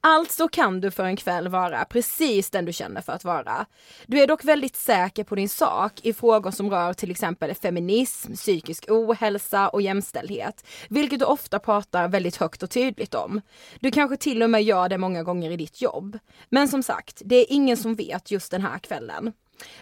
Alltså 0.00 0.48
kan 0.48 0.80
du 0.80 0.90
för 0.90 1.04
en 1.04 1.16
kväll 1.16 1.48
vara 1.48 1.84
precis 1.84 2.50
den 2.50 2.64
du 2.64 2.72
känner 2.72 3.00
för 3.00 3.12
att 3.12 3.24
vara. 3.24 3.66
Du 4.06 4.20
är 4.20 4.26
dock 4.26 4.44
väldigt 4.44 4.76
säker 4.76 5.24
på 5.24 5.34
din 5.34 5.48
sak 5.48 6.00
i 6.02 6.12
frågor 6.12 6.50
som 6.50 6.70
rör 6.70 6.92
till 6.92 7.10
exempel 7.10 7.54
feminism, 7.54 8.32
psykisk 8.32 8.84
ohälsa 8.88 9.68
och 9.68 9.82
jämställdhet. 9.82 10.66
Vilket 10.88 11.18
du 11.18 11.24
ofta 11.24 11.58
pratar 11.58 12.08
väldigt 12.08 12.36
högt 12.36 12.62
och 12.62 12.70
tydligt 12.70 13.14
om. 13.14 13.40
Du 13.80 13.90
kanske 13.90 14.16
till 14.16 14.42
och 14.42 14.50
med 14.50 14.62
gör 14.62 14.88
det 14.88 14.98
många 14.98 15.22
gånger 15.22 15.50
i 15.50 15.56
ditt 15.56 15.82
jobb. 15.82 16.18
Men 16.48 16.68
som 16.68 16.82
sagt, 16.82 17.22
det 17.24 17.36
är 17.36 17.46
ingen 17.48 17.76
som 17.76 17.94
vet 17.94 18.30
just 18.30 18.50
den 18.50 18.62
här 18.62 18.78
kvällen. 18.78 19.32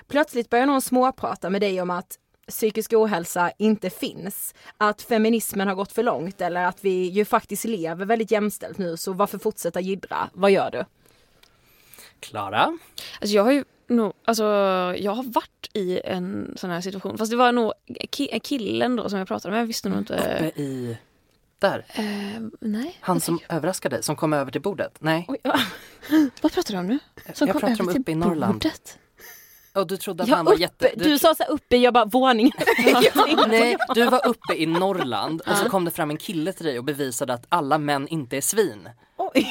Plötsligt 0.09 0.51
börjar 0.51 0.67
någon 0.67 0.83
småprata 0.83 1.51
med 1.51 1.61
dig 1.61 1.83
om 1.83 1.91
att 1.91 2.19
psykisk 2.49 2.93
ohälsa 2.93 3.53
inte 3.59 3.91
finns, 3.91 4.55
att 4.77 5.03
feminismen 5.03 5.69
har 5.69 5.75
gått 5.75 5.93
för 5.93 6.03
långt 6.03 6.41
eller 6.41 6.65
att 6.65 6.85
vi 6.85 7.07
ju 7.09 7.25
faktiskt 7.25 7.65
lever 7.65 8.07
väldigt 8.07 8.31
jämställt 8.31 8.79
nu 8.79 8.97
så 8.97 9.13
varför 9.13 9.39
fortsätta 9.39 9.81
jiddra? 9.81 10.31
Vad 10.33 10.51
gör 10.51 10.71
du? 10.71 10.85
Klara? 12.21 12.79
Alltså 13.21 13.37
jag 13.37 13.45
har 13.45 13.53
ju 13.53 13.65
nog, 13.87 14.13
alltså 14.25 14.45
jag 14.99 15.13
har 15.13 15.23
varit 15.33 15.71
i 15.73 16.01
en 16.05 16.53
sån 16.57 16.71
här 16.71 16.81
situation. 16.81 17.19
Fast 17.19 17.31
det 17.31 17.37
var 17.37 17.53
nog 17.53 17.73
ki- 18.11 18.39
killen 18.43 18.97
då 18.97 19.09
som 19.09 19.19
jag 19.19 19.29
pratade 19.29 19.53
med. 19.53 19.61
Jag 19.61 19.67
visste 19.67 19.89
nog 19.89 19.99
inte. 19.99 20.15
Uppe 20.15 20.61
i... 20.63 20.99
Där. 21.59 21.85
Eh, 21.89 22.43
nej. 22.61 22.97
Han 23.01 23.21
som 23.21 23.39
överraskade 23.49 23.97
dig, 23.97 24.03
som 24.03 24.17
kom 24.17 24.33
över 24.33 24.53
till 24.53 24.61
bordet? 24.61 24.97
Nej. 24.99 25.25
Oj, 25.29 25.39
ja. 25.43 25.59
Vad 26.43 26.53
pratar 26.53 26.73
du 26.75 26.79
om 26.81 26.87
nu? 26.87 26.99
jag 27.27 27.37
pratar 27.37 27.67
om 27.67 27.73
över 27.73 27.93
till 27.93 28.01
uppe 28.01 28.13
i 28.13 28.15
Norrland. 28.15 28.53
bordet? 28.53 28.99
Och 29.81 29.87
du 29.87 29.97
trodde 29.97 30.23
att 30.23 30.29
Ja, 30.29 30.37
han 30.37 30.45
var 30.45 30.53
uppe, 30.53 30.63
jätte... 30.63 30.91
du 30.97 31.19
sa 31.19 31.35
så 31.35 31.43
här 31.43 31.51
uppe, 31.51 31.77
jag 31.77 31.95
bara 31.95 32.05
våningen. 32.05 32.53
Nej, 33.49 33.77
du 33.95 34.05
var 34.05 34.27
uppe 34.27 34.55
i 34.55 34.67
Norrland 34.67 35.41
och 35.41 35.57
så 35.57 35.69
kom 35.69 35.85
det 35.85 35.91
fram 35.91 36.11
en 36.11 36.17
kille 36.17 36.53
till 36.53 36.67
dig 36.67 36.79
och 36.79 36.85
bevisade 36.85 37.35
att 37.35 37.47
alla 37.49 37.79
män 37.79 38.09
inte 38.09 38.37
är 38.37 38.41
svin. 38.41 38.89
Oj. 39.17 39.47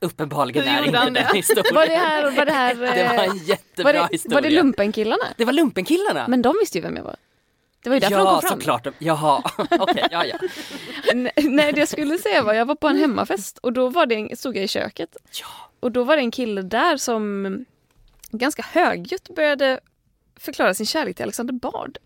Uppenbarligen 0.00 0.64
är 0.68 0.76
gjorde 0.76 0.86
inte 0.88 1.04
den 1.04 1.12
det? 1.14 1.30
historien. 1.34 1.74
Var 1.74 1.86
det 1.86 1.96
här, 1.96 2.30
var 2.30 2.44
det 2.46 2.52
här 2.52 2.74
Det 2.74 3.08
var 3.08 3.14
eh, 3.24 3.24
en 3.30 3.36
jättebra 3.38 3.92
var 3.92 3.92
det, 3.92 4.08
historia. 4.12 4.36
var 4.36 4.42
det 4.42 4.50
lumpenkillarna? 4.50 5.24
Det 5.36 5.44
var 5.44 5.52
lumpenkillarna? 5.52 6.24
Men 6.28 6.42
de 6.42 6.54
visste 6.60 6.78
ju 6.78 6.82
vem 6.82 6.96
jag 6.96 7.04
var. 7.04 7.16
Det 7.82 7.90
var 7.90 7.96
ju 7.96 8.00
därför 8.00 8.16
ja, 8.16 8.24
de 8.24 8.30
kom 8.30 8.40
fram. 8.40 8.50
såklart. 8.60 8.86
Jaha, 8.98 9.42
okej, 9.70 10.08
ja, 10.10 10.24
ja. 10.24 10.36
Nej, 11.42 11.72
det 11.72 11.78
jag 11.78 11.88
skulle 11.88 12.18
säga 12.18 12.42
var 12.42 12.54
jag 12.54 12.66
var 12.66 12.74
på 12.74 12.88
en 12.88 12.96
hemmafest 12.96 13.58
och 13.58 13.72
då 13.72 13.88
var 13.88 14.06
det 14.06 14.14
en, 14.14 14.36
stod 14.36 14.56
jag 14.56 14.64
i 14.64 14.68
köket. 14.68 15.16
Och 15.80 15.92
då 15.92 16.04
var 16.04 16.16
det 16.16 16.22
en 16.22 16.30
kille 16.30 16.62
där 16.62 16.96
som 16.96 17.64
ganska 18.38 18.62
högljutt 18.62 19.34
började 19.34 19.80
förklara 20.36 20.74
sin 20.74 20.86
kärlek 20.86 21.16
till 21.16 21.22
Alexander 21.22 21.54
Bard. 21.54 21.98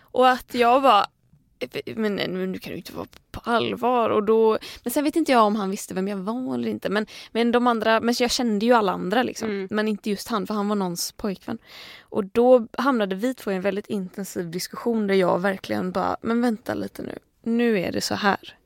Och 0.00 0.28
att 0.28 0.54
jag 0.54 0.80
var 0.80 1.06
men, 1.96 2.16
nu 2.16 2.58
kan 2.58 2.70
du 2.70 2.76
inte 2.76 2.92
vara 2.92 3.06
på 3.30 3.40
allvar. 3.44 4.10
Och 4.10 4.22
då, 4.22 4.58
men 4.84 4.92
sen 4.92 5.04
vet 5.04 5.16
inte 5.16 5.32
jag 5.32 5.44
om 5.44 5.56
han 5.56 5.70
visste 5.70 5.94
vem 5.94 6.08
jag 6.08 6.16
var 6.16 6.54
eller 6.54 6.68
inte. 6.68 6.88
Men, 6.88 7.06
men 7.32 7.52
de 7.52 7.66
andra, 7.66 8.00
men 8.00 8.14
jag 8.18 8.30
kände 8.30 8.66
ju 8.66 8.72
alla 8.72 8.92
andra 8.92 9.22
liksom. 9.22 9.50
Mm. 9.50 9.68
Men 9.70 9.88
inte 9.88 10.10
just 10.10 10.28
han 10.28 10.46
för 10.46 10.54
han 10.54 10.68
var 10.68 10.76
någons 10.76 11.12
pojkvän. 11.12 11.58
Och 12.00 12.24
då 12.24 12.66
hamnade 12.78 13.16
vi 13.16 13.34
två 13.34 13.52
i 13.52 13.54
en 13.54 13.62
väldigt 13.62 13.86
intensiv 13.86 14.50
diskussion 14.50 15.06
där 15.06 15.14
jag 15.14 15.38
verkligen 15.38 15.92
bara, 15.92 16.16
men 16.20 16.40
vänta 16.40 16.74
lite 16.74 17.02
nu. 17.02 17.18
Nu 17.42 17.80
är 17.80 17.92
det 17.92 18.00
så 18.00 18.14
här. 18.14 18.56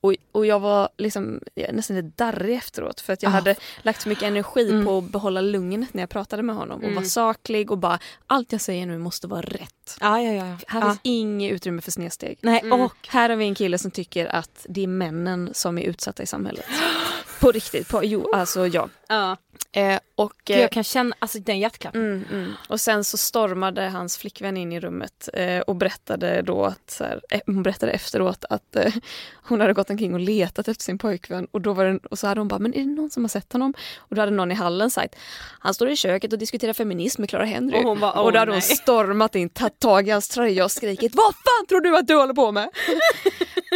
Och, 0.00 0.14
och 0.32 0.46
jag 0.46 0.60
var 0.60 0.88
liksom 0.98 1.40
jag 1.54 1.74
nästan 1.74 1.96
lite 1.96 2.12
darrig 2.16 2.56
efteråt 2.56 3.00
för 3.00 3.12
att 3.12 3.22
jag 3.22 3.30
Ah. 3.30 3.32
hade 3.32 3.54
lagt 3.82 4.02
så 4.02 4.08
mycket 4.08 4.24
energi 4.24 4.70
Mm. 4.70 4.84
på 4.84 4.98
att 4.98 5.04
behålla 5.04 5.40
lugnet 5.40 5.94
när 5.94 6.02
jag 6.02 6.10
pratade 6.10 6.42
med 6.42 6.56
honom 6.56 6.76
och 6.78 6.82
Mm. 6.84 6.94
vara 6.94 7.04
saklig 7.06 7.70
och 7.70 7.78
bara 7.78 7.98
allt 8.26 8.52
jag 8.52 8.60
säger 8.60 8.86
nu 8.86 8.98
måste 8.98 9.26
vara 9.26 9.40
rätt. 9.42 9.96
Ja, 10.00 10.20
ja, 10.22 10.32
ja. 10.32 10.44
Här 10.66 10.80
ja. 10.80 10.86
finns 10.86 10.98
inget 11.02 11.52
utrymme 11.52 11.82
för 11.82 11.90
snedsteg. 11.90 12.38
Nej, 12.42 12.60
Mm. 12.64 12.80
och 12.80 13.08
Här 13.08 13.28
har 13.30 13.36
vi 13.36 13.44
en 13.44 13.54
kille 13.54 13.78
som 13.78 13.90
tycker 13.90 14.26
att 14.26 14.66
det 14.68 14.82
är 14.82 14.86
männen 14.86 15.50
som 15.54 15.78
är 15.78 15.82
utsatta 15.82 16.22
i 16.22 16.26
samhället. 16.26 16.64
På 17.40 17.52
riktigt, 17.52 17.88
på, 17.88 18.04
jo 18.04 18.32
alltså 18.34 18.66
ja. 18.66 18.88
Ja. 19.08 19.36
Eh, 19.72 19.98
och, 20.14 20.32
Gud, 20.44 20.56
eh, 20.56 20.60
jag 20.62 20.72
kan 20.72 20.84
känna, 20.84 21.16
alltså 21.18 21.38
den 21.38 21.58
hjärtklappen. 21.58 22.00
Mm, 22.00 22.24
mm. 22.30 22.52
Och 22.68 22.80
sen 22.80 23.04
så 23.04 23.16
stormade 23.16 23.88
hans 23.88 24.18
flickvän 24.18 24.56
in 24.56 24.72
i 24.72 24.80
rummet 24.80 25.28
eh, 25.34 25.60
och 25.60 25.76
berättade 25.76 26.42
då 26.42 26.64
att, 26.64 26.90
så 26.90 27.04
här, 27.04 27.20
eh, 27.30 27.40
hon 27.46 27.62
berättade 27.62 27.92
efteråt 27.92 28.44
att 28.50 28.76
eh, 28.76 28.92
hon 29.34 29.60
hade 29.60 29.72
gått 29.72 29.90
omkring 29.90 30.14
och 30.14 30.20
letat 30.20 30.68
efter 30.68 30.84
sin 30.84 30.98
pojkvän 30.98 31.46
och, 31.50 31.60
då 31.60 31.72
var 31.72 31.84
det, 31.84 31.98
och 32.10 32.18
så 32.18 32.26
hade 32.26 32.40
hon 32.40 32.48
bara, 32.48 32.58
men 32.58 32.74
är 32.74 32.80
det 32.80 32.90
någon 32.90 33.10
som 33.10 33.24
har 33.24 33.28
sett 33.28 33.52
honom? 33.52 33.74
Och 33.98 34.16
då 34.16 34.22
hade 34.22 34.32
någon 34.32 34.50
i 34.52 34.54
hallen 34.54 34.90
sagt, 34.90 35.14
han 35.60 35.74
står 35.74 35.90
i 35.90 35.96
köket 35.96 36.32
och 36.32 36.38
diskuterar 36.38 36.72
feminism 36.72 37.22
med 37.22 37.30
Clara 37.30 37.44
Henry. 37.44 37.78
Och 37.78 37.84
hon 37.84 38.00
bara, 38.00 38.12
"Åh, 38.12 38.20
och 38.20 38.32
då 38.32 38.38
hade 38.38 38.52
hon 38.52 38.60
nej." 38.68 38.76
stormat 38.76 39.34
in, 39.34 39.48
tagit 39.48 39.78
tag 39.78 40.08
i 40.08 40.10
hans 40.10 40.28
tröja 40.28 40.64
och 40.64 40.70
skrikit, 40.72 41.14
vad 41.14 41.34
fan 41.34 41.66
tror 41.68 41.80
du 41.80 41.96
att 41.96 42.06
du 42.06 42.14
håller 42.14 42.34
på 42.34 42.52
med? 42.52 42.68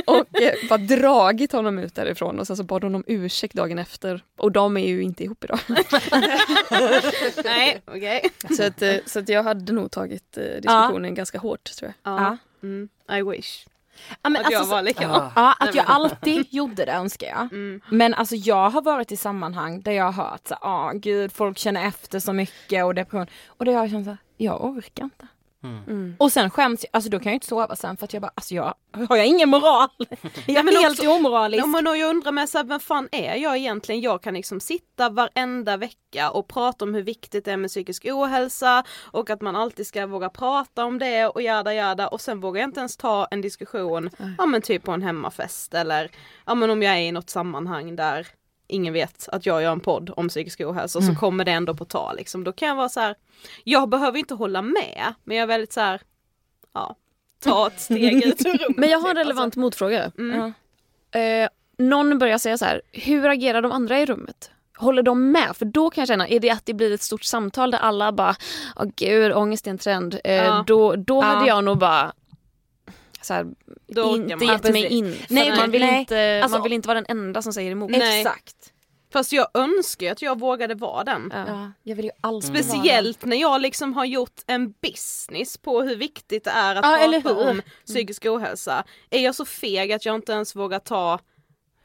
och 0.07 0.41
eh, 0.43 0.68
bara 0.68 0.78
dragit 0.78 1.53
honom 1.53 1.78
ut 1.78 1.95
därifrån 1.95 2.41
och 2.41 2.47
sen 2.47 2.57
så 2.57 2.62
bad 2.64 2.85
hon 2.85 2.95
om 2.95 3.05
ursäkt 3.07 3.55
dagen 3.55 3.78
efter. 3.78 4.24
Och 4.39 4.53
de 4.53 4.76
är 4.76 4.87
ju 4.87 5.03
inte 5.03 5.22
ihop 5.25 5.45
idag. 5.45 5.59
Nej, 7.45 7.83
okej. 7.87 8.31
Så, 8.57 8.66
att, 8.66 8.83
eh, 8.83 8.95
så 9.07 9.18
att 9.18 9.29
jag 9.29 9.43
hade 9.43 9.73
nog 9.73 9.91
tagit 9.91 10.37
eh, 10.39 10.45
diskussionen 10.45 11.14
ganska 11.14 11.39
hårt 11.39 11.64
tror 11.64 11.93
jag. 12.03 12.12
Ja. 12.14 12.37
Mm. 12.62 12.89
I 13.12 13.23
wish. 13.23 13.66
Ja, 14.23 14.29
men 14.31 14.45
Att 14.45 14.51
jag 14.51 14.59
alltså, 14.59 14.75
var 14.75 14.81
så- 14.81 14.85
likadan. 14.85 15.31
Ja, 15.37 15.53
att 15.61 15.75
jag 15.75 15.85
men- 15.89 15.95
alltid 15.97 16.47
gjorde 16.51 16.85
det 16.85 16.93
önskar 16.93 17.27
jag. 17.29 17.49
Men 17.91 18.14
alltså 18.14 18.35
jag 18.37 18.70
har 18.70 18.83
varit 18.83 19.12
i 19.12 19.16
sammanhang 19.16 19.81
där 19.83 19.93
jag 19.93 20.12
har 20.12 20.25
hört 20.31 20.49
så 20.49 20.55
ah 20.61 20.93
gud 20.93 21.33
folk 21.33 21.59
känner 21.59 21.87
efter 21.87 22.18
så 22.20 22.33
mycket 22.33 22.85
och 22.85 22.95
depression. 22.95 23.27
Och 23.47 23.64
det 23.64 23.73
har 23.73 23.81
jag 23.83 23.91
känt 23.91 24.05
såhär, 24.05 24.18
jag 24.37 24.64
orkar 24.64 25.05
inte. 25.05 25.27
Mm. 25.65 26.17
Och 26.19 26.33
sen 26.33 26.51
skäms 26.51 26.85
jag, 26.85 26.91
alltså 26.93 27.11
då 27.11 27.19
kan 27.19 27.27
jag 27.33 27.37
inte 27.37 27.47
sova 27.47 27.77
sen 27.77 27.97
för 27.97 28.05
att 28.05 28.13
jag 28.13 28.23
bara, 28.23 28.33
alltså 28.35 28.55
jag 28.55 28.75
har 29.09 29.17
jag 29.17 29.27
ingen 29.27 29.49
moral? 29.49 29.89
Jag 30.47 30.69
är 30.69 30.83
helt 30.83 30.99
också- 30.99 31.11
omoralisk. 31.11 31.63
Ja, 31.63 31.67
men 31.67 31.87
och 31.87 31.97
jag 31.97 32.11
undrar 32.11 32.33
med 32.33 32.49
så 32.49 32.59
här, 32.59 32.65
vem 32.65 32.81
fan 32.81 33.09
är 33.13 33.35
jag 33.37 33.57
egentligen? 33.57 34.01
Jag 34.01 34.23
kan 34.23 34.35
liksom 34.35 34.61
sitta 34.61 35.09
varenda 35.09 35.77
vecka 35.77 36.31
och 36.31 36.49
prata 36.49 36.85
om 36.85 36.95
hur 36.95 37.03
viktigt 37.03 37.45
det 37.45 37.53
är 37.53 37.57
med 37.57 37.71
psykisk 37.71 38.05
ohälsa 38.11 38.85
och 39.01 39.31
att 39.31 39.41
man 39.41 39.57
alltid 39.57 39.87
ska 39.87 40.07
våga 40.07 40.29
prata 40.29 40.85
om 40.85 40.99
det 40.99 41.27
och 41.27 41.43
jada 41.43 41.75
jada 41.75 42.09
och 42.09 42.21
sen 42.21 42.41
vågar 42.41 42.61
jag 42.61 42.69
inte 42.69 42.81
ens 42.81 42.97
ta 42.97 43.29
en 43.31 43.41
diskussion, 43.41 44.11
ja 44.39 44.47
men 44.47 44.63
typ 44.63 44.83
på 44.83 44.93
en 44.93 45.03
hemmafest 45.03 45.75
eller 45.75 46.11
ja 46.47 46.55
men 46.55 46.71
om 46.71 46.83
jag 46.83 46.95
är 46.95 47.01
i 47.01 47.13
något 47.13 47.31
sammanhang 47.31 47.97
där 47.97 48.27
ingen 48.67 48.93
vet 48.93 49.29
att 49.33 49.47
jag 49.47 49.63
gör 49.63 49.73
en 49.73 49.81
podd 49.81 50.11
om 50.17 50.29
psykisk 50.29 50.61
ohälsa 50.61 50.99
och 50.99 51.03
så 51.05 51.11
Mm. 51.11 51.21
kommer 51.21 51.45
det 51.45 51.53
ändå 51.53 51.75
på 51.75 51.85
tal 51.85 52.17
liksom. 52.17 52.45
Då 52.45 52.53
kan 52.53 52.69
jag 52.69 52.75
vara 52.77 52.89
så 52.89 53.01
här, 53.01 53.15
jag 53.65 53.89
behöver 53.89 54.19
inte 54.19 54.35
hålla 54.35 54.63
med 54.63 55.15
men 55.25 55.37
jag 55.37 55.43
är 55.43 55.47
väldigt 55.47 55.73
så 55.73 55.81
här, 55.81 56.01
ja, 56.75 56.97
ta 57.45 57.67
ett 57.67 57.81
steg 57.81 58.25
ut 58.27 58.47
ur 58.47 58.59
rummet. 58.59 58.77
Men 58.79 58.89
jag 58.91 58.99
har 58.99 59.09
en 59.11 59.17
typ, 59.17 59.25
relevant 59.25 59.45
alltså. 59.47 59.61
motfråga. 59.61 60.13
Mm. 60.19 60.53
Eh, 61.11 61.49
någon 61.79 62.19
börjar 62.19 62.39
säga 62.39 62.59
så 62.59 62.65
här, 62.65 62.83
hur 62.93 63.29
agerar 63.29 63.63
de 63.63 63.73
andra 63.73 64.01
i 64.01 64.07
rummet? 64.07 64.51
Håller 64.77 65.03
de 65.03 65.31
med? 65.33 65.57
För 65.57 65.65
då 65.65 65.91
kan 65.91 66.03
jag 66.03 66.09
känna, 66.09 66.29
är 66.29 66.41
det 66.41 66.51
att 66.51 66.67
det 66.67 66.75
blir 66.75 66.93
ett 66.95 67.03
stort 67.03 67.23
samtal 67.25 67.71
där 67.71 67.79
alla 67.79 68.13
bara, 68.13 68.37
åh 68.77 68.87
gud, 68.97 69.33
ångest 69.33 69.67
är 69.67 69.71
en 69.71 69.79
trend. 69.79 70.19
Eh, 70.25 70.35
Ja. 70.35 70.65
Då, 70.67 70.97
då 70.97 71.17
Ja. 71.17 71.23
hade 71.23 71.47
jag 71.49 71.65
nog 71.65 71.79
bara 71.79 72.13
så 73.23 73.35
här, 73.35 73.47
inte 73.89 74.37
man. 74.37 74.47
gett 74.49 74.73
mig 74.73 74.87
in. 74.87 75.12
För 75.14 75.35
Nej, 75.35 75.51
att 75.51 75.57
man, 75.59 75.70
vill 75.70 75.81
nej. 75.81 76.01
inte, 76.01 76.41
Alltså- 76.43 76.59
man 76.59 76.62
vill 76.62 76.73
inte 76.73 76.89
vara 76.89 77.01
den 77.01 77.18
enda 77.18 77.43
som 77.43 77.53
säger 77.53 77.70
emot. 77.70 77.91
Nej. 77.91 78.20
Exakt. 78.20 78.57
Fast 79.12 79.33
jag 79.33 79.49
önskar 79.55 80.12
att 80.12 80.23
jag 80.23 80.41
vågade 80.41 80.75
vara 80.75 81.05
den. 81.05 81.31
Ja. 81.35 81.45
Ja, 81.49 81.73
jag 81.83 81.97
vill 81.97 82.05
ju 82.05 82.11
alltid 82.20 82.51
vara 82.51 82.62
Speciellt 82.62 83.25
när 83.25 83.37
jag 83.37 83.61
liksom 83.61 83.95
har 83.95 84.05
gjort 84.05 84.41
en 84.47 84.75
business 84.83 85.59
på 85.59 85.83
hur 85.83 85.97
viktigt 85.97 86.45
det 86.45 86.51
är 86.51 86.77
att 86.77 86.85
Ja, 87.03 87.20
prata 87.23 87.51
om 87.51 87.62
psykisk 87.87 88.27
ohälsa. 88.27 88.85
Är 89.11 89.20
jag 89.20 89.35
så 89.35 89.45
feg 89.45 89.93
att 89.93 90.07
jag 90.07 90.14
inte 90.14 90.33
ens 90.33 90.57
vågar 90.57 90.79
ta, 90.79 91.18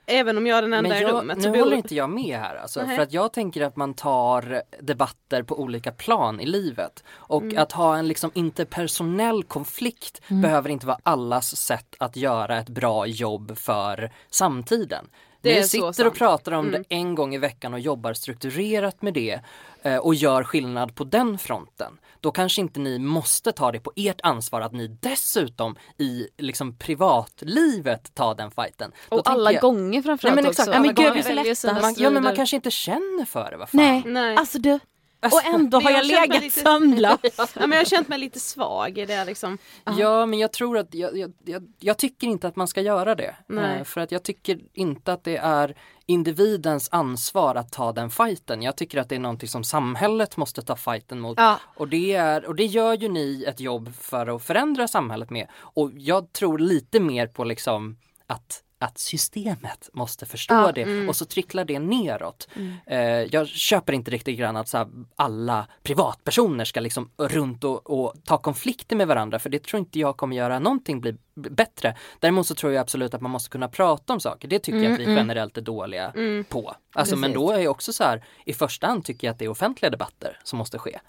även 0.08 0.38
om 0.38 0.48
jag 0.48 0.58
är 0.58 0.62
den 0.62 0.74
enda 0.74 0.90
Men 0.90 0.98
i 0.98 1.02
jag, 1.02 1.14
rummet. 1.14 1.38
nu 1.38 1.60
håller 1.60 1.76
inte 1.78 1.96
jag 1.96 2.10
med 2.10 2.40
här 2.40 2.56
alltså, 2.56 2.84
Nej. 2.84 2.96
för 2.96 3.04
att 3.04 3.14
jag 3.14 3.34
tänker 3.34 3.62
att 3.62 3.76
man 3.76 3.94
tar 3.94 4.62
debatter 4.82 5.44
på 5.44 5.60
olika 5.60 5.92
plan 5.92 6.40
i 6.40 6.46
livet 6.46 7.04
och 7.10 7.42
Mm. 7.44 7.58
att 7.58 7.72
ha 7.72 7.98
en 7.98 8.08
liksom 8.08 8.32
interpersonell 8.34 9.44
konflikt 9.44 10.22
behöver 10.28 10.70
inte 10.70 10.88
vara 10.88 11.00
allas 11.04 11.56
sätt 11.56 11.96
att 12.00 12.16
göra 12.16 12.58
ett 12.58 12.70
bra 12.70 13.08
jobb 13.08 13.58
för 13.58 14.12
samtiden. 14.30 15.06
Det 15.42 15.64
så 15.64 15.70
sitter 15.94 16.08
och 16.08 16.16
pratar 16.16 16.52
om 16.52 16.68
Mm. 16.68 16.84
det 16.90 16.96
en 16.96 17.16
gång 17.16 17.36
i 17.36 17.38
veckan 17.38 17.74
och 17.74 17.80
jobbar 17.80 18.14
strukturerat 18.14 19.02
med 19.02 19.14
det 19.14 19.40
eh, 19.82 19.98
och 19.98 20.16
gör 20.16 20.44
skillnad 20.44 20.96
på 20.96 21.04
den 21.04 21.38
fronten. 21.38 21.98
Då 22.20 22.32
kanske 22.32 22.62
inte 22.62 22.80
ni 22.80 23.00
måste 23.00 23.52
ta 23.52 23.72
det 23.72 23.80
på 23.80 23.92
ert 23.96 24.22
ansvar 24.24 24.62
att 24.62 24.72
ni 24.74 24.88
dessutom 24.88 25.76
i 25.98 26.28
liksom 26.38 26.76
privatlivet 26.78 28.16
tar 28.16 28.36
den 28.36 28.52
fighten. 28.52 28.92
Då 29.10 29.18
Och 29.18 29.30
alla 29.30 29.52
jag- 29.52 29.62
gånger 29.62 30.02
framförallt 30.02 30.36
Nej, 30.36 30.44
men 30.44 30.50
också. 30.50 30.62
exakt. 30.62 30.76
Ja, 30.76 30.82
men 30.82 30.96
gud, 30.96 31.14
det 31.14 31.20
är 31.50 31.56
så 31.56 31.68
lätt 31.74 31.82
Man, 31.82 31.96
ja 31.98 32.10
men 32.10 32.24
man 32.24 32.36
kanske 32.36 32.56
inte 32.56 32.72
känner 32.72 33.26
för 33.26 33.52
det, 33.52 33.58
vad 33.58 33.70
fan. 33.70 33.78
Nej, 33.82 34.04
Nej. 34.06 34.36
alltså 34.36 34.60
du. 34.60 34.80
Alltså, 35.20 35.38
Och 35.50 35.54
ändå 35.56 35.80
har 35.80 35.92
jag 35.92 36.00
jag 36.00 36.06
legat 36.08 36.42
lite- 36.44 36.60
sömnlös. 36.60 37.20
Ja, 37.38 37.48
men 37.56 37.72
jag 37.72 37.78
har 37.78 37.86
känt 37.86 38.08
mig 38.08 38.20
lite 38.20 38.40
svag 38.40 38.98
i 38.98 39.06
det 39.06 39.26
liksom. 39.26 39.58
Ja 39.98 40.26
men 40.26 40.40
jag 40.40 40.54
tror 40.54 40.78
att, 40.78 40.94
jag, 40.94 41.18
jag, 41.18 41.34
jag, 41.46 41.74
jag 41.80 41.98
tycker 41.98 42.28
inte 42.28 42.48
att 42.48 42.56
man 42.56 42.68
ska 42.68 42.82
göra 42.82 43.16
det. 43.16 43.36
Nej. 43.48 43.78
Eh, 43.78 43.84
För 43.84 44.02
att 44.02 44.12
jag 44.12 44.24
tycker 44.24 44.60
inte 44.74 45.14
att 45.14 45.24
det 45.24 45.38
är 45.38 45.78
individens 46.06 46.90
ansvar 46.92 47.56
att 47.56 47.72
ta 47.72 47.92
den 47.92 48.10
fighten. 48.10 48.62
Jag 48.62 48.78
tycker 48.78 48.98
att 49.00 49.10
det 49.10 49.16
är 49.16 49.20
någonting 49.20 49.50
som 49.50 49.64
samhället 49.64 50.38
måste 50.38 50.62
ta 50.62 50.76
fighten 50.76 51.20
mot. 51.20 51.38
Ja. 51.38 51.60
Och, 51.76 51.88
det 51.88 52.14
är, 52.14 52.46
och 52.46 52.56
det 52.56 52.66
gör 52.66 52.94
ju 52.94 53.10
ni 53.10 53.44
ett 53.48 53.60
jobb 53.60 53.94
för 53.96 54.36
att 54.36 54.44
förändra 54.44 54.88
samhället 54.88 55.30
med. 55.30 55.48
Och 55.58 55.92
jag 55.96 56.34
tror 56.34 56.58
lite 56.60 57.00
mer 57.00 57.28
på 57.28 57.44
liksom 57.44 57.98
att 58.28 58.64
att 58.80 58.98
systemet 58.98 59.90
måste 59.94 60.26
förstå 60.26 60.54
Ja, 60.56 60.72
det 60.72 61.08
och 61.08 61.16
så 61.16 61.26
tricklar 61.26 61.66
det 61.66 61.80
neråt. 61.80 62.48
Eh, 62.86 63.00
jag 63.02 63.48
köper 63.48 63.94
inte 63.94 64.12
riktigt 64.12 64.38
grann 64.40 64.58
att 64.58 64.68
så 64.68 64.78
här, 64.78 64.88
alla 65.16 65.68
privatpersoner 65.84 66.66
ska 66.66 66.80
liksom 66.80 67.12
runt 67.18 67.64
och, 67.64 67.90
och 67.90 68.14
ta 68.26 68.38
konflikter 68.38 68.96
med 68.96 69.08
varandra 69.08 69.40
för 69.40 69.50
det 69.50 69.64
tror 69.64 69.80
inte 69.80 70.00
jag 70.00 70.18
kommer 70.18 70.36
göra 70.36 70.60
någonting 70.60 71.02
bli 71.02 71.18
bättre. 71.36 71.96
Däremot 72.20 72.48
så 72.48 72.56
tror 72.56 72.74
jag 72.74 72.82
absolut 72.82 73.14
att 73.14 73.22
man 73.22 73.32
måste 73.32 73.50
kunna 73.50 73.68
prata 73.68 74.14
om 74.14 74.20
saker. 74.20 74.48
Det 74.48 74.60
tycker 74.60 74.80
jag 74.80 74.94
att 74.94 75.00
vi 75.00 75.04
generellt 75.16 75.58
är 75.58 75.62
dåliga 75.62 76.14
på. 76.50 76.76
Alltså 76.94 77.16
men 77.16 77.34
då 77.34 77.52
är 77.52 77.60
jag 77.60 77.72
också 77.72 77.94
så 77.94 78.04
här, 78.04 78.24
i 78.46 78.54
första 78.54 78.88
hand 78.88 79.06
tycker 79.06 79.28
jag 79.28 79.32
att 79.34 79.40
det 79.40 79.46
är 79.46 79.50
offentliga 79.50 79.90
debatter 79.90 80.40
som 80.44 80.58
måste 80.60 80.80
ske. 80.80 81.00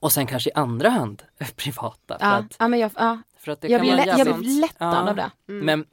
Och 0.00 0.12
sen 0.12 0.26
kanske 0.26 0.50
i 0.50 0.52
andra 0.52 0.88
hand 0.90 1.22
privata. 1.56 2.18
För 2.18 2.26
Ja, 2.26 2.32
att, 2.32 2.56
ja, 2.58 2.68
men 2.68 2.80
jag, 2.80 2.90
ja. 2.96 3.18
för 3.38 3.52
att 3.52 3.60
det 3.60 3.68
jag, 3.68 3.78
kan 3.80 3.86
blir, 3.86 3.96
vara 3.96 4.16
lä- 4.16 4.24
jag 4.26 4.38
blir 4.38 4.60
lättad 4.60 5.08
av 5.08 5.16
det. 5.16 5.30
Men 5.46 5.84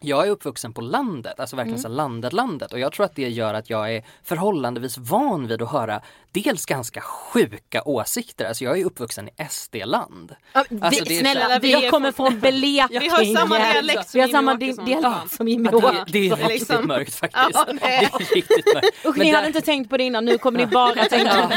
jag 0.00 0.26
är 0.26 0.30
uppvuxen 0.30 0.72
på 0.72 0.80
landet, 0.80 1.40
alltså 1.40 1.56
verkligen 1.56 1.78
så 1.78 1.88
landet, 1.88 2.32
landet 2.32 2.72
och 2.72 2.78
jag 2.78 2.92
tror 2.92 3.06
att 3.06 3.16
det 3.16 3.28
gör 3.28 3.54
att 3.54 3.70
jag 3.70 3.94
är 3.94 4.02
förhållandevis 4.24 4.98
van 4.98 5.46
vid 5.46 5.62
att 5.62 5.72
höra 5.72 6.00
dels 6.32 6.66
ganska 6.66 7.00
sjuka 7.00 7.82
åsikter, 7.84 8.44
alltså 8.44 8.64
jag 8.64 8.78
är 8.80 8.84
uppvuxen 8.84 9.28
i 9.28 9.32
SD-land. 9.50 10.34
Ja, 10.52 10.64
Alltså, 10.80 11.04
vi, 11.04 11.14
det 11.14 11.20
snälla, 11.20 11.54
så 11.54 11.58
vi 11.62 11.72
jag 11.72 11.84
är 11.84 11.90
kommer 11.90 12.12
från- 12.12 12.40
Blekinge. 12.40 12.88
Vi 13.00 13.08
har 13.08 13.34
samma 13.36 13.72
dialekt 13.72 14.08
som 14.10 14.18
Vi 14.18 14.20
har 14.20 14.26
Jimmy 14.28 14.32
samma 14.38 14.52
Åkesson. 14.54 14.84
di- 14.84 14.90
dialekt 14.94 15.32
som 15.36 15.48
Jimmy 15.48 15.68
Ja, 15.72 15.78
det, 15.80 15.86
Åkesson. 15.86 16.04
det 16.08 16.18
är 16.28 16.36
riktigt 16.36 16.48
liksom. 16.68 16.86
mörkt 16.86 17.14
faktiskt. 17.14 17.50
Ja, 17.54 17.64
det 17.72 17.78
det 17.80 17.86
är. 17.94 18.34
riktigt 18.34 18.74
mörkt. 18.74 18.86
Och 19.06 19.16
Men 19.16 19.24
ni 19.26 19.30
där- 19.30 19.36
hade 19.36 19.46
inte 19.48 19.60
tänkt 19.60 19.90
på 19.90 19.96
det 19.96 20.04
innan, 20.04 20.24
nu 20.24 20.38
kommer 20.38 20.58
ni 20.58 20.66
bara 20.66 21.04
tänka 21.04 21.50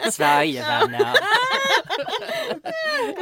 Sverigevänner. 0.10 1.12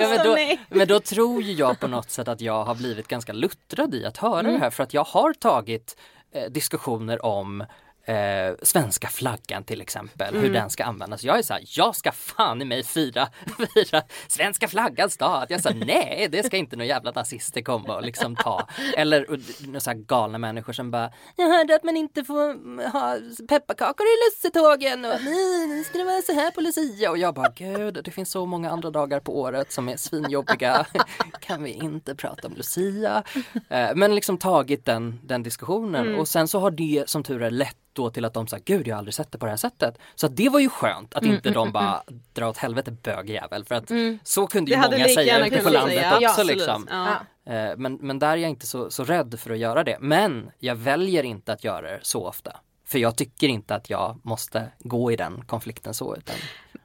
ja, 0.00 0.08
men, 0.08 0.26
då, 0.26 0.36
men 0.68 0.88
då 0.88 1.00
tror 1.00 1.42
jag 1.42 1.80
på 1.80 1.86
något 1.88 2.10
sätt 2.10 2.28
att 2.28 2.40
jag 2.40 2.64
har 2.64 2.74
blivit 2.74 3.08
ganska 3.08 3.32
luttrad 3.32 3.94
i 3.94 4.04
att 4.06 4.16
höra 4.16 4.42
det 4.61 4.64
här 4.64 4.70
för 4.70 4.82
att 4.82 4.94
jag 4.94 5.04
har 5.04 5.32
tagit 5.32 5.96
eh, 6.32 6.50
diskussioner 6.50 7.24
om 7.24 7.64
eh, 8.11 8.54
svenska 8.62 9.08
flaggan 9.08 9.64
till 9.64 9.80
exempel, 9.80 10.36
hur 10.36 10.52
den 10.52 10.70
ska 10.70 10.84
användas. 10.84 11.24
Jag 11.24 11.38
är 11.38 11.42
så 11.42 11.52
här, 11.52 11.62
jag 11.66 11.96
ska 11.96 12.12
fan 12.12 12.62
i 12.62 12.64
mig 12.64 12.82
fira, 12.82 13.28
fira 13.74 14.02
svenska 14.28 14.68
flaggans 14.68 15.16
dag. 15.16 15.46
Jag 15.48 15.61
sa 15.61 15.70
nej, 15.70 16.28
det 16.32 16.46
ska 16.46 16.56
inte 16.56 16.76
några 16.76 16.86
jävla 16.86 17.11
nazister 17.11 17.61
komma 17.62 17.96
och 17.96 18.02
liksom 18.02 18.36
ta. 18.36 18.68
Eller 18.96 19.30
och, 19.30 19.38
så 19.82 19.90
här 19.90 19.96
galna 19.96 20.38
människor 20.38 20.72
som 20.72 20.90
bara, 20.90 21.12
jag 21.36 21.48
hörde 21.48 21.74
att 21.74 21.84
man 21.84 21.96
inte 21.96 22.24
får 22.24 22.90
ha 22.92 23.16
pepparkakor 23.48 24.06
i 24.06 24.16
lussetågen 24.24 25.04
och 25.04 25.14
nej, 25.24 25.66
nu 25.66 25.84
ska 25.84 25.98
det 25.98 26.04
vara 26.04 26.22
så 26.22 26.32
här 26.32 26.50
på 26.50 26.61
Lucia. 26.61 27.11
Och 27.11 27.18
jag 27.18 27.34
bara, 27.34 27.52
gud, 27.56 28.00
det 28.04 28.11
finns 28.11 28.30
så 28.30 28.46
många 28.46 28.70
andra 28.70 28.90
dagar 28.90 29.20
på 29.20 29.40
året 29.40 29.72
som 29.72 29.88
är 29.88 29.96
svinjobbiga. 29.96 30.86
kan 31.40 31.62
vi 31.62 31.70
inte 31.70 32.14
prata 32.14 32.48
om 32.48 32.54
Lucia? 32.54 33.22
Eh, 33.68 33.90
Men 33.94 34.14
liksom 34.14 34.38
tagit 34.38 34.84
den, 34.84 35.20
den 35.22 35.42
diskussionen 35.42 36.14
och 36.18 36.28
sen 36.28 36.48
så 36.48 36.58
har 36.58 36.70
det 36.70 37.04
som 37.06 37.22
tur 37.22 37.42
är 37.42 37.50
lett 37.50 37.76
då 38.01 38.11
till 38.11 38.24
att 38.24 38.34
de 38.34 38.46
sa 38.46 38.59
gud 38.64 38.88
jag 38.88 38.94
har 38.94 38.98
aldrig 38.98 39.14
sett 39.14 39.32
det 39.32 39.38
på 39.38 39.46
det 39.46 39.53
här 39.53 39.57
sättet. 39.57 39.98
Så 40.14 40.26
att 40.26 40.36
det 40.36 40.48
var 40.48 40.61
ju 40.61 40.68
skönt 40.68 41.14
att 41.14 41.24
inte 41.24 41.51
de 41.51 41.72
bara 41.72 42.03
dra 42.32 42.48
åt 42.48 42.57
helvete 42.57 42.90
bögjävel 42.90 43.64
för 43.64 43.74
att 43.74 43.90
så 44.22 44.46
kunde 44.46 44.70
ju 44.70 44.76
Det 44.76 44.90
många 44.90 45.05
säga 45.09 45.46
ute 45.46 45.62
på 45.62 45.70
landet 45.70 45.94
säga. 45.98 46.11
också 46.12 46.22
Ja, 46.22 46.30
absolut. 46.30 46.57
liksom. 46.57 46.88
Ja. 46.90 47.16
Eh, 47.53 47.76
Men, 47.76 47.94
men 48.01 48.18
där 48.18 48.28
är 48.32 48.36
jag 48.36 48.51
inte 48.51 48.66
så, 48.66 48.90
så 48.90 49.05
rädd 49.05 49.40
för 49.40 49.51
att 49.51 49.59
göra 49.59 49.84
det. 49.84 49.96
Men 50.01 50.51
jag 50.59 50.74
väljer 50.76 51.22
inte 51.22 51.53
att 51.53 51.64
göra 51.64 51.80
det 51.90 51.98
så 52.03 52.26
ofta. 52.26 52.57
För 52.86 52.98
jag 52.98 53.16
tycker 53.16 53.48
inte 53.48 53.74
att 53.74 53.90
jag 53.90 54.20
måste 54.22 54.68
gå 54.78 55.12
i 55.12 55.16
den 55.16 55.44
konflikten 55.44 55.94
så. 55.94 56.16
Utan, 56.16 56.36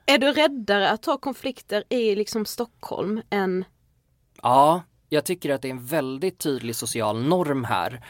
Är 0.06 0.18
du 0.18 0.32
räddare 0.32 0.90
att 0.90 1.04
ta 1.04 1.18
konflikter 1.18 1.84
i 1.90 2.16
liksom 2.16 2.46
Stockholm 2.46 3.22
än 3.30 3.66
ja, 4.42 4.82
jag 5.10 5.26
tycker 5.26 5.50
att 5.54 5.62
det 5.62 5.68
är 5.68 5.72
en 5.72 5.86
väldigt 5.86 6.40
tydlig 6.40 6.76
social 6.76 7.24
norm 7.24 7.64
här 7.64 8.06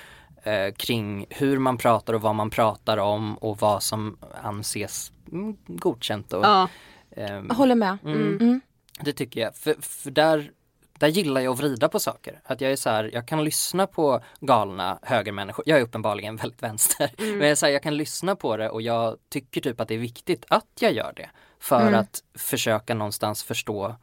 eh, 0.45 0.73
kring 0.73 1.25
hur 1.29 1.59
man 1.59 1.77
pratar 1.77 2.13
och 2.13 2.21
vad 2.21 2.35
man 2.35 2.49
pratar 2.49 2.97
om 2.97 3.37
och 3.37 3.57
vad 3.57 3.83
som 3.83 4.17
anses 4.43 5.11
mm, 5.31 5.57
godkänt. 5.67 6.33
Och, 6.33 6.45
Ja. 6.45 6.69
ehm, 7.15 7.45
Jag 7.49 7.55
håller 7.55 7.75
med. 7.75 7.97
Mm. 8.05 8.37
Mm. 8.41 8.61
Det 8.99 9.13
tycker 9.13 9.41
jag. 9.41 9.55
För, 9.55 9.75
för 9.81 10.11
där, 10.11 10.51
där 10.99 11.07
gillar 11.07 11.41
jag 11.41 11.51
att 11.53 11.59
vrida 11.59 11.89
på 11.89 11.99
saker. 11.99 12.39
Att 12.43 12.61
jag 12.61 12.71
är 12.71 12.75
så 12.75 12.89
här, 12.89 13.09
jag 13.13 13.27
kan 13.27 13.43
lyssna 13.43 13.87
på 13.87 14.19
galna 14.39 14.99
högermänniskor. 15.01 15.63
Jag 15.67 15.79
är 15.79 15.83
uppenbarligen 15.83 16.35
väldigt 16.41 16.63
vänster. 16.63 17.09
Men 17.17 17.47
jag, 17.47 17.57
så 17.57 17.65
här, 17.65 17.73
jag 17.73 17.83
kan 17.83 17.97
lyssna 17.97 18.35
på 18.35 18.57
det 18.57 18.69
och 18.69 18.81
jag 18.81 19.17
tycker 19.29 19.61
typ 19.61 19.81
att 19.81 19.87
det 19.87 19.93
är 19.95 19.99
viktigt 19.99 20.45
att 20.49 20.67
jag 20.79 20.93
gör 20.93 21.13
det. 21.15 21.29
För 21.59 21.91
att 21.93 22.23
försöka 22.37 22.93
någonstans 22.93 23.43
förstå 23.43 23.95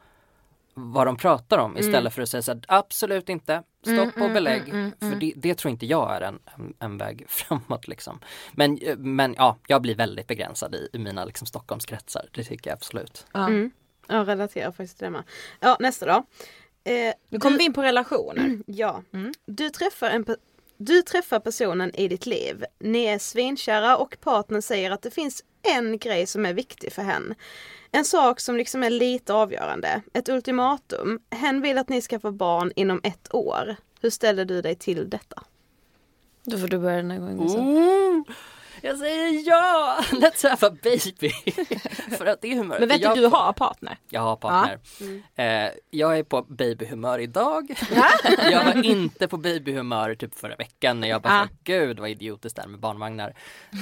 vad 0.75 1.07
de 1.07 1.17
pratar 1.17 1.59
om 1.59 1.79
istället 1.79 2.01
Mm. 2.01 2.13
för 2.13 2.23
att 2.23 2.29
säga 2.29 2.43
så 2.43 2.53
här, 2.53 2.61
absolut 2.69 3.29
inte, 3.29 3.63
stopp 3.83 3.89
Mm, 3.99 4.09
och 4.09 4.17
mm, 4.19 4.33
belägg. 4.35 4.63
mm, 4.63 4.77
mm, 4.81 4.93
För 4.99 5.07
mm. 5.07 5.19
det, 5.19 5.33
det 5.37 5.55
tror 5.55 5.71
inte 5.71 5.87
jag 5.87 6.17
är 6.17 6.21
en, 6.21 6.39
en, 6.57 6.75
en 6.79 6.99
väg 6.99 7.25
framåt 7.29 7.89
liksom. 7.89 8.21
Men, 8.53 8.79
men 8.99 9.35
ja, 9.39 9.59
jag 9.67 9.83
blir 9.83 9.95
väldigt 9.95 10.27
begränsad 10.27 10.75
i, 10.75 10.89
i 10.93 10.99
mina 10.99 11.25
liksom, 11.25 11.47
Stockholmskretsar, 11.47 12.29
det 12.33 12.45
tycker 12.45 12.71
jag 12.71 12.77
absolut. 12.77 13.27
Mm. 13.35 13.71
Jag 14.09 14.29
relaterar 14.29 14.71
faktiskt 14.73 14.99
till 14.99 15.05
det 15.05 15.11
med. 15.11 15.23
Ja, 15.61 15.77
nästa 15.81 16.07
då. 16.07 16.25
Eh, 16.85 17.15
Nu 17.29 17.39
kommer 17.39 17.59
vi 17.59 17.65
in 17.65 17.73
på 17.73 17.83
relationer. 17.83 18.59
Ja. 18.67 19.03
Du, 19.47 19.71
träffar 19.71 20.11
en, 20.11 20.27
du 20.77 21.03
träffar 21.03 21.41
personen 21.41 21.95
i 21.95 22.09
ditt 22.09 22.27
liv. 22.27 22.65
Ni 22.79 23.05
är 23.05 23.19
svinkära 23.19 23.97
och 23.97 24.17
partnern 24.21 24.63
säger 24.63 24.91
att 24.91 25.03
det 25.03 25.11
finns 25.11 25.45
en 25.77 25.99
grej 25.99 26.27
som 26.27 26.47
är 26.47 26.53
viktig 26.55 26.93
för 26.93 27.03
henne. 27.03 27.35
En 27.95 28.05
sak 28.05 28.41
som 28.41 28.57
liksom 28.57 28.83
är 28.83 28.91
lite 28.91 29.35
avgörande. 29.35 30.03
Ett 30.13 30.29
ultimatum. 30.29 31.21
Hen 31.31 31.61
vill 31.61 31.79
att 31.79 31.89
ni 31.89 32.03
ska 32.03 32.21
få 32.21 32.31
barn 32.31 32.73
inom 32.77 33.01
ett 33.03 33.35
år. 33.35 33.77
Hur 34.01 34.11
ställer 34.11 34.45
du 34.45 34.63
dig 34.63 34.75
till 34.75 35.11
detta? 35.11 35.43
Då 36.45 36.59
får 36.59 36.69
du 36.69 36.79
börja 36.79 36.97
den 36.97 37.11
här 37.11 37.19
gången. 37.19 37.49
Mm. 37.49 38.25
Jag 38.85 38.99
säger 38.99 39.49
ja! 39.49 39.99
Let's 40.11 40.49
have 40.49 40.67
a 40.67 40.77
baby! 40.83 41.31
för 42.19 42.27
att 42.27 42.41
det 42.41 42.53
är 42.53 42.57
humör. 42.57 42.81
Men 42.81 42.89
vet 42.89 43.03
du, 43.03 43.21
du 43.21 43.27
har 43.27 43.53
partner? 43.53 43.99
Jag 44.09 44.21
har 44.21 44.37
partner. 44.37 44.79
Eh, 45.35 45.71
jag 45.91 46.19
är 46.19 46.23
på 46.23 46.43
babyhumör 46.43 47.19
idag. 47.19 47.75
jag 48.51 48.65
var 48.65 48.85
inte 48.85 49.29
på 49.29 49.37
babyhumör 49.37 50.15
typ 50.15 50.35
förra 50.35 50.57
veckan 50.57 51.01
när 51.01 51.09
jag 51.09 51.23
bara, 51.23 51.33
Ja. 51.33 51.49
gud 51.65 51.99
vad 52.01 52.11
idiotiskt 52.11 52.57
det 52.57 52.63
är 52.63 52.67
med 52.67 52.81
barnvagnar. 52.81 53.35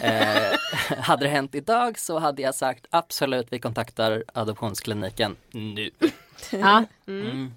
Eh, 0.03 0.98
hade 0.98 1.24
det 1.24 1.30
hänt 1.30 1.55
idag 1.55 1.98
så 1.98 2.18
hade 2.18 2.42
jag 2.42 2.55
sagt 2.55 2.86
absolut 2.90 3.46
vi 3.51 3.59
kontaktar 3.59 4.24
adoptionskliniken 4.34 5.36
nu. 5.51 5.90
Ja. 6.53 6.84
Mm. 7.07 7.55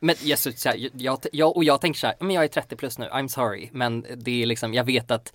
Men 0.00 0.14
jag, 0.22 0.38
så, 0.38 0.50
här, 0.64 0.88
jag, 0.94 1.18
jag, 1.32 1.56
och 1.56 1.64
jag 1.64 1.80
tänker 1.80 2.00
så 2.00 2.06
här, 2.06 2.16
men 2.20 2.30
jag 2.30 2.44
är 2.44 2.48
30 2.48 2.76
plus 2.76 2.98
nu, 2.98 3.06
I'm 3.06 3.28
sorry. 3.28 3.68
Men 3.72 4.06
det 4.16 4.42
är 4.42 4.46
liksom, 4.46 4.74
jag 4.74 4.84
vet 4.84 5.10
att, 5.10 5.32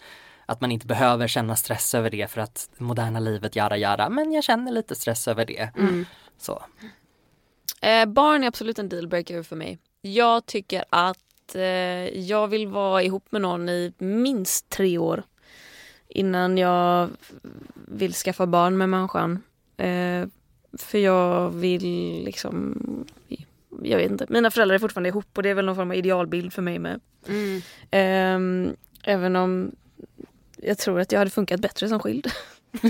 att 0.49 0.61
man 0.61 0.71
inte 0.71 0.87
behöver 0.87 1.27
känna 1.27 1.55
stress 1.55 1.95
över 1.95 2.09
det 2.09 2.31
för 2.31 2.41
att 2.41 2.69
det 2.77 2.83
moderna 2.83 3.19
livet, 3.19 3.55
jara 3.55 3.77
jara. 3.77 4.09
Men 4.09 4.31
jag 4.31 4.43
känner 4.43 4.71
lite 4.71 4.95
stress 4.95 5.27
över 5.27 5.45
det. 5.45 5.69
Mm. 5.77 6.05
Så. 6.37 6.63
Eh, 7.81 8.05
barn 8.05 8.43
är 8.43 8.47
absolut 8.47 8.79
en 8.79 8.89
dealbreaker 8.89 9.43
för 9.43 9.55
mig. 9.55 9.79
Jag 10.01 10.45
tycker 10.45 10.83
att 10.89 11.55
eh, 11.55 11.61
jag 12.19 12.47
vill 12.47 12.67
vara 12.67 13.03
ihop 13.03 13.31
med 13.31 13.41
någon 13.41 13.69
i 13.69 13.93
minst 13.97 14.69
tre 14.69 14.97
år 14.97 15.23
innan 16.07 16.57
jag 16.57 17.09
vill 17.87 18.13
skaffa 18.13 18.45
barn 18.45 18.77
med 18.77 18.89
människan. 18.89 19.43
Eh, 19.77 20.27
för 20.77 20.97
jag 20.97 21.49
vill 21.49 22.21
liksom, 22.25 22.77
jag 23.83 23.97
vet 23.97 24.11
inte, 24.11 24.25
mina 24.29 24.51
föräldrar 24.51 24.75
är 24.75 24.79
fortfarande 24.79 25.09
ihop 25.09 25.37
och 25.37 25.43
det 25.43 25.49
är 25.49 25.53
väl 25.53 25.65
någon 25.65 25.75
form 25.75 25.91
av 25.91 25.97
idealbild 25.97 26.53
för 26.53 26.61
mig 26.61 26.79
med. 26.79 26.99
Mm. 27.27 27.61
Eh, 27.91 28.73
även 29.03 29.35
om 29.35 29.71
jag 30.64 30.78
tror 30.78 30.99
att 30.99 31.12
jag 31.12 31.20
hade 31.20 31.32
funkat 31.32 31.60
bättre 31.60 31.89
som 31.89 31.99
skild. 31.99 32.32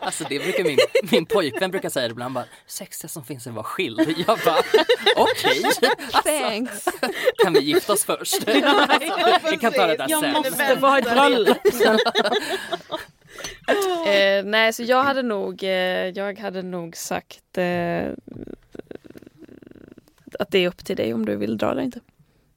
Alltså 0.00 0.24
det 0.28 0.38
brukar 0.38 0.64
min, 0.64 0.78
min 1.12 1.26
pojkvän 1.26 1.70
brukar 1.70 1.88
säga 1.88 2.06
ibland 2.06 2.34
bara, 2.34 2.44
sexiga 2.66 3.08
som 3.08 3.24
finns 3.24 3.46
är 3.46 3.50
att 3.50 3.54
vara 3.56 3.64
skild. 3.64 4.00
Jag 4.26 4.38
bara, 4.44 4.58
okej, 5.16 5.62
Thanks. 6.24 6.84
kan 7.44 7.52
vi 7.52 7.60
gifta 7.60 7.92
oss 7.92 8.04
först? 8.04 8.48
vi 9.50 9.56
kan 9.60 9.72
ta 9.72 9.86
det 9.86 9.96
där 9.96 10.06
Jag 10.08 10.20
sen. 10.20 10.32
måste 10.32 10.74
vara 10.74 10.98
ett 10.98 11.04
bröllop. 11.10 11.58
eh, 14.06 14.44
nej, 14.44 14.72
så 14.72 14.82
jag 14.82 15.02
hade 15.04 15.22
nog, 15.22 15.62
eh, 15.62 15.70
jag 16.08 16.38
hade 16.38 16.62
nog 16.62 16.96
sagt 16.96 17.58
eh, 17.58 18.08
att 20.38 20.50
det 20.50 20.58
är 20.58 20.68
upp 20.68 20.84
till 20.84 20.96
dig 20.96 21.14
om 21.14 21.26
du 21.26 21.36
vill 21.36 21.58
dra 21.58 21.70
eller 21.70 21.82
inte. 21.82 22.00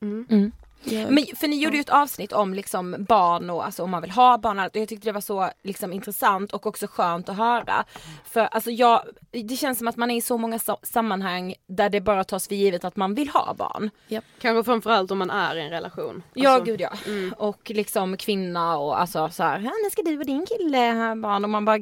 Mm. 0.01 0.51
Jag- 0.83 1.11
Men 1.11 1.25
för 1.35 1.47
ni 1.47 1.63
gjorde 1.63 1.75
ju 1.77 1.81
ett 1.81 1.89
avsnitt 1.89 2.33
om 2.33 2.53
liksom 2.53 2.95
barn 3.09 3.49
och 3.49 3.65
alltså 3.65 3.83
om 3.83 3.89
man 3.89 4.01
vill 4.01 4.11
ha 4.11 4.37
barn 4.37 4.57
och 4.59 4.63
allt, 4.63 4.75
jag 4.75 4.87
tyckte 4.87 5.07
det 5.07 5.11
var 5.11 5.21
så 5.21 5.49
liksom 5.63 5.93
intressant 5.93 6.53
och 6.53 6.65
också 6.65 6.87
skönt 6.87 7.29
att 7.29 7.37
höra. 7.37 7.85
För 8.25 8.39
alltså 8.41 8.71
jag, 8.71 9.01
det 9.31 9.55
känns 9.57 9.77
som 9.77 9.87
att 9.87 9.95
man 9.97 10.11
är 10.11 10.15
i 10.17 10.21
så 10.21 10.37
många 10.37 10.59
så- 10.59 10.79
sammanhang 10.83 11.53
där 11.67 11.89
det 11.89 12.01
bara 12.01 12.23
tas 12.23 12.47
för 12.47 12.55
givet 12.55 12.85
att 12.85 12.95
man 12.95 13.15
vill 13.15 13.29
ha 13.29 13.53
barn. 13.53 13.89
Kanske 14.41 14.63
framförallt 14.63 15.11
om 15.11 15.17
man 15.17 15.29
är 15.29 15.55
i 15.55 15.61
en 15.61 15.69
relation. 15.69 16.23
Ja 16.33 16.49
Alltså, 16.49 16.65
gud 16.65 16.81
ja. 16.81 16.91
Och 17.37 17.69
liksom 17.75 18.17
kvinna 18.17 18.77
och 18.77 18.99
alltså 19.01 19.29
så 19.29 19.43
här, 19.43 19.59
"Ja, 19.59 19.71
när 19.83 19.89
ska 19.89 20.01
du 20.01 20.19
och 20.19 20.25
din 20.25 20.45
kille 20.45 20.77
ha 20.77 21.15
barn? 21.15 21.43
Och 21.43 21.49
man 21.49 21.65
bara, 21.65 21.79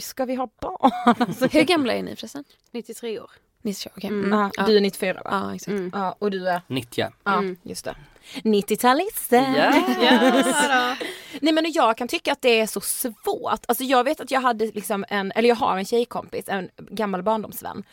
ska 0.00 0.24
vi 0.24 0.34
ha 0.34 0.48
barn? 0.60 0.90
Alltså, 1.28 1.46
Hur 1.46 1.62
gamla 1.64 1.92
är 1.94 2.02
ni 2.02 2.16
förresten? 2.16 2.44
93 2.70 3.20
år. 3.20 3.30
93, 3.62 3.92
okej. 3.96 4.10
Mm. 4.10 4.32
Mm. 4.32 4.50
Ja, 4.56 4.66
du 4.66 4.76
är 4.76 4.80
94 4.80 5.20
va? 5.24 5.30
Ja, 5.30 5.54
exakt. 5.54 5.76
Ja, 5.92 6.16
och 6.18 6.30
du 6.30 6.48
är? 6.48 6.60
90. 6.66 7.06
Ja, 7.24 7.42
just 7.62 7.84
det. 7.84 7.94
90-talisten. 8.42 9.54
Ja. 9.56 10.96
Nej 11.40 11.52
men 11.52 11.72
jag 11.72 11.96
kan 11.96 12.08
tycka 12.08 12.32
att 12.32 12.42
det 12.42 12.60
är 12.60 12.66
så 12.66 12.80
svårt. 12.80 13.60
Alltså 13.66 13.84
jag 13.84 14.04
vet 14.04 14.20
att 14.20 14.30
jag 14.30 14.40
hade 14.40 14.66
liksom 14.66 15.04
en, 15.08 15.32
eller 15.32 15.48
jag 15.48 15.56
har 15.56 15.78
en 15.78 15.84
tjejkompis, 15.84 16.44
en 16.48 16.68
gammal 16.76 17.22
barndomsvän. 17.22 17.84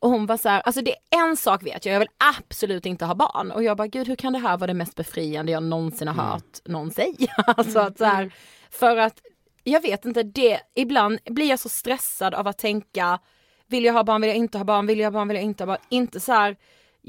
Och 0.00 0.10
hon 0.10 0.26
var 0.26 0.36
så 0.36 0.48
här, 0.48 0.60
alltså 0.60 0.82
det 0.82 0.90
är 0.90 1.28
en 1.28 1.36
sak 1.36 1.66
vet 1.66 1.86
jag, 1.86 1.94
jag 1.94 1.98
vill 1.98 2.08
absolut 2.34 2.86
inte 2.86 3.04
ha 3.04 3.14
barn. 3.14 3.50
Och 3.50 3.62
jag 3.62 3.76
bara, 3.76 3.86
gud 3.86 4.08
hur 4.08 4.16
kan 4.16 4.32
det 4.32 4.38
här 4.38 4.56
vara 4.56 4.66
det 4.66 4.74
mest 4.74 4.94
befriande 4.94 5.52
jag 5.52 5.62
någonsin 5.62 6.08
har 6.08 6.24
hört 6.24 6.58
någon 6.64 6.90
säga? 6.90 7.32
alltså 7.46 7.78
att 7.78 7.98
så 7.98 8.04
här, 8.04 8.30
för 8.70 8.96
att, 8.96 9.20
jag 9.64 9.82
vet 9.82 10.04
inte, 10.04 10.22
det, 10.22 10.60
ibland 10.74 11.18
blir 11.24 11.48
jag 11.48 11.58
så 11.58 11.68
stressad 11.68 12.34
av 12.34 12.46
att 12.46 12.58
tänka, 12.58 13.18
vill 13.66 13.84
jag 13.84 13.94
ha 13.94 14.04
barn, 14.04 14.20
vill 14.20 14.28
jag 14.28 14.36
inte 14.36 14.58
ha 14.58 14.64
barn, 14.64 14.86
vill 14.86 14.98
jag 14.98 15.06
ha 15.06 15.10
barn, 15.10 15.28
vill 15.28 15.36
jag 15.36 15.44
inte 15.44 15.64
ha 15.64 15.66
barn. 15.66 15.82
Inte 15.88 16.20
så 16.20 16.32
här, 16.32 16.56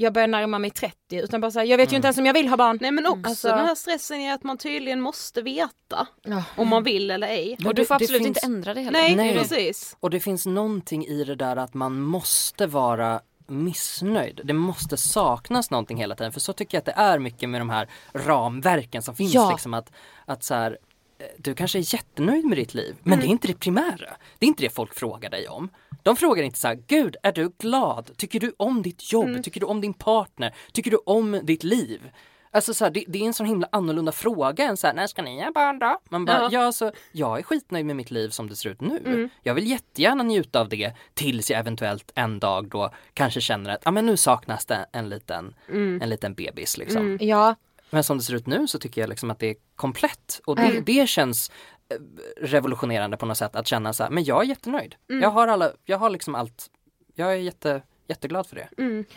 jag 0.00 0.12
börjar 0.12 0.28
närma 0.28 0.58
mig 0.58 0.70
30 0.70 0.96
utan 1.10 1.40
bara 1.40 1.50
så 1.50 1.58
här, 1.58 1.66
jag 1.66 1.76
vet 1.78 1.92
ju 1.92 1.96
inte 1.96 2.06
ens 2.08 2.18
om 2.18 2.26
jag 2.26 2.34
vill 2.34 2.48
ha 2.48 2.56
barn. 2.56 2.78
Nej 2.80 2.90
men 2.90 3.06
också 3.06 3.28
Alltså- 3.30 3.48
den 3.48 3.66
här 3.66 3.74
stressen 3.74 4.20
är 4.20 4.34
att 4.34 4.42
man 4.42 4.58
tydligen 4.58 5.00
måste 5.00 5.42
veta 5.42 6.06
Ja. 6.22 6.42
om 6.56 6.68
man 6.68 6.82
vill 6.82 7.10
eller 7.10 7.26
ej. 7.28 7.56
Men 7.58 7.66
Och 7.68 7.74
du 7.74 7.82
det- 7.82 7.86
får 7.86 7.94
absolut 7.94 8.22
finns- 8.22 8.26
inte 8.26 8.46
ändra 8.46 8.74
det 8.74 8.80
heller. 8.80 8.98
Nej, 9.00 9.16
Nej. 9.16 9.34
precis. 9.38 9.96
Och 10.00 10.10
det 10.10 10.20
finns 10.20 10.46
någonting 10.46 11.06
i 11.06 11.24
det 11.24 11.34
där 11.34 11.56
att 11.56 11.74
man 11.74 12.00
måste 12.00 12.66
vara 12.66 13.20
missnöjd. 13.46 14.40
Det 14.44 14.52
måste 14.52 14.96
saknas 14.96 15.70
någonting 15.70 15.98
hela 15.98 16.14
tiden. 16.16 16.32
För 16.32 16.40
så 16.40 16.52
tycker 16.52 16.76
jag 16.76 16.80
att 16.80 16.86
det 16.96 17.02
är 17.02 17.18
mycket 17.18 17.48
med 17.48 17.60
de 17.60 17.70
här 17.70 17.88
ramverken 18.12 19.02
som 19.02 19.14
finns. 19.16 19.34
Ja. 19.34 19.50
Liksom 19.50 19.74
att, 19.74 19.92
att 20.24 20.44
så 20.44 20.54
här, 20.54 20.78
du 21.38 21.54
kanske 21.54 21.78
är 21.78 21.94
jättenöjd 21.94 22.44
med 22.44 22.58
ditt 22.58 22.74
liv, 22.74 22.96
men 23.02 23.20
det 23.20 23.26
är 23.26 23.28
inte 23.28 23.48
det 23.48 23.54
primära. 23.58 24.10
Det 24.38 24.46
är 24.46 24.48
inte 24.48 24.62
det 24.62 24.70
folk 24.70 24.94
frågar 24.94 25.30
dig 25.30 25.48
om. 25.48 25.68
De 26.02 26.16
frågar 26.16 26.42
inte 26.42 26.58
så 26.58 26.68
här, 26.68 26.78
gud 26.86 27.16
är 27.22 27.32
du 27.32 27.52
glad? 27.58 28.10
Tycker 28.16 28.40
du 28.40 28.52
om 28.56 28.82
ditt 28.82 29.12
jobb? 29.12 29.42
Tycker 29.42 29.60
du 29.60 29.66
om 29.66 29.80
din 29.80 29.94
partner? 29.94 30.54
Tycker 30.72 30.90
du 30.90 30.96
om 31.06 31.40
ditt 31.42 31.64
liv? 31.64 32.10
Alltså 32.52 32.74
så 32.74 32.84
här, 32.84 32.90
det, 32.90 33.04
det 33.08 33.18
är 33.18 33.26
en 33.26 33.34
sån 33.34 33.46
himla 33.46 33.68
annorlunda 33.72 34.12
fråga 34.12 34.64
än 34.64 34.76
så 34.76 34.86
här, 34.86 34.94
när 34.94 35.06
ska 35.06 35.22
ni 35.22 35.42
ha 35.42 35.50
barn 35.52 35.78
då? 35.78 35.98
Man 36.08 36.24
bara, 36.24 36.38
Ja. 36.38 36.48
ja, 36.52 36.60
alltså, 36.60 36.92
jag 37.12 37.38
är 37.38 37.42
skitnöjd 37.42 37.86
med 37.86 37.96
mitt 37.96 38.10
liv 38.10 38.28
som 38.28 38.48
det 38.48 38.56
ser 38.56 38.70
ut 38.70 38.80
nu. 38.80 39.28
Jag 39.42 39.54
vill 39.54 39.70
jättegärna 39.70 40.22
njuta 40.22 40.60
av 40.60 40.68
det 40.68 40.92
tills 41.14 41.50
jag 41.50 41.60
eventuellt 41.60 42.12
en 42.14 42.38
dag 42.38 42.68
då 42.68 42.90
kanske 43.14 43.40
känner 43.40 43.70
att, 43.70 43.82
ja 43.84 43.90
men 43.90 44.06
nu 44.06 44.16
saknas 44.16 44.66
det 44.66 44.86
en 44.92 45.08
liten, 45.08 45.54
en 46.02 46.08
liten 46.08 46.34
bebis 46.34 46.78
liksom. 46.78 47.18
Ja, 47.20 47.54
Men 47.90 48.04
som 48.04 48.18
det 48.18 48.24
ser 48.24 48.34
ut 48.34 48.46
nu 48.46 48.66
så 48.66 48.78
tycker 48.78 49.00
jag 49.00 49.08
liksom 49.08 49.30
att 49.30 49.38
det 49.38 49.46
är 49.46 49.56
komplett. 49.76 50.40
Och 50.44 50.56
det, 50.56 50.80
det 50.80 51.08
känns 51.08 51.50
eh, 51.88 51.96
revolutionerande 52.42 53.16
på 53.16 53.26
något 53.26 53.38
sätt 53.38 53.56
att 53.56 53.66
känna 53.66 53.92
så 53.92 54.02
här, 54.02 54.10
men 54.10 54.24
jag 54.24 54.42
är 54.42 54.48
jättenöjd. 54.48 54.94
Jag 55.06 55.30
har 55.30 55.48
alla, 55.48 55.72
jag 55.84 55.98
har 55.98 56.10
liksom 56.10 56.34
allt, 56.34 56.70
jag 57.14 57.32
är 57.32 57.36
jätte, 57.36 57.82
jätteglad 58.10 58.46
för 58.46 58.56
det. 58.56 58.68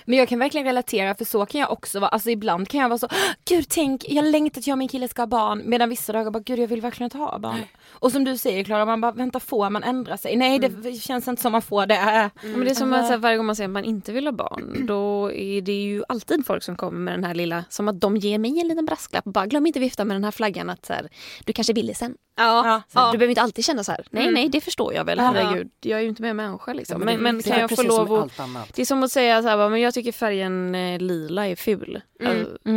Men 0.06 0.18
jag 0.20 0.28
kan 0.30 0.40
verkligen 0.40 0.66
relatera 0.68 1.16
för 1.16 1.26
så 1.26 1.46
kan 1.46 1.62
jag 1.62 1.72
också 1.72 2.00
vara, 2.00 2.10
alltså 2.10 2.30
ibland 2.30 2.68
kan 2.68 2.82
jag 2.82 2.90
vara 2.90 3.00
så, 3.00 3.08
gud 3.50 3.66
tänk 3.70 4.06
jag 4.10 4.26
längtar 4.26 4.62
till 4.62 4.70
jag 4.70 4.74
och 4.74 4.78
min 4.78 4.88
kille 4.88 5.08
ska 5.08 5.22
ha 5.22 5.28
barn 5.28 5.62
medan 5.66 5.90
vissa 5.90 6.14
dagar 6.14 6.32
bara 6.32 6.44
gud 6.44 6.60
jag 6.60 6.68
vill 6.68 6.82
verkligen 6.82 7.06
inte 7.06 7.18
ha 7.18 7.40
barn. 7.40 7.60
Och 7.90 8.12
som 8.12 8.24
du 8.24 8.38
säger 8.38 8.64
Klara, 8.64 8.86
man 8.86 9.02
bara 9.02 9.12
vänta 9.12 9.40
får 9.40 9.70
man 9.70 9.84
ändra 9.84 10.18
sig? 10.18 10.36
Nej 10.36 10.60
det 10.60 10.94
känns 10.94 11.28
inte 11.28 11.42
som 11.42 11.52
man 11.52 11.62
får 11.62 11.86
det. 11.86 11.96
Ja, 11.96 12.30
Men 12.42 12.60
det 12.60 12.70
är 12.70 12.76
som 12.76 12.94
att 12.94 13.06
så 13.06 13.12
här, 13.12 13.18
varje 13.18 13.38
gång 13.38 13.46
man 13.46 13.56
säger 13.56 13.68
att 13.68 13.74
man 13.74 13.86
inte 13.86 14.12
vill 14.12 14.28
ha 14.28 14.32
barn 14.32 14.86
då 14.88 15.32
är 15.32 15.62
det 15.62 15.84
ju 15.84 16.04
alltid 16.10 16.46
folk 16.46 16.64
som 16.64 16.76
kommer 16.76 17.00
med 17.00 17.14
den 17.14 17.24
här 17.24 17.34
lilla, 17.36 17.64
som 17.70 17.88
att 17.88 18.02
de 18.02 18.18
ger 18.18 18.38
mig 18.40 18.60
en 18.60 18.68
liten 18.68 18.86
brasklapp. 18.86 19.24
Bara 19.26 19.46
glöm 19.46 19.68
inte 19.68 19.80
vifta 19.80 20.06
med 20.06 20.16
den 20.16 20.24
här 20.24 20.32
flaggan 20.32 20.70
att 20.70 20.86
så 20.86 20.94
här, 20.94 21.10
du 21.46 21.54
kanske 21.54 21.74
vill 21.74 21.88
det 21.88 21.96
sen. 21.96 22.16
Ja, 22.36 22.82
Så 22.94 23.00
här, 23.00 23.12
Du 23.12 23.18
behöver 23.18 23.30
inte 23.32 23.42
alltid 23.42 23.66
känna 23.66 23.84
så 23.84 23.92
här, 23.92 24.06
nej 24.10 24.32
nej 24.32 24.50
det 24.50 24.62
förstår 24.62 24.94
jag 24.94 25.06
väl, 25.06 25.18
Ja. 25.18 25.24
herregud. 25.24 25.70
Jag 25.82 26.00
är 26.00 26.04
ju 26.04 26.10
inte 26.10 26.22
mer 26.22 26.34
människa 26.34 26.74
liksom. 26.74 27.02
Ja, 27.02 27.06
Men, 27.06 27.20
men 27.20 27.38
det 27.38 27.44
kan 27.44 27.60
jag 27.60 27.70
få 27.76 27.84
lov 27.84 28.14
att 28.14 28.22
allt 28.22 28.40
annat. 28.40 28.70
det 28.76 28.82
är 28.82 28.86
som 28.86 29.04
att 29.04 29.12
säga 29.12 29.42
så 29.42 29.48
här, 29.48 29.58
bara, 29.58 29.70
men 29.70 29.82
jag 29.82 29.94
tycker 29.94 30.12
färgen 30.12 30.76
eh, 30.76 31.00
lila 31.00 31.48
är 31.48 31.56
ful. 31.56 32.02
Alltså, 32.26 32.44
eh, 32.70 32.74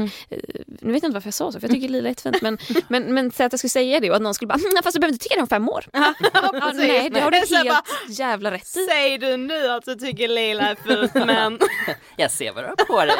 nu 0.80 0.92
vet 0.92 1.02
jag 1.02 1.08
inte 1.08 1.08
varför 1.10 1.26
jag 1.26 1.34
sa 1.34 1.52
så, 1.52 1.60
för 1.60 1.68
jag 1.68 1.74
tycker 1.74 1.88
lila 1.88 2.08
är 2.08 2.10
jättefint. 2.10 2.42
Men, 2.42 2.58
men, 2.88 3.14
men 3.14 3.30
säg 3.30 3.46
att 3.46 3.52
jag 3.52 3.58
skulle 3.60 3.70
säga 3.70 4.00
det 4.00 4.10
och 4.10 4.16
att 4.16 4.22
någon 4.22 4.34
skulle 4.34 4.46
bara, 4.46 4.54
"Mm, 4.58 4.82
fast 4.84 4.94
du 4.94 5.00
behöver 5.00 5.12
inte 5.12 5.22
tycka 5.22 5.34
det 5.36 5.42
om 5.42 5.48
fem 5.48 5.68
år. 5.68 5.84
Ja, 5.92 6.72
nej, 6.74 7.10
det 7.10 7.20
har 7.20 7.30
du 7.30 7.40
Så 7.46 7.54
helt 7.56 7.78
jävla 8.08 8.50
rätt 8.50 8.76
i. 8.76 8.86
Säg 8.90 9.18
du 9.18 9.36
nu 9.36 9.68
att 9.68 9.84
du 9.84 9.94
tycker 9.94 10.28
lila 10.28 10.62
är 10.62 10.74
fult 10.74 11.14
men... 11.14 11.58
Jag 12.16 12.30
ser 12.30 12.52
vad 12.52 12.64
du 12.64 12.68
har 12.68 12.76
på 12.76 13.04
dig. 13.04 13.16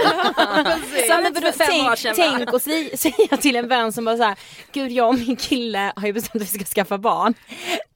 Så, 1.09 1.23
men 1.23 1.35
För 1.35 1.53
fem 1.53 1.87
år 1.87 1.87
tänk, 1.87 1.99
sedan, 1.99 2.15
tänk 2.39 2.53
och 2.53 2.63
säga 2.63 3.37
till 3.41 3.57
en 3.57 3.69
vän 3.69 3.93
som 3.93 4.05
bara 4.05 4.17
såhär, 4.17 4.37
gud 4.73 4.93
jag 4.93 5.09
och 5.09 5.15
min 5.15 5.37
kille 5.37 5.93
har 5.97 6.07
ju 6.07 6.13
bestämt 6.33 6.43
att 6.43 6.55
vi 6.55 6.65
ska 6.65 6.75
skaffa 6.75 6.99
barn. 6.99 7.35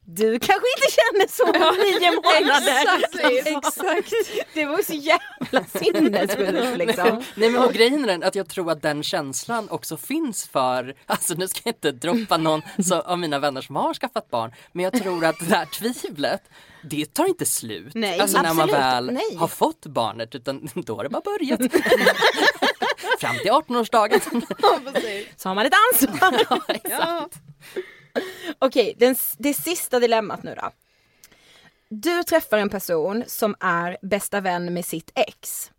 du 0.05 0.39
kanske 0.39 0.67
inte 0.77 0.91
känner 0.91 1.29
så 1.29 1.45
om 1.45 1.77
nio 1.77 2.11
månader. 2.17 2.83
Exakt, 2.99 3.47
exakt. 3.67 4.13
Det 4.55 4.65
var 4.65 4.83
så 4.83 4.93
jävla 4.95 5.65
sinnessjukt 5.65 6.79
liksom. 6.79 7.23
Nej 7.35 7.51
men 7.51 7.63
och 7.63 7.73
grejen 7.73 8.05
är 8.05 8.07
den 8.07 8.23
att 8.23 8.35
jag 8.35 8.49
tror 8.49 8.71
att 8.71 8.83
den 8.83 9.03
känslan 9.03 9.69
också 9.71 9.97
finns 9.97 10.49
för, 10.49 10.95
alltså 11.07 11.35
nu 11.35 11.49
ska 11.49 11.61
jag 11.65 11.75
inte 11.75 11.93
droppa 11.93 12.37
någon 12.37 12.63
så, 12.85 13.01
av 13.01 13.19
mina 13.19 13.39
vänner 13.39 13.61
som 13.61 13.77
har 13.77 13.95
skaffat 13.95 14.31
barn, 14.31 14.53
men 14.73 14.85
jag 14.85 14.93
tror 15.03 15.25
att 15.25 15.37
det 15.39 15.55
här 15.55 15.67
tvivlet, 15.67 16.43
det 16.83 17.15
tar 17.15 17.27
inte 17.29 17.47
slut. 17.47 17.95
Nej, 17.95 18.21
alltså 18.21 18.37
när 18.43 18.55
man 18.55 18.71
absolut. 18.71 18.75
väl 18.75 19.07
Nej. 19.13 19.37
har 19.37 19.49
fått 19.49 19.87
barnet 19.87 20.35
utan 20.35 20.69
då 20.75 20.97
har 20.97 21.03
det 21.05 21.11
bara 21.11 21.23
börjat. 21.23 21.61
Fram 23.21 23.37
till 23.39 23.51
18-årsdagen. 23.51 24.21
Så 25.37 25.49
har 25.49 25.55
man 25.55 25.67
ett 25.67 25.75
ansvar. 25.93 26.47
Ja. 26.85 27.29
Okej, 28.59 28.95
den, 28.99 29.17
det 29.39 29.55
sista 29.55 30.01
dilemmat 30.01 30.43
nu 30.43 30.55
då. 30.55 30.71
Du 31.89 32.23
träffar 32.23 32.59
en 32.59 32.69
person 32.69 33.25
som 33.27 33.55
är 33.61 33.97
bästa 34.03 34.41
vän 34.41 34.75
med 34.75 34.85
sitt 34.85 35.13
ex. 35.15 35.71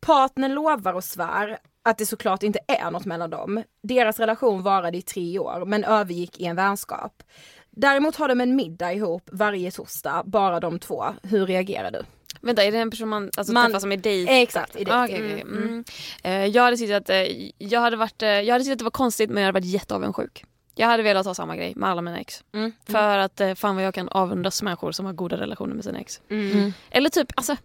Partnern 0.00 0.54
lovar 0.54 0.92
och 0.92 1.04
svär 1.04 1.58
att 1.82 1.98
det 1.98 2.06
såklart 2.06 2.42
inte 2.42 2.58
är 2.68 2.90
något 2.90 3.04
mellan 3.04 3.30
dem. 3.30 3.62
Deras 3.82 4.18
relation 4.20 4.62
varade 4.62 4.98
i 4.98 5.02
tre 5.02 5.38
år 5.38 5.64
men 5.66 5.84
övergick 5.84 6.40
i 6.40 6.44
en 6.44 6.56
vänskap. 6.56 7.22
Däremot 7.70 8.16
har 8.16 8.28
de 8.28 8.40
en 8.40 8.56
middag 8.56 8.92
ihop 8.92 9.28
varje 9.32 9.70
torsdag, 9.70 10.22
bara 10.26 10.60
de 10.60 10.78
två. 10.78 11.04
Hur 11.22 11.46
reagerar 11.46 11.90
du? 11.90 12.02
Vänta, 12.40 12.64
är 12.64 12.72
det 12.72 12.78
en 12.78 12.90
person 12.90 13.08
man, 13.08 13.30
alltså, 13.36 13.52
Man- 13.52 13.66
träffar 13.66 13.80
som 13.80 13.92
är 13.92 13.96
dejt? 13.96 14.42
Exakt, 14.42 14.76
i 14.76 14.78
dejt. 14.84 14.92
Ah, 14.92 15.04
okej, 15.04 15.16
okej. 15.24 15.40
Mm. 15.40 15.84
Eh, 16.22 16.46
jag 16.46 16.62
hade 16.62 16.76
tyckt 16.76 16.92
att, 16.92 17.10
eh, 17.10 17.50
jag 17.58 17.80
hade 17.80 17.96
varit, 17.96 18.22
eh, 18.22 18.28
jag 18.28 18.52
hade 18.54 18.64
tyckt 18.64 18.72
att 18.72 18.78
det 18.78 18.84
var 18.84 18.90
konstigt 18.90 19.30
men 19.30 19.42
jag 19.42 19.48
hade 19.48 19.60
varit 19.60 19.72
jätteavundsjuk. 19.72 20.44
Jag 20.78 20.86
hade 20.86 21.02
velat 21.02 21.26
ha 21.26 21.34
samma 21.34 21.56
grej 21.56 21.72
med 21.76 21.88
alla 21.90 22.02
mina 22.02 22.18
ex. 22.20 22.44
Mm. 22.52 22.72
För 22.88 23.18
att 23.18 23.40
eh, 23.40 23.54
fan 23.54 23.74
vad 23.74 23.84
jag 23.84 23.94
kan 23.94 24.08
avundas 24.08 24.62
människor 24.62 24.92
som 24.92 25.06
har 25.06 25.12
goda 25.12 25.36
relationer 25.36 25.74
med 25.74 25.84
sina 25.84 25.98
ex. 25.98 26.20
Mm. 26.28 26.72
Eller 26.90 27.10
typ, 27.10 27.32
alltså 27.36 27.56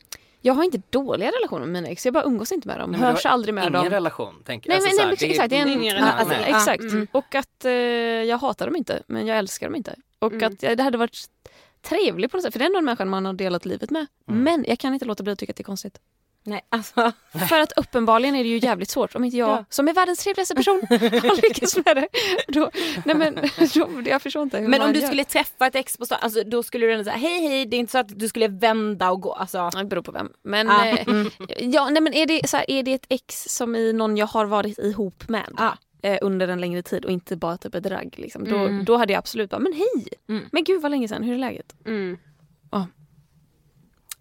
jag 0.42 0.54
har 0.54 0.64
inte 0.64 0.82
dåliga 0.90 1.30
relationer 1.30 1.60
med 1.66 1.70
mina 1.70 1.88
ex, 1.88 2.06
jag 2.06 2.14
bara 2.14 2.24
umgås 2.24 2.52
inte 2.52 2.68
med 2.68 2.80
dem. 2.80 2.92
Nej, 2.92 3.00
men 3.00 3.10
Hörs 3.12 3.26
aldrig 3.26 3.54
med 3.54 3.62
Ingen 3.62 3.74
dem. 3.74 3.90
relation 3.90 4.36
tänker 4.46 4.70
Nej 4.70 4.78
jag. 4.78 4.84
men 4.84 4.90
Alltså, 4.90 5.08
nej, 5.08 5.18
så 5.18 5.26
här, 5.26 5.32
exakt, 5.32 5.50
det 5.50 5.58
är 5.58 5.62
en, 5.62 5.68
ingen 5.70 5.96
ja, 5.96 6.02
relation. 6.02 6.20
alltså, 6.20 6.36
Nej. 6.42 6.50
exakt. 6.50 6.82
Mm. 6.84 7.08
Och 7.12 7.36
att 7.36 7.66
eh, 7.66 7.72
jag 7.72 8.38
hatar 8.38 8.66
dem 8.66 8.76
inte 8.76 9.04
men 9.08 9.28
jag 9.28 9.38
älskar 9.38 9.68
dem 9.68 9.76
inte. 9.76 9.96
Och 10.20 10.34
Mm. 10.34 10.54
att 10.54 10.64
ja, 10.64 10.76
det 10.76 10.84
hade 10.84 10.98
varit 10.98 11.18
trevligt 11.82 12.32
på 12.32 12.38
något 12.38 12.44
sätt 12.44 12.54
för 12.54 12.60
det 12.60 12.66
är 12.66 12.68
ändå 12.68 12.80
en 12.80 12.86
människa 12.86 13.06
man 13.06 13.26
har 13.26 13.34
delat 13.34 13.66
livet 13.66 13.90
med. 13.92 14.06
Mm. 14.30 14.44
Men 14.44 14.66
jag 14.68 14.80
kan 14.80 14.94
inte 14.94 15.06
låta 15.06 15.24
bli 15.24 15.34
att 15.34 15.40
tycka 15.40 15.52
att 15.52 15.58
det 15.58 15.62
är 15.62 15.66
konstigt. 15.66 16.00
Nej, 16.44 16.62
alltså. 16.70 17.12
För 17.50 17.60
att 17.60 17.72
uppenbarligen 17.78 18.36
är 18.36 18.44
det 18.44 18.50
ju 18.50 18.58
jävligt 18.58 18.90
svårt 18.90 19.16
om 19.16 19.24
inte 19.24 19.38
jag 19.38 19.50
Ja. 19.50 19.66
som 19.70 19.88
är 19.88 19.94
världens 19.94 20.20
trevligaste 20.24 20.56
person 20.56 20.82
har 20.90 21.42
lyckats 21.42 21.78
med 21.86 21.96
det. 21.96 22.08
Då, 22.48 22.72
nej 23.06 23.16
men 23.16 23.36
då, 24.04 24.10
jag 24.10 24.22
förstår 24.22 24.44
inte 24.44 24.58
hur 24.58 24.68
Men 24.68 24.80
man 24.80 24.88
om 24.88 24.94
du 24.94 25.00
gör. 25.00 25.08
skulle 25.08 25.24
träffa 25.24 25.68
ett 25.68 25.76
ex 25.76 25.98
på 25.98 26.06
stan, 26.06 26.18
alltså, 26.22 26.44
då 26.44 26.64
skulle 26.64 26.86
du 26.86 26.92
ändå 26.94 27.04
säga 27.04 27.16
hej 27.16 27.48
hej, 27.48 27.66
det 27.66 27.76
är 27.76 27.80
inte 27.80 27.92
så 27.92 27.98
att 27.98 28.20
du 28.20 28.28
skulle 28.28 28.48
vända 28.48 29.12
och 29.12 29.22
gå. 29.22 29.34
Alltså. 29.34 29.70
Det 29.70 29.86
beror 29.86 30.02
på 30.02 30.12
vem. 30.12 30.30
Men, 30.44 30.70
Ah, 30.70 30.86
eh, 30.86 31.08
ja, 31.60 31.90
nej, 31.90 32.02
men 32.02 32.14
är, 32.14 32.26
det, 32.26 32.48
så 32.50 32.58
här, 32.58 32.72
är 32.72 32.84
det 32.84 32.94
ett 32.94 33.06
ex 33.10 33.44
som 33.50 33.76
i 33.76 33.94
någon 33.94 34.18
jag 34.18 34.28
har 34.28 34.46
varit 34.46 34.80
ihop 34.80 35.30
med 35.30 35.50
Ah. 35.58 35.72
under 36.22 36.48
en 36.48 36.62
längre 36.62 36.84
tid 36.84 37.06
och 37.06 37.12
inte 37.12 37.36
bara 37.36 37.58
typ 37.58 37.76
ett 37.76 37.84
dragg. 37.84 38.16
Liksom, 38.18 38.44
då, 38.50 38.56
Mm. 38.56 38.86
då 38.86 38.98
hade 38.98 39.14
jag 39.14 39.18
absolut 39.20 39.50
bara, 39.50 39.60
men 39.60 39.74
hej! 39.74 40.08
Mm. 40.30 40.46
Men 40.52 40.64
gud 40.64 40.82
vad 40.82 40.92
länge 40.92 41.08
sedan, 41.08 41.24
hur 41.24 41.34
är 41.34 41.38
läget? 41.40 41.76
Mm. 41.86 42.18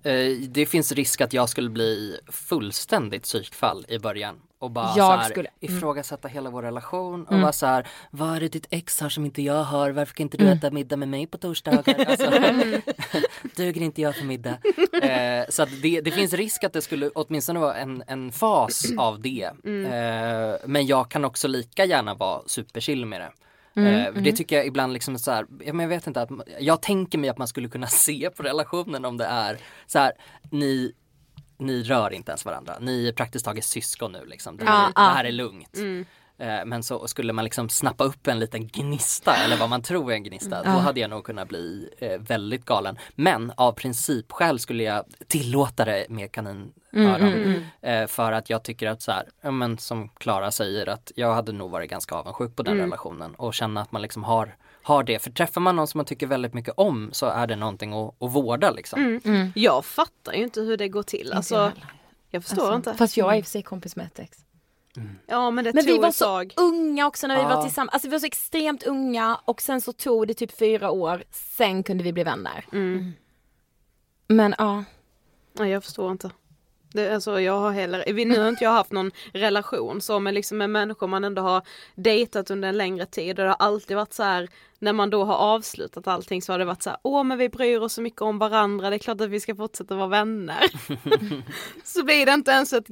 Eh, 0.03 0.37
Det 0.49 0.67
finns 0.67 0.93
risk 0.93 1.21
att 1.21 1.33
jag 1.33 1.49
skulle 1.49 1.71
bli 1.71 2.19
fullständigt 2.27 3.23
psykfall 3.23 3.85
i 3.89 3.99
början 3.99 4.37
och 4.59 4.71
bara 4.71 4.87
Jag 4.87 4.97
så 4.97 5.17
här, 5.23 5.29
skulle- 5.31 5.49
mm. 5.61 5.77
ifrågasätta 5.77 6.29
hela 6.29 6.51
vår 6.51 6.63
relation 6.63 7.25
och 7.25 7.31
Mm. 7.33 7.43
vara 7.43 7.53
så 7.53 7.67
här, 7.67 7.87
vad 8.11 8.37
är 8.37 8.41
det 8.41 8.49
ditt 8.49 8.67
ex 8.71 9.01
har 9.01 9.09
som 9.09 9.25
inte 9.25 9.43
jag 9.43 9.65
har, 9.65 9.91
varför 9.91 10.15
kan 10.15 10.25
inte 10.25 10.37
du 10.37 10.45
Mm. 10.45 10.59
äta 10.59 10.71
middag 10.71 10.97
med 10.97 11.09
mig 11.09 11.27
på 11.27 11.39
torsdagar? 11.39 12.05
Alltså, 12.09 12.31
duger 13.57 13.81
inte 13.83 14.03
jag 14.03 14.17
för 14.17 14.25
middag? 14.25 14.59
Eh, 15.03 15.45
så 15.49 15.63
att 15.63 15.83
det, 15.83 16.01
det 16.01 16.11
finns 16.11 16.33
risk 16.33 16.65
att 16.65 16.73
det 16.73 16.83
skulle 16.83 17.09
åtminstone 17.15 17.61
vara 17.61 17.75
en, 17.77 18.03
en 18.07 18.33
fas 18.33 18.85
av 18.99 19.21
det. 19.21 19.51
Mm. 19.65 19.85
Eh, 19.93 20.57
men 20.67 20.87
jag 20.87 21.11
kan 21.11 21.25
också 21.25 21.49
lika 21.49 21.85
gärna 21.85 22.15
vara 22.15 22.43
superchill 22.47 23.07
med 23.07 23.21
det. 23.21 23.33
Mm, 23.81 23.95
Eh, 23.95 24.07
mm. 24.07 24.23
Det 24.23 24.33
tycker 24.33 24.57
jag 24.57 24.67
ibland 24.67 24.93
liksom 24.93 25.19
så 25.19 25.31
här, 25.31 25.47
jag 25.65 25.89
vet 25.89 26.07
inte 26.07 26.23
att, 26.23 26.31
jag 26.59 26.83
tänker 26.83 27.19
mig 27.19 27.31
att 27.31 27.39
man 27.39 27.49
skulle 27.49 27.69
kunna 27.69 27.87
se 28.07 28.31
på 28.31 28.43
relationen 28.43 29.05
om 29.05 29.17
det 29.17 29.25
är 29.25 29.59
så 29.87 29.99
här, 29.99 30.13
ni, 30.51 30.93
ni 31.59 31.83
rör 31.83 32.13
inte 32.13 32.31
ens 32.31 32.45
varandra, 32.45 32.77
ni 32.81 33.09
är 33.09 33.13
praktiskt 33.13 33.45
taget 33.45 33.65
syskon 33.65 34.13
nu 34.13 34.25
liksom, 34.27 34.57
det, 34.57 34.65
ja. 34.65 34.93
det 34.95 35.01
här 35.01 35.25
är 35.25 35.33
lugnt. 35.33 35.77
Mm. 35.77 36.07
Eh, 36.41 36.65
Men 36.65 36.83
så 36.83 37.09
skulle 37.09 37.33
man 37.33 37.45
liksom 37.45 37.69
snappa 37.69 38.05
upp 38.05 38.27
en 38.27 38.39
liten 38.39 38.67
gnista 38.69 39.37
eller 39.37 39.57
vad 39.57 39.69
man 39.69 39.83
tror 39.83 40.11
är 40.13 40.17
en 40.17 40.23
gnista, 40.23 40.63
då 40.63 40.71
hade 40.71 41.01
jag 41.01 41.11
nog 41.11 41.25
kunnat 41.25 41.49
bli 41.49 41.89
eh, 41.99 42.19
väldigt 42.21 42.65
galen. 42.65 42.99
Men 43.15 43.53
av 43.57 43.73
principskäl 43.73 44.59
skulle 44.59 44.83
jag 44.83 45.05
tillåta 45.27 45.85
det 45.85 46.07
med 46.09 46.33
kaninöron. 46.33 46.73
Mm, 46.93 47.15
mm, 47.15 47.43
mm. 47.83 48.03
Eh, 48.03 48.07
för 48.09 48.33
att 48.33 48.51
jag 48.51 48.63
tycker 48.63 48.87
att 48.89 49.03
så 49.03 49.13
här, 49.13 49.25
ja, 49.41 49.51
men 49.51 49.79
som 49.79 50.09
Klara 50.09 50.51
säger 50.51 50.87
att 50.89 51.13
jag 51.17 51.35
hade 51.35 51.53
nog 51.53 51.71
varit 51.71 51.91
ganska 51.91 52.15
avundsjuk 52.15 52.57
på 52.57 52.63
den 52.63 52.73
Mm. 52.75 52.85
relationen 52.85 53.35
och 53.35 53.55
känna 53.55 53.81
att 53.81 53.93
man 53.93 54.03
liksom 54.03 54.25
har, 54.25 54.57
har 54.83 55.03
det. 55.03 55.19
För 55.19 55.31
träffar 55.31 55.61
man 55.61 55.77
någon 55.77 55.87
som 55.87 55.99
man 55.99 56.05
tycker 56.07 56.27
väldigt 56.27 56.55
mycket 56.55 56.75
om 56.77 57.11
så 57.13 57.27
är 57.27 57.47
det 57.47 57.57
någonting 57.57 57.93
att, 57.93 58.23
att 58.23 58.33
vårda 58.33 58.71
liksom. 58.71 59.01
Mm. 59.01 59.21
Mm. 59.25 59.53
Jag 59.55 59.85
fattar 59.85 60.33
ju 60.33 60.43
inte 60.43 60.61
hur 60.61 60.77
det 60.77 60.89
går 60.89 61.03
till. 61.03 61.33
Alltså, 61.33 61.73
jag 62.31 62.45
förstår 62.45 62.63
Alltså, 62.63 62.77
inte. 62.91 62.95
Fast 62.99 63.17
jag 63.17 63.33
är 63.35 63.39
i 63.39 63.41
och 63.41 63.45
för 63.45 63.51
sig 63.51 63.63
kompis 63.63 63.97
med 63.97 64.07
ett 64.07 64.19
ex. 64.19 64.39
Ja 65.27 65.51
men 65.51 65.65
det 65.65 65.73
Men 65.75 65.85
tog 65.85 65.93
vi 65.93 65.99
var 65.99 66.11
så 66.11 66.45
unga 66.57 67.07
också 67.07 67.27
när 67.27 67.37
vi 67.37 67.43
Ja. 67.43 67.49
var 67.49 67.63
tillsammans. 67.63 67.93
Alltså 67.93 68.09
vi 68.09 68.13
var 68.13 68.19
så 68.19 68.27
extremt 68.27 68.83
unga 68.83 69.41
och 69.45 69.63
sen 69.63 69.81
så 69.81 69.93
tog 69.93 70.27
det 70.29 70.35
typ 70.35 70.59
fyra 70.59 70.91
år. 70.91 71.23
Sen 71.31 71.83
kunde 71.83 72.05
vi 72.05 72.13
bli 72.13 72.23
vänner. 72.25 72.65
Mm. 72.73 73.13
Men 74.27 74.55
ja. 74.59 74.85
Nej 75.53 75.71
jag 75.71 75.85
förstår 75.85 76.13
inte. 76.13 76.31
Det, 76.93 77.15
alltså, 77.15 77.41
jag 77.41 77.59
har 77.61 77.71
heller, 77.71 78.05
vi- 78.13 78.25
nu 78.25 78.39
har 78.41 78.49
inte 78.49 78.65
jag 78.65 78.71
haft 78.71 78.93
någon 78.93 79.11
relation 79.33 80.01
så 80.01 80.19
med, 80.19 80.35
liksom, 80.35 80.59
med 80.59 80.71
människor 80.71 81.07
man 81.07 81.25
ändå 81.25 81.43
har 81.43 81.63
dejtat 81.95 82.51
under 82.51 82.69
en 82.69 82.77
längre 82.79 83.07
tid 83.07 83.39
och 83.39 83.45
det 83.45 83.51
har 83.51 83.57
alltid 83.59 83.97
varit 83.97 84.13
så 84.13 84.23
här 84.23 84.49
när 84.79 84.93
man 84.93 85.11
då 85.11 85.25
har 85.25 85.35
avslutat 85.35 86.07
allting 86.07 86.43
så 86.43 86.53
har 86.53 86.59
det 86.59 86.65
varit 86.65 86.83
så 86.83 86.91
här, 86.91 86.99
åh 87.03 87.25
men 87.25 87.39
vi 87.39 87.49
bryr 87.49 87.81
oss 87.81 87.93
så 87.93 88.03
mycket 88.03 88.23
om 88.23 88.39
varandra, 88.39 88.91
det 88.91 88.97
är 88.97 88.99
klart 88.99 89.21
att 89.21 89.29
vi 89.31 89.41
ska 89.41 89.55
fortsätta 89.57 89.95
vara 89.95 90.07
vänner. 90.09 90.63
så 91.85 92.05
blir 92.05 92.27
det 92.27 92.33
inte 92.33 92.51
ens 92.51 92.73
ett 92.73 92.87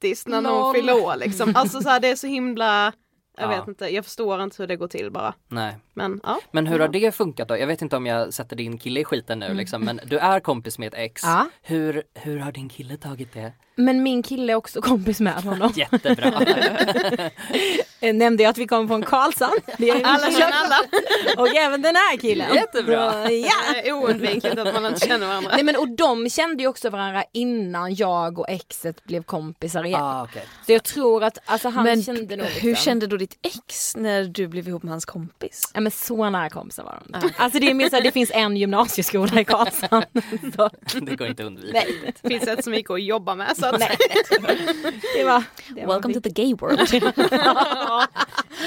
grattis 0.00 0.26
när 0.26 0.40
någon 0.40 0.74
fyller 0.74 1.04
år 1.04 1.16
liksom. 1.16 1.52
Alltså 1.56 1.80
så 1.80 1.88
här, 1.88 2.00
det 2.00 2.08
är 2.08 2.16
så 2.16 2.26
himla, 2.26 2.92
jag 3.38 3.44
Ja. 3.52 3.58
vet 3.58 3.68
inte, 3.68 3.86
jag 3.88 4.04
förstår 4.04 4.42
inte 4.42 4.62
hur 4.62 4.66
det 4.66 4.76
går 4.76 4.88
till 4.88 5.10
bara. 5.10 5.34
Nej. 5.48 5.76
Men 5.96 6.20
ja. 6.22 6.38
Men 6.50 6.66
hur 6.66 6.78
har 6.78 6.88
det 6.88 7.12
funkat 7.14 7.48
då? 7.48 7.58
Jag 7.58 7.66
vet 7.66 7.82
inte 7.82 7.96
om 7.96 8.06
jag 8.06 8.34
sätter 8.34 8.56
din 8.56 8.78
kille 8.78 9.00
i 9.00 9.04
skiten 9.04 9.38
nu 9.38 9.54
liksom, 9.54 9.84
men 9.84 10.00
du 10.04 10.18
är 10.18 10.40
kompis 10.40 10.78
med 10.78 10.88
ett 10.88 10.94
ex. 10.98 11.22
Ja. 11.24 11.46
Hur, 11.62 12.02
hur 12.14 12.38
har 12.38 12.52
din 12.52 12.68
kille 12.68 12.96
tagit 12.96 13.32
det? 13.32 13.52
Men 13.78 14.02
min 14.02 14.22
kille 14.22 14.52
är 14.52 14.56
också 14.56 14.80
kompis 14.80 15.20
med 15.20 15.34
honom. 15.42 15.72
Jättebra. 15.76 16.32
Eh, 18.00 18.14
Nämnde 18.14 18.42
jag 18.42 18.50
att 18.50 18.58
vi 18.58 18.66
kommer 18.66 18.86
från 18.88 19.02
Karlshamn. 19.02 19.58
Det 19.78 19.90
är 19.90 20.04
Alla 20.04 20.30
känner 20.30 20.52
alla. 20.52 20.76
Och 21.36 21.48
även 21.56 21.82
den 21.82 21.96
här 21.96 22.16
killen. 22.16 22.54
Jättebra. 22.54 23.30
Ja. 23.32 23.54
Det 23.74 23.88
är 23.88 23.92
oundvikligt 23.92 24.58
att 24.58 24.74
man 24.74 24.86
inte 24.86 25.06
känner 25.06 25.26
varandra. 25.26 25.50
Nej 25.54 25.64
men 25.64 25.76
och 25.76 25.88
de 25.88 26.30
kände 26.30 26.62
ju 26.62 26.68
också 26.68 26.90
varandra 26.90 27.24
innan 27.32 27.94
jag 27.94 28.38
och 28.38 28.48
exet 28.50 29.04
blev 29.04 29.22
kompisar 29.22 29.84
igen. 29.84 30.00
ah, 30.02 30.24
okej. 30.24 30.44
Så 30.66 30.72
jag 30.72 30.82
tror 30.84 31.24
att 31.24 31.38
alltså, 31.44 31.68
han 31.68 31.84
Men 31.84 32.02
kände 32.02 32.36
nog 32.36 32.46
hur 32.46 32.68
liksom- 32.70 32.84
kände 32.84 33.06
då 33.06 33.16
ditt 33.16 33.38
ex 33.42 33.96
när 33.96 34.24
du 34.24 34.46
blev 34.48 34.68
ihop 34.68 34.82
med 34.82 34.90
hans 34.92 35.04
kompis? 35.04 35.70
Ja 35.74 35.80
men 35.86 35.90
så 35.90 36.30
nära 36.30 36.50
kompisar 36.50 36.84
var 36.84 37.02
de. 37.20 37.30
Alltså 37.36 37.58
det 37.58 37.70
är 37.70 37.74
mer 37.74 37.90
så 37.90 37.96
här, 37.96 38.02
det 38.02 38.12
finns 38.12 38.30
en 38.34 38.56
gymnasieskola 38.56 39.40
i 39.40 39.44
Karlshamn. 39.44 40.04
Så, 40.56 40.70
Det 41.00 41.16
går 41.16 41.26
inte 41.28 41.42
att 41.42 41.46
undvika. 41.46 41.72
nej, 41.72 42.14
Det 42.22 42.28
finns 42.28 42.46
ett 42.48 42.64
så 42.64 42.70
mycket 42.70 42.90
att 42.90 43.02
jobba 43.02 43.34
med 43.34 43.56
så 43.56 43.66
att 43.66 43.80
nej. 43.80 43.96
Det 44.30 44.38
var, 45.24 45.42
det 45.74 45.86
var 45.86 45.94
Welcome 45.94 46.14
to 46.14 46.20
the 46.20 46.30
gay 46.30 46.54
world. 46.54 46.78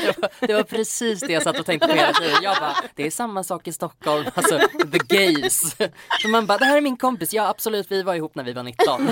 Det 0.05 0.17
var, 0.22 0.47
det 0.47 0.53
var 0.53 0.63
precis 0.63 1.20
det 1.20 1.34
jag 1.34 1.43
satt 1.43 1.59
och 1.59 1.65
tänkte 1.65 1.88
på 1.88 1.93
hela 1.93 2.13
tiden. 2.13 2.38
Jag 2.43 2.57
bara, 2.57 2.76
det 2.95 3.05
är 3.07 3.11
samma 3.11 3.43
sak 3.43 3.67
i 3.67 3.72
Stockholm, 3.74 4.26
alltså 4.36 4.59
the 4.91 4.97
gays. 5.17 5.76
Så 6.22 6.28
man 6.28 6.45
bara, 6.45 6.57
det 6.57 6.65
här 6.65 6.78
är 6.78 6.82
min 6.82 6.97
kompis, 6.97 7.34
ja 7.34 7.47
absolut 7.47 7.91
vi 7.91 8.03
var 8.03 8.15
ihop 8.15 8.36
när 8.36 8.43
vi 8.43 8.53
var 8.53 8.63
19. 8.63 9.09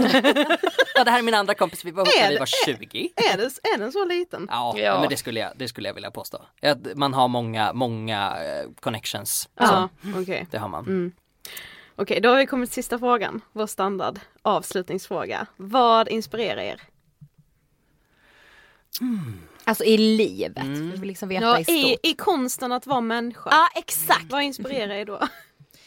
Ja 0.95 1.03
det 1.03 1.11
här 1.11 1.19
är 1.19 1.23
min 1.23 1.33
andra 1.33 1.53
kompis, 1.53 1.85
vi 1.85 1.91
var 1.91 2.03
ihop 2.05 2.13
när 2.21 2.29
vi 2.29 2.37
var 2.37 2.45
20. 2.65 3.11
är, 3.15 3.37
det, 3.37 3.43
är 3.73 3.77
den 3.77 3.91
så 3.91 4.05
liten? 4.05 4.47
Ja, 4.51 4.73
Ja. 4.77 4.99
men 4.99 5.09
det 5.09 5.17
skulle, 5.17 5.39
jag, 5.39 5.51
det 5.55 5.67
skulle 5.67 5.89
jag 5.89 5.93
vilja 5.93 6.11
påstå. 6.11 6.37
Att 6.61 6.77
man 6.95 7.13
har 7.13 7.27
många, 7.27 7.73
många 7.73 7.96
eh, 8.05 8.69
connections. 8.79 9.49
Ja, 9.55 9.89
okej. 10.21 10.47
Det 10.51 10.57
har 10.57 10.67
man. 10.67 10.85
Mm. 10.85 11.11
Okej, 11.95 12.21
då 12.21 12.29
har 12.29 12.37
vi 12.37 12.45
kommit 12.45 12.69
till 12.69 12.75
sista 12.83 12.99
frågan. 12.99 13.41
Vår 13.51 13.67
standard 13.67 14.19
avslutningsfråga. 14.41 15.47
Vad 15.57 16.07
inspirerar 16.07 16.61
er? 16.61 16.81
Alltså 19.63 19.83
i 19.83 19.97
livet. 19.97 20.57
Mm. 20.57 20.91
Vi 20.91 20.97
vill 20.97 21.07
liksom 21.07 21.29
veta 21.29 21.43
Ja, 21.45 21.59
i 21.59 21.63
stort. 21.63 21.75
i, 21.75 21.97
I 22.03 22.13
konsten 22.13 22.71
att 22.71 22.87
vara 22.87 23.01
människa. 23.01 23.49
Ja 23.51 23.67
exakt. 23.75 24.25
Vad 24.31 24.43
inspirerar 24.43 24.93
er 24.95 25.05
då? 25.05 25.19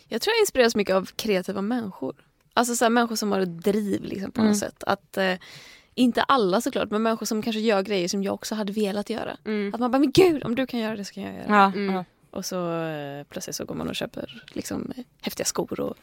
Jag 0.09 0.23
tror 0.23 0.35
jag 0.35 0.41
inspireras 0.43 0.77
mycket 0.77 0.95
av 0.97 1.05
kreativa 1.17 1.63
människor. 1.63 2.15
Alltså 2.55 2.77
så 2.77 2.85
här, 2.85 2.91
människor 2.91 3.17
som 3.17 3.33
har 3.33 3.41
ett 3.41 3.63
driv 3.63 4.05
liksom, 4.05 4.33
på 4.33 4.41
Mm. 4.41 4.51
något 4.51 4.59
sätt. 4.59 4.85
Att, 4.85 5.17
eh, 5.17 5.35
inte 5.95 6.23
alla 6.23 6.61
såklart, 6.61 6.91
men 6.91 7.03
människor 7.03 7.27
som 7.27 7.43
kanske 7.43 7.61
gör 7.61 7.83
grejer 7.83 8.09
som 8.09 8.23
jag 8.23 8.35
också 8.35 8.55
hade 8.55 8.73
velat 8.73 9.11
göra. 9.11 9.37
Mm. 9.45 9.75
Att 9.75 9.81
man 9.81 9.91
bara, 9.91 9.99
men 9.99 10.11
gud 10.11 10.45
om 10.45 10.55
du 10.55 10.67
kan 10.67 10.81
göra 10.81 10.97
det 10.97 11.05
så 11.05 11.15
kan 11.15 11.23
jag 11.23 11.35
göra 11.35 11.47
det. 11.47 11.53
Ja, 11.55 11.73
Mm. 11.75 12.05
Och 12.33 12.45
så 12.45 12.83
eh, 12.83 13.25
plötsligt 13.25 13.57
så 13.57 13.65
går 13.65 13.75
man 13.75 13.89
och 13.89 13.95
köper 13.95 14.43
liksom, 14.53 14.93
häftiga 15.23 15.45
skor 15.45 15.81
och 15.81 15.95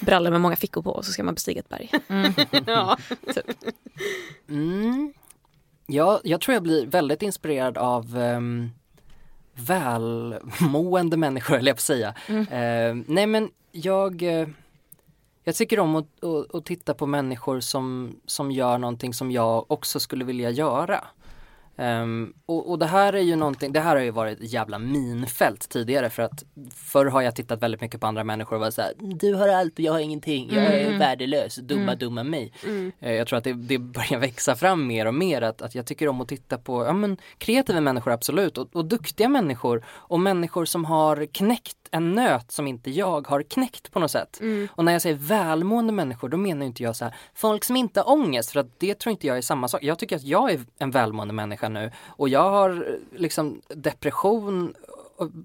brallor 0.00 0.30
med 0.30 0.40
många 0.40 0.56
fickor 0.56 0.82
på 0.82 0.90
och 0.90 1.04
så 1.04 1.12
ska 1.12 1.24
man 1.24 1.34
bestiga 1.34 1.60
ett 1.60 1.68
berg. 1.68 1.90
ja. 2.66 2.98
typ. 3.34 3.74
Mm. 4.48 5.12
Ja, 5.86 6.20
jag 6.24 6.40
tror 6.40 6.54
jag 6.54 6.62
blir 6.62 6.86
väldigt 6.86 7.22
inspirerad 7.22 7.78
av 7.78 8.16
um, 8.16 8.70
välmående 9.54 11.16
människor, 11.16 11.56
eller 11.58 11.70
jag 11.70 11.76
på 11.76 11.82
säga. 11.82 12.14
Eh, 12.28 12.96
nej 13.06 13.26
men 13.26 13.50
jag, 13.72 14.22
eh, 14.22 14.48
jag 15.46 15.54
tycker 15.54 15.80
om 15.80 15.96
att, 15.96 16.24
att, 16.24 16.54
att 16.54 16.64
titta 16.64 16.94
på 16.94 17.06
människor 17.06 17.60
som, 17.60 18.16
som 18.26 18.50
gör 18.50 18.78
någonting 18.78 19.14
som 19.14 19.30
jag 19.30 19.70
också 19.70 20.00
skulle 20.00 20.24
vilja 20.24 20.50
göra. 20.50 21.04
Ehm, 21.78 22.32
och, 22.46 22.70
och 22.70 22.78
det 22.78 22.86
här 22.86 23.12
är 23.12 23.20
ju 23.20 23.36
någonting, 23.36 23.72
det 23.72 23.80
här 23.80 23.96
har 23.96 24.02
ju 24.02 24.10
varit 24.10 24.40
ett 24.40 24.52
jävla 24.52 24.78
minfält 24.78 25.68
tidigare 25.68 26.10
för 26.10 26.22
att 26.22 26.44
förr 26.74 27.06
har 27.06 27.22
jag 27.22 27.36
tittat 27.36 27.62
väldigt 27.62 27.80
mycket 27.80 28.00
på 28.00 28.06
andra 28.06 28.24
människor 28.24 28.56
och 28.56 28.60
varit 28.60 28.74
såhär, 28.74 28.92
du 28.98 29.34
har 29.34 29.48
allt 29.48 29.72
och 29.74 29.80
jag 29.80 29.92
har 29.92 30.00
ingenting, 30.00 30.48
jag 30.52 30.64
är 30.64 30.98
värdelös, 30.98 31.56
dumma 31.56 31.94
dumma 31.94 32.24
mig. 32.24 32.52
Eh, 33.00 33.12
Jag 33.12 33.26
tror 33.26 33.36
att 33.38 33.44
det, 33.44 33.52
det 33.52 33.78
börjar 33.78 34.18
växa 34.18 34.56
fram 34.56 34.86
mer 34.86 35.06
och 35.06 35.14
mer 35.14 35.42
att, 35.42 35.62
att 35.62 35.74
jag 35.74 35.86
tycker 35.86 36.08
om 36.08 36.20
att 36.20 36.28
titta 36.28 36.58
på 36.58 36.84
ja, 36.84 36.92
men, 36.92 37.16
kreativa 37.38 37.80
människor 37.80 38.12
absolut 38.12 38.58
och, 38.58 38.76
och 38.76 38.84
duktiga 38.84 39.28
människor 39.28 39.84
och 39.88 40.20
människor 40.20 40.64
som 40.64 40.84
har 40.84 41.26
knäckt 41.26 41.85
en 41.90 42.14
nöt 42.14 42.52
som 42.52 42.66
inte 42.66 42.90
jag 42.90 43.26
har 43.26 43.42
knäckt 43.42 43.92
på 43.92 43.98
något 43.98 44.10
sätt. 44.10 44.40
Och 44.70 44.84
när 44.84 44.92
jag 44.92 45.02
säger 45.02 45.16
välmående 45.16 45.92
människor 45.92 46.28
då 46.28 46.36
menar 46.36 46.66
inte 46.66 46.82
jag 46.82 46.96
så 46.96 47.04
här 47.04 47.14
folk 47.34 47.64
som 47.64 47.76
inte 47.76 48.00
har 48.00 48.10
ångest 48.10 48.52
för 48.52 48.60
att 48.60 48.80
det 48.80 48.94
tror 48.94 49.10
inte 49.10 49.26
jag 49.26 49.36
är 49.38 49.42
samma 49.42 49.68
sak. 49.68 49.82
Jag 49.82 49.98
tycker 49.98 50.16
att 50.16 50.22
jag 50.22 50.50
är 50.50 50.60
en 50.78 50.90
välmående 50.90 51.34
människa 51.34 51.68
nu 51.68 51.92
och 52.06 52.28
jag 52.28 52.50
har 52.50 52.70
eh, 52.70 53.20
liksom 53.20 53.60
depression 53.68 54.74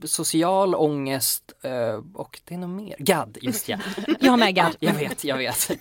social 0.03 0.75
ångest 0.75 1.53
eh, 1.61 1.99
och 2.13 2.41
det 2.45 2.53
är 2.53 2.57
nog 2.57 2.69
mer. 2.69 2.95
GAD, 2.99 3.37
just 3.41 3.69
ja. 3.69 3.77
Jag 4.19 4.39
med 4.39 4.55
gadd. 4.55 4.75
Jag 4.79 4.93
vet, 4.93 5.23
jag 5.23 5.37
vet. 5.37 5.71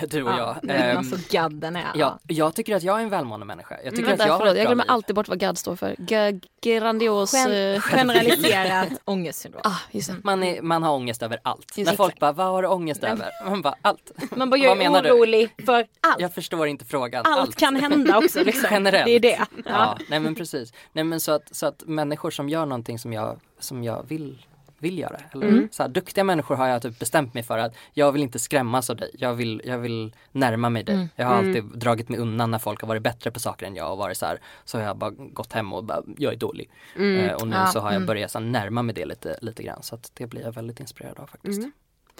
Du 0.10 0.22
och 0.22 0.30
jag. 0.30 0.56
Men 0.62 0.76
Ehm, 0.76 0.98
alltså 0.98 1.16
gadden 1.30 1.76
är... 1.76 1.84
ja, 1.94 2.18
jag 2.28 2.54
tycker 2.54 2.76
att 2.76 2.82
jag 2.82 2.98
är 2.98 3.02
en 3.02 3.08
välmående 3.08 3.46
människa. 3.46 3.76
Jag 3.84 3.96
tycker 3.96 4.12
att 4.12 4.18
jag 4.26 4.38
förlåt, 4.38 4.56
jag 4.56 4.66
glömmer 4.66 4.84
liv. 4.84 4.90
alltid 4.90 5.16
bort 5.16 5.28
vad 5.28 5.38
GAD 5.40 5.58
står 5.58 5.76
för. 5.76 5.96
G- 5.98 6.40
grandios... 6.62 7.34
Gen- 7.34 7.74
eh, 7.74 7.80
generaliserat 7.80 8.88
ångestsyndrom. 9.04 9.62
ah, 9.64 9.76
just 9.90 10.08
det. 10.08 10.16
Man, 10.24 10.42
är, 10.42 10.62
man 10.62 10.82
har 10.82 10.94
ångest 10.94 11.22
över 11.22 11.38
allt. 11.42 11.72
När 11.76 11.82
Exakt. 11.82 11.96
folk 11.96 12.18
bara, 12.20 12.32
vad 12.32 12.46
har 12.46 12.62
du 12.62 12.68
ångest 12.68 13.04
över? 13.04 13.28
Man 13.44 13.62
bara, 13.62 13.74
allt. 13.82 14.12
Man 14.36 14.50
bara, 14.50 14.56
jag 14.56 14.82
är 14.82 15.02
du? 15.02 15.10
orolig 15.12 15.54
för 15.66 15.86
allt. 16.00 16.20
Jag 16.20 16.34
förstår 16.34 16.66
inte 16.66 16.84
frågan. 16.84 17.22
Allt 17.26 17.56
kan 17.56 17.76
hända 17.76 18.18
också. 18.18 18.44
Liksom. 18.44 18.68
Generellt. 18.70 19.06
Det 19.06 19.10
är 19.12 19.20
det. 19.20 19.40
Ja. 19.64 19.98
nej 20.08 20.20
men 20.20 20.34
precis. 20.34 20.72
Nej 20.92 21.04
men 21.04 21.20
så 21.20 21.32
att, 21.32 21.54
så 21.56 21.66
att 21.66 21.82
människor 21.86 22.30
som 22.30 22.48
gör 22.48 22.66
någonting 22.66 22.98
som 22.98 23.12
jag, 23.12 23.40
som 23.58 23.84
jag 23.84 24.04
vill 24.08 24.46
vill 24.78 24.98
göra. 24.98 25.20
Eller, 25.32 25.46
Mm. 25.48 25.68
så 25.72 25.82
här, 25.82 25.90
duktiga 25.90 26.24
människor 26.24 26.54
har 26.56 26.68
jag 26.68 26.82
typ 26.82 26.98
bestämt 26.98 27.34
mig 27.34 27.42
för 27.42 27.58
att 27.58 27.74
jag 27.92 28.12
vill 28.12 28.22
inte 28.22 28.38
skrämmas 28.38 28.90
av 28.90 28.96
dig. 28.96 29.10
Jag 29.18 29.34
vill, 29.34 29.62
jag 29.64 29.78
vill 29.78 30.14
närma 30.32 30.70
mig 30.70 30.82
dig. 30.82 30.94
Mm. 30.94 31.08
Jag 31.16 31.26
har 31.26 31.34
alltid 31.34 31.64
dragit 31.64 32.08
mig 32.08 32.18
undan 32.18 32.50
när 32.50 32.58
folk 32.58 32.80
har 32.80 32.88
varit 32.88 33.02
bättre 33.02 33.30
på 33.30 33.40
saker 33.40 33.66
än 33.66 33.74
jag 33.74 33.92
och 33.92 33.98
varit 33.98 34.18
så 34.18 34.26
här. 34.26 34.40
Så 34.64 34.78
har 34.78 34.84
jag 34.84 34.98
bara 34.98 35.10
gått 35.10 35.52
hem 35.52 35.72
och 35.72 35.84
bara, 35.84 36.02
jag 36.16 36.32
är 36.32 36.36
dålig. 36.36 36.70
Eh, 36.96 37.32
och 37.32 37.48
nu 37.48 37.56
Ja, 37.56 37.66
så 37.66 37.80
har 37.80 37.88
jag 37.88 37.96
mm. 37.96 38.06
börjat 38.06 38.30
så 38.30 38.38
här, 38.38 38.46
närma 38.46 38.82
mig 38.82 38.94
det 38.94 39.04
lite, 39.04 39.38
lite 39.42 39.62
grann. 39.62 39.82
Så 39.82 39.94
att 39.94 40.10
det 40.14 40.26
blir 40.26 40.42
jag 40.42 40.52
väldigt 40.52 40.80
inspirerad 40.80 41.18
av 41.18 41.26
faktiskt. 41.26 41.62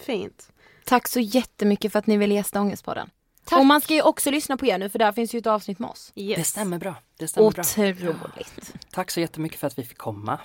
Fint. 0.00 0.50
Tack 0.84 1.08
så 1.08 1.20
jättemycket 1.20 1.92
för 1.92 1.98
att 1.98 2.06
ni 2.06 2.16
ville 2.16 2.34
gästa 2.34 2.60
Ångestpodden. 2.60 3.10
Och 3.52 3.66
man 3.66 3.80
ska 3.80 3.94
ju 3.94 4.02
också 4.02 4.30
lyssna 4.30 4.56
på 4.56 4.66
er 4.66 4.78
nu 4.78 4.88
för 4.88 4.98
där 4.98 5.12
finns 5.12 5.34
ju 5.34 5.38
ett 5.38 5.46
avsnitt 5.46 5.78
med 5.78 5.90
oss. 5.90 6.12
Yes. 6.14 6.38
Det 6.38 6.44
stämmer 6.44 6.78
bra. 6.78 6.94
Det 7.18 7.28
stämmer 7.28 7.50
bra. 7.50 7.62
Otroligt. 8.10 8.74
Tack 8.92 9.10
så 9.10 9.20
jättemycket 9.20 9.60
för 9.60 9.66
att 9.66 9.78
vi 9.78 9.84
fick 9.84 9.98
komma. 9.98 10.38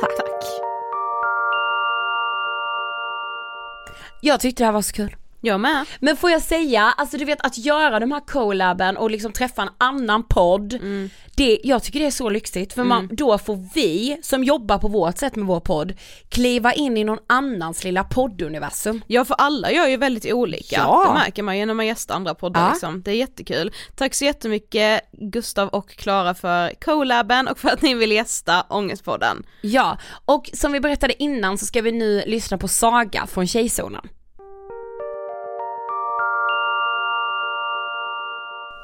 Tack. 0.00 0.10
Jag 4.20 4.40
tyckte 4.40 4.62
det 4.62 4.66
här 4.66 4.72
var 4.72 4.82
så 4.82 4.92
kul. 4.92 5.16
Jag 5.40 5.60
med. 5.60 5.84
Men 6.00 6.16
får 6.16 6.30
jag 6.30 6.42
säga, 6.42 6.82
alltså 6.96 7.16
du 7.16 7.24
vet 7.24 7.46
att 7.46 7.58
göra 7.58 8.00
de 8.00 8.12
här 8.12 8.20
collaben 8.20 8.96
och 8.96 9.10
liksom 9.10 9.32
träffa 9.32 9.62
en 9.62 9.68
annan 9.78 10.22
podd, 10.24 10.78
det, 11.36 11.58
jag 11.64 11.82
tycker 11.82 12.00
det 12.00 12.06
är 12.06 12.10
så 12.10 12.30
lyxigt 12.30 12.72
för 12.72 12.84
man, 12.84 13.08
då 13.12 13.38
får 13.38 13.68
vi 13.74 14.18
som 14.22 14.44
jobbar 14.44 14.78
på 14.78 14.88
vårt 14.88 15.18
sätt 15.18 15.36
med 15.36 15.46
vår 15.46 15.60
podd 15.60 15.92
kliva 16.28 16.72
in 16.72 16.96
i 16.96 17.04
någon 17.04 17.18
annans 17.26 17.84
lilla 17.84 18.04
podduniversum. 18.04 19.02
Ja 19.06 19.24
för 19.24 19.34
alla 19.34 19.72
gör 19.72 19.86
ju 19.88 19.96
väldigt 19.96 20.32
olika, 20.32 20.76
Ja. 20.76 21.04
det 21.08 21.14
märker 21.24 21.42
man 21.42 21.58
ju 21.58 21.66
när 21.66 21.74
man 21.74 21.86
gästar 21.86 22.14
andra 22.14 22.34
poddar 22.34 22.60
Ja. 22.60 22.70
liksom. 22.70 23.02
Det 23.02 23.10
är 23.10 23.14
jättekul. 23.14 23.72
Tack 23.96 24.14
så 24.14 24.24
jättemycket 24.24 25.00
Gustav 25.12 25.68
och 25.68 25.90
Klara 25.90 26.34
för 26.34 26.72
collaben 26.80 27.48
och 27.48 27.58
för 27.58 27.68
att 27.68 27.82
ni 27.82 27.94
vill 27.94 28.12
gästa 28.12 28.64
Ångestpodden. 28.68 29.46
Ja, 29.62 29.98
och 30.24 30.50
som 30.54 30.72
vi 30.72 30.80
berättade 30.80 31.22
innan 31.22 31.58
så 31.58 31.66
ska 31.66 31.82
vi 31.82 31.92
nu 31.92 32.22
lyssna 32.26 32.58
på 32.58 32.68
Saga 32.68 33.26
från 33.26 33.46
Tjejzonen. 33.46 34.08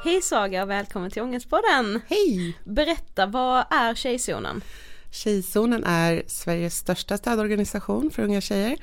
Hej 0.05 0.23
Saga 0.23 0.63
och 0.63 0.71
välkommen 0.71 1.11
till 1.11 1.23
Ångestpodden! 1.23 2.01
Hej! 2.09 2.59
Berätta, 2.65 3.27
vad 3.27 3.65
är 3.71 3.95
Tjejzonen? 3.95 4.61
Tjejzonen 5.11 5.85
är 5.85 6.23
Sveriges 6.27 6.77
största 6.77 7.17
stödorganisation 7.17 8.11
för 8.11 8.23
unga 8.23 8.41
tjejer. 8.41 8.77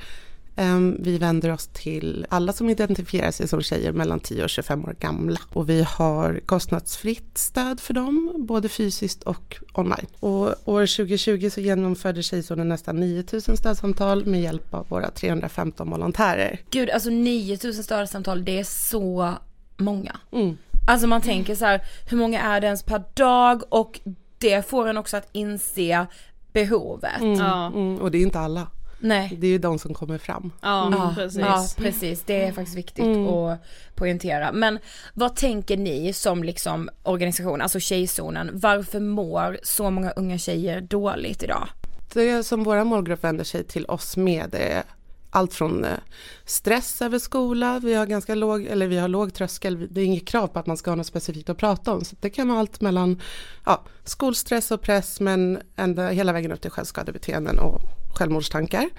Ehm, 0.55 0.97
Vi 0.99 1.17
vänder 1.17 1.51
oss 1.53 1.67
till 1.67 2.25
alla 2.29 2.53
som 2.53 2.69
identifierar 2.69 3.31
sig 3.31 3.47
som 3.47 3.61
tjejer 3.61 3.91
mellan 3.91 4.19
10 4.19 4.43
och 4.43 4.49
25 4.49 4.85
år 4.85 4.95
gamla. 4.99 5.39
Och 5.53 5.69
vi 5.69 5.83
har 5.83 6.39
kostnadsfritt 6.45 7.37
stöd 7.37 7.79
för 7.79 7.93
dem, 7.93 8.33
både 8.37 8.69
fysiskt 8.69 9.23
och 9.23 9.57
online. 9.73 10.07
Och 10.19 10.47
år 10.65 10.85
2020 10.85 11.49
så 11.49 11.61
genomförde 11.61 12.23
Tjejzonen 12.23 12.69
nästan 12.69 12.95
9000 12.99 13.57
stödsamtal 13.57 14.25
med 14.25 14.41
hjälp 14.41 14.73
av 14.73 14.87
våra 14.89 15.11
315 15.11 15.89
volontärer. 15.89 16.59
Gud 16.69 16.89
alltså 16.89 17.09
9000 17.09 17.83
stödsamtal, 17.83 18.45
det 18.45 18.59
är 18.59 18.63
så 18.63 19.33
många. 19.77 20.19
Mm. 20.31 20.57
Alltså 20.91 21.07
man 21.07 21.21
tänker 21.21 21.55
så 21.55 21.65
här, 21.65 21.81
hur 22.09 22.17
många 22.17 22.41
är 22.41 22.61
det 22.61 22.65
ens 22.67 22.83
per 22.83 23.03
dag 23.13 23.63
och 23.69 23.99
det 24.37 24.69
får 24.69 24.87
en 24.87 24.97
också 24.97 25.17
att 25.17 25.27
inse 25.31 26.05
behovet. 26.53 27.21
Ja, 27.37 27.65
Mm, 27.67 27.97
och 27.97 28.11
det 28.11 28.17
är 28.17 28.21
inte 28.21 28.39
alla, 28.39 28.67
Nej. 28.99 29.37
det 29.41 29.47
är 29.47 29.51
ju 29.51 29.57
de 29.57 29.79
som 29.79 29.93
kommer 29.93 30.17
fram. 30.17 30.51
ja, 30.61 30.89
Ja, 30.91 31.11
precis. 31.15 31.39
ja 31.39 31.65
precis, 31.77 32.23
det 32.25 32.43
är 32.43 32.51
faktiskt 32.51 32.77
viktigt 32.77 33.05
Mm. 33.05 33.27
att 33.27 33.59
poängtera. 33.95 34.51
Men 34.51 34.79
vad 35.13 35.35
tänker 35.35 35.77
ni 35.77 36.13
som 36.13 36.43
liksom 36.43 36.89
organisation, 37.03 37.61
alltså 37.61 37.79
Tjejzonen, 37.79 38.49
varför 38.53 38.99
mår 38.99 39.57
så 39.63 39.89
många 39.91 40.11
unga 40.11 40.37
tjejer 40.37 40.81
dåligt 40.81 41.43
idag? 41.43 41.67
Det 42.13 42.43
som 42.43 42.63
våra 42.63 42.83
målgrupp 42.83 43.23
vänder 43.23 43.43
sig 43.43 43.63
till 43.63 43.85
oss 43.85 44.17
med 44.17 44.55
är 44.55 44.83
allt 45.31 45.53
från 45.53 45.85
eh, 45.85 45.97
stress 46.45 47.01
över 47.01 47.19
skola, 47.19 47.79
vi 47.79 47.93
har 47.93 48.05
ganska 48.05 48.35
låg, 48.35 48.65
eller 48.65 48.87
vi 48.87 48.97
har 48.97 49.07
låg 49.07 49.33
tröskel, 49.33 49.87
det 49.91 50.01
är 50.01 50.05
inget 50.05 50.27
krav 50.27 50.47
på 50.47 50.59
att 50.59 50.67
man 50.67 50.77
ska 50.77 50.91
ha 50.91 50.95
något 50.95 51.07
specifikt 51.07 51.49
att 51.49 51.57
prata 51.57 51.93
om. 51.93 52.03
Så 52.05 52.15
det 52.19 52.29
kan 52.29 52.47
vara 52.47 52.59
allt 52.59 52.81
mellan 52.81 53.21
ja, 53.65 53.83
skolstress 54.03 54.71
och 54.71 54.81
press 54.81 55.19
men 55.19 55.59
ända 55.75 56.09
hela 56.09 56.33
vägen 56.33 56.51
upp 56.51 56.61
till 56.61 56.71
självskadebeteenden 56.71 57.59
och 57.59 57.81
självmordstankar. 58.15 58.89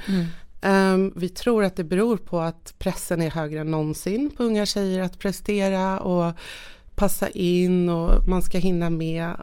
Ehm, 0.62 1.12
vi 1.16 1.28
tror 1.28 1.64
att 1.64 1.76
det 1.76 1.84
beror 1.84 2.16
på 2.16 2.40
att 2.40 2.74
pressen 2.78 3.22
är 3.22 3.30
högre 3.30 3.60
än 3.60 3.70
någonsin 3.70 4.30
på 4.36 4.42
unga 4.42 4.66
tjejer 4.66 5.02
att 5.02 5.18
prestera 5.18 6.00
och 6.00 6.34
passa 6.94 7.28
in 7.28 7.88
och 7.88 8.28
man 8.28 8.42
ska 8.42 8.58
hinna 8.58 8.90
med 8.90 9.34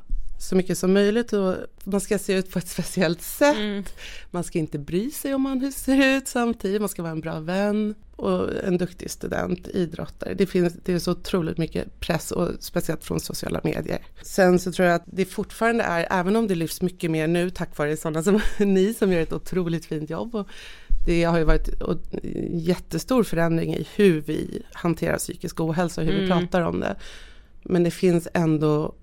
så 0.41 0.55
mycket 0.55 0.77
som 0.77 0.93
möjligt 0.93 1.33
och 1.33 1.55
man 1.83 2.01
ska 2.01 2.19
se 2.19 2.33
ut 2.33 2.51
på 2.51 2.59
ett 2.59 2.67
speciellt 2.67 3.21
sätt. 3.21 3.93
Man 4.31 4.43
ska 4.43 4.59
inte 4.59 4.79
bry 4.79 5.11
sig 5.11 5.33
om 5.33 5.41
man 5.41 5.61
hur 5.61 5.71
ser 5.71 6.17
ut 6.17 6.27
samtidigt, 6.27 6.81
man 6.81 6.89
ska 6.89 7.01
vara 7.01 7.11
en 7.11 7.21
bra 7.21 7.39
vän 7.39 7.95
och 8.15 8.63
en 8.63 8.77
duktig 8.77 9.11
student, 9.11 9.67
idrottare. 9.67 10.33
Det 10.33 10.45
finns 10.45 10.73
det 10.85 10.93
är 10.93 10.99
så 10.99 11.11
otroligt 11.11 11.57
mycket 11.57 11.99
press 11.99 12.31
och 12.31 12.49
speciellt 12.59 13.03
från 13.03 13.19
sociala 13.19 13.61
medier. 13.63 13.99
Sen 14.21 14.59
så 14.59 14.71
tror 14.71 14.87
jag 14.87 14.95
att 14.95 15.03
det 15.05 15.25
fortfarande 15.25 15.83
är, 15.83 16.07
även 16.19 16.35
om 16.35 16.47
det 16.47 16.55
lyfts 16.55 16.81
mycket 16.81 17.11
mer 17.11 17.27
nu 17.27 17.49
tack 17.49 17.77
vare 17.77 17.97
sådana 17.97 18.23
som 18.23 18.41
ni 18.73 18.93
som 18.93 19.11
gör 19.13 19.21
ett 19.21 19.33
otroligt 19.33 19.85
fint 19.85 20.09
jobb 20.09 20.35
och 20.35 20.47
det 21.05 21.23
har 21.23 21.37
ju 21.37 21.43
varit 21.43 21.81
o- 21.81 21.99
jättestor 22.53 23.23
förändring 23.23 23.75
i 23.75 23.87
hur 23.95 24.21
vi 24.21 24.61
hanterar 24.73 25.17
psykisk 25.17 25.59
ohälsa 25.59 26.01
och 26.01 26.07
hur 26.07 26.21
vi 26.21 26.27
pratar 26.27 26.61
om 26.61 26.79
det. 26.79 26.95
Men 27.63 27.83
det 27.83 27.91
finns 27.91 28.27
ändå 28.33 28.95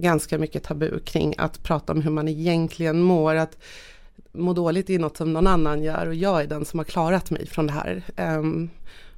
ganska 0.00 0.38
mycket 0.38 0.62
tabu 0.62 0.98
kring 1.00 1.34
att 1.38 1.62
prata 1.62 1.92
om 1.92 2.02
hur 2.02 2.10
man 2.10 2.28
egentligen 2.28 3.02
mår. 3.02 3.34
Att 3.34 3.58
må 4.32 4.52
dåligt 4.52 4.90
är 4.90 4.98
något 4.98 5.16
som 5.16 5.32
någon 5.32 5.46
annan 5.46 5.82
gör 5.82 6.06
och 6.06 6.14
jag 6.14 6.42
är 6.42 6.46
den 6.46 6.64
som 6.64 6.78
har 6.78 6.84
klarat 6.84 7.30
mig 7.30 7.46
från 7.46 7.66
det 7.66 7.72
här. 7.72 8.02
Ehm, 8.16 8.70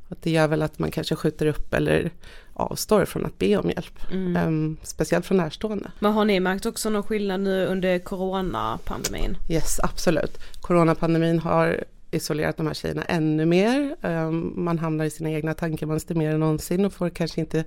att 0.09 0.23
det 0.23 0.31
gör 0.31 0.49
väl 0.49 0.63
att 0.63 0.79
man 0.79 0.91
kanske 0.91 1.17
skjuter 1.17 1.47
upp 1.47 1.75
eller 1.75 2.11
avstår 2.53 3.05
från 3.05 3.27
att 3.27 3.39
be 3.39 3.57
om 3.57 3.71
hjälp. 3.71 4.01
Ehm, 4.13 4.77
speciellt 4.83 5.27
från 5.27 5.37
närstående. 5.37 5.91
Men 5.99 6.13
har 6.13 6.25
ni 6.25 6.41
märkt 6.41 6.67
också 6.67 6.91
någon 6.91 7.03
skillnad 7.03 7.41
nu 7.41 7.67
under 7.67 7.99
coronapandemin? 7.99 9.37
Yes, 9.51 9.81
absolut. 9.83 10.39
Coronapandemin 10.61 11.39
har 11.39 11.85
isolerat 12.11 12.57
de 12.57 12.67
här 12.67 12.75
tjejerna 12.75 13.03
ännu 13.03 13.47
mer. 13.47 13.97
Ehm, 14.03 14.53
Man 14.57 14.79
hamnar 14.79 15.05
i 15.05 15.11
sina 15.11 15.31
egna 15.31 15.55
tankemönster 15.55 16.15
mer 16.15 16.31
än 16.35 16.41
någonsin 16.41 16.85
och 16.85 16.93
får 16.93 17.11
kanske 17.11 17.41
inte 17.41 17.65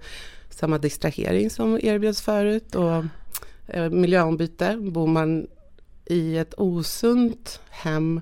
samma 0.53 0.77
distrahering 0.77 1.49
som 1.49 1.79
erbjöds 1.83 2.21
förut. 2.21 2.75
Och 2.75 3.05
eh, 3.67 3.89
miljöombyte, 3.89 4.77
bor 4.77 5.07
man 5.07 5.47
i 6.05 6.37
ett 6.37 6.53
osunt 6.57 7.59
hem 7.69 8.21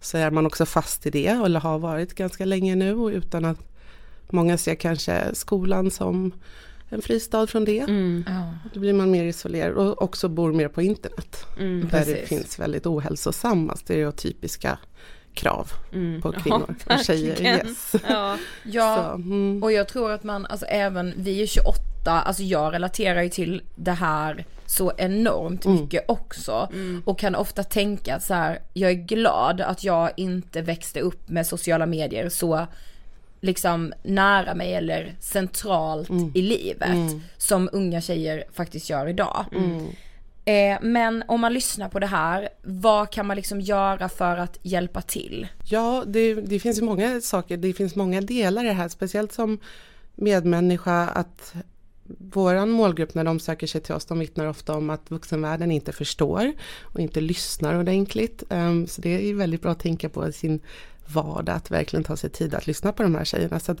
så 0.00 0.18
är 0.18 0.30
man 0.30 0.46
också 0.46 0.66
fast 0.66 1.06
i 1.06 1.10
det 1.10 1.26
eller 1.26 1.60
har 1.60 1.78
varit 1.78 2.14
ganska 2.14 2.44
länge 2.44 2.74
nu 2.74 2.94
och 2.94 3.08
utan 3.08 3.44
att 3.44 3.58
många 4.30 4.58
ser 4.58 4.74
kanske 4.74 5.34
skolan 5.34 5.90
som 5.90 6.32
en 6.88 7.02
fristad 7.02 7.46
från 7.46 7.64
det. 7.64 7.80
Mm. 7.80 8.24
Då 8.74 8.80
blir 8.80 8.92
man 8.92 9.10
mer 9.10 9.24
isolerad 9.24 9.76
och 9.76 10.02
också 10.02 10.28
bor 10.28 10.52
mer 10.52 10.68
på 10.68 10.82
internet. 10.82 11.46
Mm, 11.58 11.88
där 11.90 11.98
det 11.98 12.04
precis. 12.04 12.28
finns 12.28 12.58
väldigt 12.58 12.86
ohälsosamma 12.86 13.76
stereotypiska 13.76 14.78
krav 15.34 15.72
Mm. 15.92 16.22
på 16.22 16.34
Ja, 16.34 16.40
kvinnor 16.40 16.74
och 16.98 17.04
tjejer. 17.04 17.42
Yes. 17.42 17.92
Ja, 18.08 18.36
ja 18.64 19.12
mm. 19.14 19.62
och 19.62 19.72
jag 19.72 19.88
tror 19.88 20.12
att 20.12 20.24
man, 20.24 20.46
alltså 20.46 20.66
även 20.66 21.14
vi 21.16 21.42
är 21.42 21.46
28, 21.46 21.80
alltså 22.10 22.42
jag 22.42 22.72
relaterar 22.74 23.22
ju 23.22 23.28
till 23.28 23.62
det 23.74 23.92
här 23.92 24.44
så 24.66 24.92
enormt 24.96 25.64
Mm. 25.64 25.80
mycket 25.80 26.04
också. 26.08 26.68
Och 27.04 27.18
kan 27.18 27.34
ofta 27.34 27.62
tänka 27.64 28.14
att 28.16 28.22
så 28.24 28.34
här, 28.34 28.58
jag 28.72 28.90
är 28.90 28.94
glad 28.94 29.60
att 29.60 29.84
jag 29.84 30.10
inte 30.16 30.62
växte 30.62 31.00
upp 31.00 31.28
med 31.28 31.46
sociala 31.46 31.86
medier 31.86 32.28
så 32.28 32.66
liksom 33.40 33.92
nära 34.02 34.54
mig 34.54 34.74
eller 34.74 35.14
centralt 35.20 36.08
Mm. 36.10 36.32
i 36.34 36.42
livet 36.42 36.88
Mm. 36.88 37.20
som 37.36 37.68
unga 37.72 38.00
tjejer 38.00 38.44
faktiskt 38.52 38.90
gör 38.90 39.06
idag. 39.06 39.44
Eh, 40.44 40.78
men 40.82 41.24
om 41.28 41.40
man 41.40 41.52
lyssnar 41.52 41.88
på 41.88 41.98
det 41.98 42.06
här, 42.06 42.48
vad 42.62 43.10
kan 43.10 43.26
man 43.26 43.36
liksom 43.36 43.60
göra 43.60 44.08
för 44.08 44.36
att 44.36 44.58
hjälpa 44.62 45.02
till? 45.02 45.48
Ja, 45.64 46.04
det, 46.06 46.34
det 46.34 46.60
finns 46.60 46.78
ju 46.78 46.82
många 46.82 47.20
saker, 47.20 47.56
det 47.56 47.72
finns 47.72 47.96
många 47.96 48.20
delar 48.20 48.64
i 48.64 48.66
det 48.66 48.72
här, 48.72 48.88
speciellt 48.88 49.32
som 49.32 49.58
medmänniska 50.14 51.08
att 51.08 51.54
våran 52.18 52.70
målgrupp 52.70 53.14
när 53.14 53.24
de 53.24 53.40
söker 53.40 53.66
sig 53.66 53.80
till 53.80 53.94
oss, 53.94 54.04
de 54.04 54.18
vittnar 54.18 54.46
ofta 54.46 54.76
om 54.76 54.90
att 54.90 55.10
vuxenvärlden 55.10 55.70
inte 55.70 55.92
förstår 55.92 56.52
och 56.80 57.00
inte 57.00 57.20
lyssnar 57.20 57.78
ordentligt. 57.78 58.42
Ehm, 58.50 58.86
så 58.86 59.00
det 59.00 59.30
är 59.30 59.34
väldigt 59.34 59.62
bra 59.62 59.72
att 59.72 59.80
tänka 59.80 60.08
på 60.08 60.28
i 60.28 60.32
sin 60.32 60.60
vardag, 61.06 61.56
att 61.56 61.70
verkligen 61.70 62.04
ta 62.04 62.16
sig 62.16 62.30
tid 62.30 62.54
att 62.54 62.66
lyssna 62.66 62.92
på 62.92 63.02
de 63.02 63.14
här 63.14 63.24
tjejerna. 63.24 63.60
Så 63.60 63.76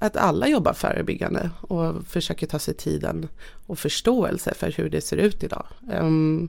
att, 0.00 0.16
alla 0.16 0.48
jobbar 0.48 0.72
förebyggande 0.72 1.50
och 1.60 2.06
försöker 2.06 2.46
ta 2.46 2.58
sig 2.58 2.74
tiden 2.74 3.28
och 3.66 3.78
förståelse 3.78 4.54
för 4.54 4.72
hur 4.76 4.90
det 4.90 5.00
ser 5.00 5.16
ut 5.16 5.42
idag. 5.42 5.66
Ehm, 5.92 6.48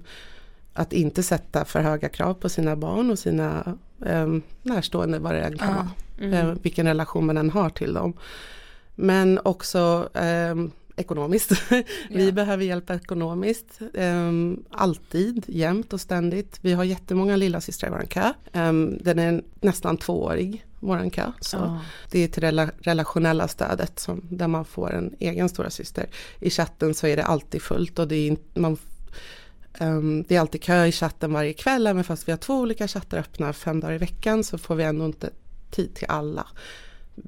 att 0.73 0.93
inte 0.93 1.23
sätta 1.23 1.65
för 1.65 1.79
höga 1.81 2.09
krav 2.09 2.33
på 2.33 2.49
sina 2.49 2.75
barn 2.75 3.11
och 3.11 3.19
sina 3.19 3.77
um, 3.99 4.41
närstående, 4.63 5.19
vad 5.19 5.33
det 5.35 5.41
än 5.41 5.57
kan 5.57 5.73
vara. 5.75 5.89
mm. 6.19 6.33
Eh, 6.33 6.53
vilken 6.61 6.85
relation 6.87 7.25
man 7.25 7.37
än 7.37 7.49
har 7.49 7.69
till 7.69 7.93
dem. 7.93 8.13
Men 8.95 9.39
också 9.43 10.09
ehm, 10.13 10.71
ekonomiskt. 10.95 11.51
Vi 12.09 12.25
Ja. 12.25 12.31
behöver 12.31 12.63
hjälp 12.63 12.89
ekonomiskt. 12.89 13.79
ehm, 13.93 14.63
alltid, 14.71 15.43
jämt 15.47 15.93
och 15.93 16.01
ständigt. 16.01 16.59
Vi 16.61 16.73
har 16.73 16.83
jättemånga 16.83 17.35
lilla 17.35 17.61
systrar 17.61 17.89
i 17.89 17.91
vår 17.91 18.05
kö. 18.09 18.33
Ehm, 18.53 18.97
den 19.01 19.19
är 19.19 19.43
nästan 19.61 19.97
tvåårig, 19.97 20.65
vår 20.80 21.09
kö. 21.09 21.32
Så 21.41 21.57
Ja. 21.57 21.82
Det 22.11 22.19
är 22.19 22.28
till 22.28 22.43
rela- 22.43 22.71
relationella 22.80 23.47
stödet 23.47 23.99
som, 23.99 24.21
där 24.30 24.47
man 24.47 24.65
får 24.65 24.93
en 24.93 25.15
egen 25.19 25.49
stora 25.49 25.69
syster. 25.69 26.05
I 26.39 26.49
chatten 26.49 26.93
så 26.93 27.07
är 27.07 27.15
det 27.17 27.23
alltid 27.23 27.61
fullt 27.61 27.99
och 27.99 28.07
det 28.07 28.15
är, 28.15 28.38
man, 28.59 28.78
ehm, 29.73 30.23
det 30.28 30.36
är 30.36 30.39
alltid 30.39 30.61
kö 30.63 30.86
i 30.86 30.91
chatten 30.91 31.34
varje 31.34 31.53
kväll. 31.53 31.88
Även 31.88 32.03
fast 32.03 32.28
vi 32.28 32.32
har 32.32 32.38
två 32.38 32.59
olika 32.59 32.88
chattar 32.88 33.17
öppna 33.17 33.53
fem 33.53 33.80
dagar 33.80 33.95
i 33.95 33.97
veckan 33.97 34.43
så 34.43 34.57
får 34.57 34.75
vi 34.75 34.84
ändå 34.84 35.05
inte 35.05 35.30
tid 35.71 35.95
till 35.95 36.07
alla. 36.09 36.47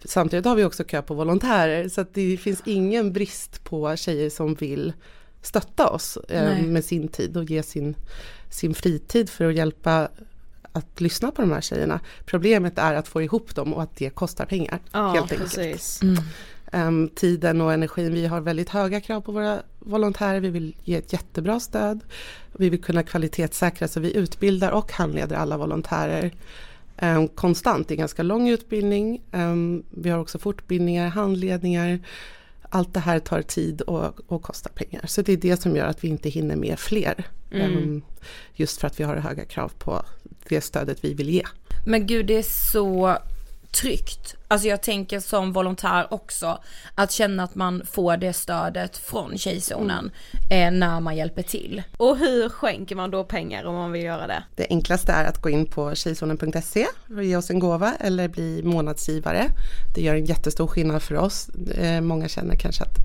Samtidigt 0.06 0.46
har 0.46 0.56
vi 0.56 0.64
också 0.64 0.84
kö 0.84 1.02
på 1.02 1.14
volontärer 1.14 1.90
så 1.90 2.06
det 2.14 2.38
finns 2.38 2.62
ingen 2.66 3.14
brist 3.14 3.64
på 3.64 3.96
tjejer 3.96 4.30
som 4.30 4.54
vill 4.56 4.94
stötta 5.42 5.90
oss 5.90 6.18
eh, 6.18 6.62
med 6.62 6.86
sin 6.86 7.08
tid 7.08 7.38
och 7.38 7.44
ge 7.44 7.64
sin, 7.64 7.96
sin 8.50 8.74
fritid 8.74 9.30
för 9.30 9.46
att 9.46 9.56
hjälpa 9.56 10.10
att 10.72 11.02
lyssna 11.02 11.32
på 11.32 11.42
de 11.42 11.52
här 11.52 11.62
tjejerna. 11.62 12.00
Problemet 12.26 12.78
är 12.78 12.94
att 12.94 13.08
få 13.08 13.22
ihop 13.22 13.56
dem 13.56 13.74
och 13.74 13.84
att 13.84 13.96
det 13.96 14.10
kostar 14.10 14.46
pengar. 14.46 14.80
Ja, 14.92 15.08
helt 15.08 15.32
enkelt. 15.32 15.56
precis. 15.56 16.02
Ehm, 16.72 17.10
tiden 17.16 17.62
och 17.62 17.74
energin. 17.74 18.14
Vi 18.14 18.26
har 18.26 18.42
väldigt 18.42 18.70
höga 18.70 19.02
krav 19.02 19.22
på 19.22 19.32
våra 19.32 19.62
volontärer. 19.80 20.40
Vi 20.40 20.50
vill 20.50 20.76
ge 20.84 20.96
ett 20.96 21.14
jättebra 21.14 21.60
stöd. 21.60 22.00
Vi 22.58 22.70
vill 22.70 22.82
kunna 22.82 23.04
kvalitetssäkra 23.04 23.88
så 23.88 24.00
vi 24.00 24.16
utbildar 24.16 24.72
och 24.72 24.92
handleder 24.92 25.36
alla 25.36 25.58
volontärer 25.58 26.32
ehm, 26.98 27.28
konstant. 27.28 27.88
Det 27.88 27.94
är 27.94 27.98
ganska 27.98 28.24
lång 28.24 28.50
utbildning. 28.50 29.22
Ehm, 29.32 29.84
vi 29.90 30.10
har 30.10 30.20
också 30.20 30.40
fortbildningar, 30.40 31.10
handledningar. 31.10 32.00
Allt 32.70 32.94
det 32.94 33.00
här 33.00 33.20
tar 33.20 33.42
tid 33.42 33.82
och, 33.82 34.20
och 34.28 34.42
kostar 34.42 34.72
pengar. 34.72 35.06
Så 35.08 35.22
det 35.22 35.34
är 35.34 35.38
det 35.38 35.62
som 35.62 35.76
gör 35.76 35.86
att 35.86 36.04
vi 36.04 36.08
inte 36.08 36.30
hinner 36.30 36.56
med 36.56 36.80
fler. 36.80 37.26
Mm. 37.52 37.78
Ehm, 37.78 38.02
just 38.54 38.80
för 38.80 38.88
att 38.88 39.00
vi 39.00 39.04
har 39.04 39.16
höga 39.16 39.46
krav 39.46 39.72
på 39.78 40.06
det 40.50 40.62
stödet 40.62 41.04
vi 41.04 41.14
vill 41.14 41.30
ge. 41.30 41.44
Men 41.86 42.08
gud 42.08 42.26
det 42.26 42.38
är 42.38 42.72
så 42.72 43.18
tryggt. 43.72 44.36
Alltså 44.48 44.68
jag 44.68 44.82
tänker 44.84 45.20
som 45.20 45.54
volontär 45.54 46.14
också 46.14 46.60
att 46.96 47.12
känna 47.12 47.44
att 47.44 47.56
man 47.56 47.82
får 47.92 48.18
det 48.18 48.34
stödet 48.34 48.98
från 48.98 49.38
tjejzonen 49.38 50.12
eh, 50.52 50.72
när 50.72 51.00
man 51.00 51.16
hjälper 51.16 51.42
till. 51.44 51.84
Och 51.98 52.18
hur 52.18 52.50
skänker 52.50 52.96
man 52.96 53.12
då 53.12 53.24
pengar 53.24 53.64
om 53.64 53.76
man 53.76 53.92
vill 53.92 54.04
göra 54.04 54.28
det? 54.28 54.44
Det 54.56 54.68
enklaste 54.70 55.12
är 55.12 55.26
att 55.26 55.42
gå 55.42 55.50
in 55.50 55.66
på 55.66 55.96
tjejzonen.se 55.96 56.86
och 57.16 57.24
ge 57.24 57.36
oss 57.38 57.50
en 57.50 57.60
gåva 57.60 57.94
eller 58.00 58.28
bli 58.28 58.62
månadsgivare. 58.64 59.46
Det 59.96 60.02
gör 60.02 60.16
en 60.16 60.26
jättestor 60.26 60.68
skillnad 60.68 61.04
för 61.04 61.16
oss. 61.16 61.50
Eh, 61.50 62.02
många 62.02 62.28
känner 62.28 62.56
kanske 62.56 62.84
att 62.84 62.98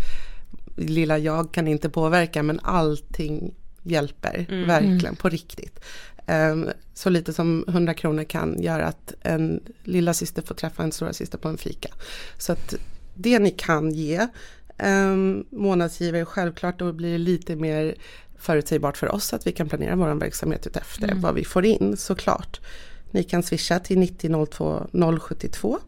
lilla 0.76 1.18
jag 1.18 1.52
kan 1.52 1.68
inte 1.68 1.90
påverka 1.90 2.42
men 2.42 2.60
allting 2.62 3.54
hjälper 3.82 4.46
Mm. 4.48 4.68
verkligen 4.68 5.16
på 5.16 5.28
riktigt. 5.28 5.80
Ehm, 6.26 6.70
så 6.94 7.10
lite 7.10 7.32
som 7.32 7.64
100 7.68 7.94
kronor 7.94 8.24
kan 8.24 8.62
göra 8.62 8.86
att 8.86 9.14
en 9.22 9.60
lilla 9.82 10.14
syster 10.14 10.42
får 10.42 10.54
träffa 10.54 10.82
en 10.82 10.92
stora 10.92 11.12
syster 11.12 11.38
på 11.38 11.48
en 11.48 11.58
fika. 11.58 11.88
Så 12.38 12.52
att 12.52 12.74
det 13.14 13.38
ni 13.38 13.50
kan 13.50 13.92
ge 13.92 14.26
um, 14.84 15.44
månadsgivare 15.50 16.24
självklart 16.24 16.78
då 16.78 16.92
blir 16.92 17.12
det 17.12 17.18
lite 17.18 17.56
mer 17.56 17.94
förutsägbart 18.38 18.96
för 18.96 19.14
oss 19.14 19.32
att 19.32 19.46
vi 19.46 19.52
kan 19.52 19.68
planera 19.68 19.96
vår 19.96 20.14
verksamhet 20.14 20.66
utefter 20.66 21.08
Mm. 21.08 21.20
vad 21.20 21.34
vi 21.34 21.44
får 21.44 21.64
in 21.64 21.96
såklart. 21.96 22.60
Ni 23.10 23.22
kan 23.24 23.42
swisha 23.42 23.78
till 23.78 23.98
90 23.98 24.46
02 24.46 24.86
072 25.20 25.78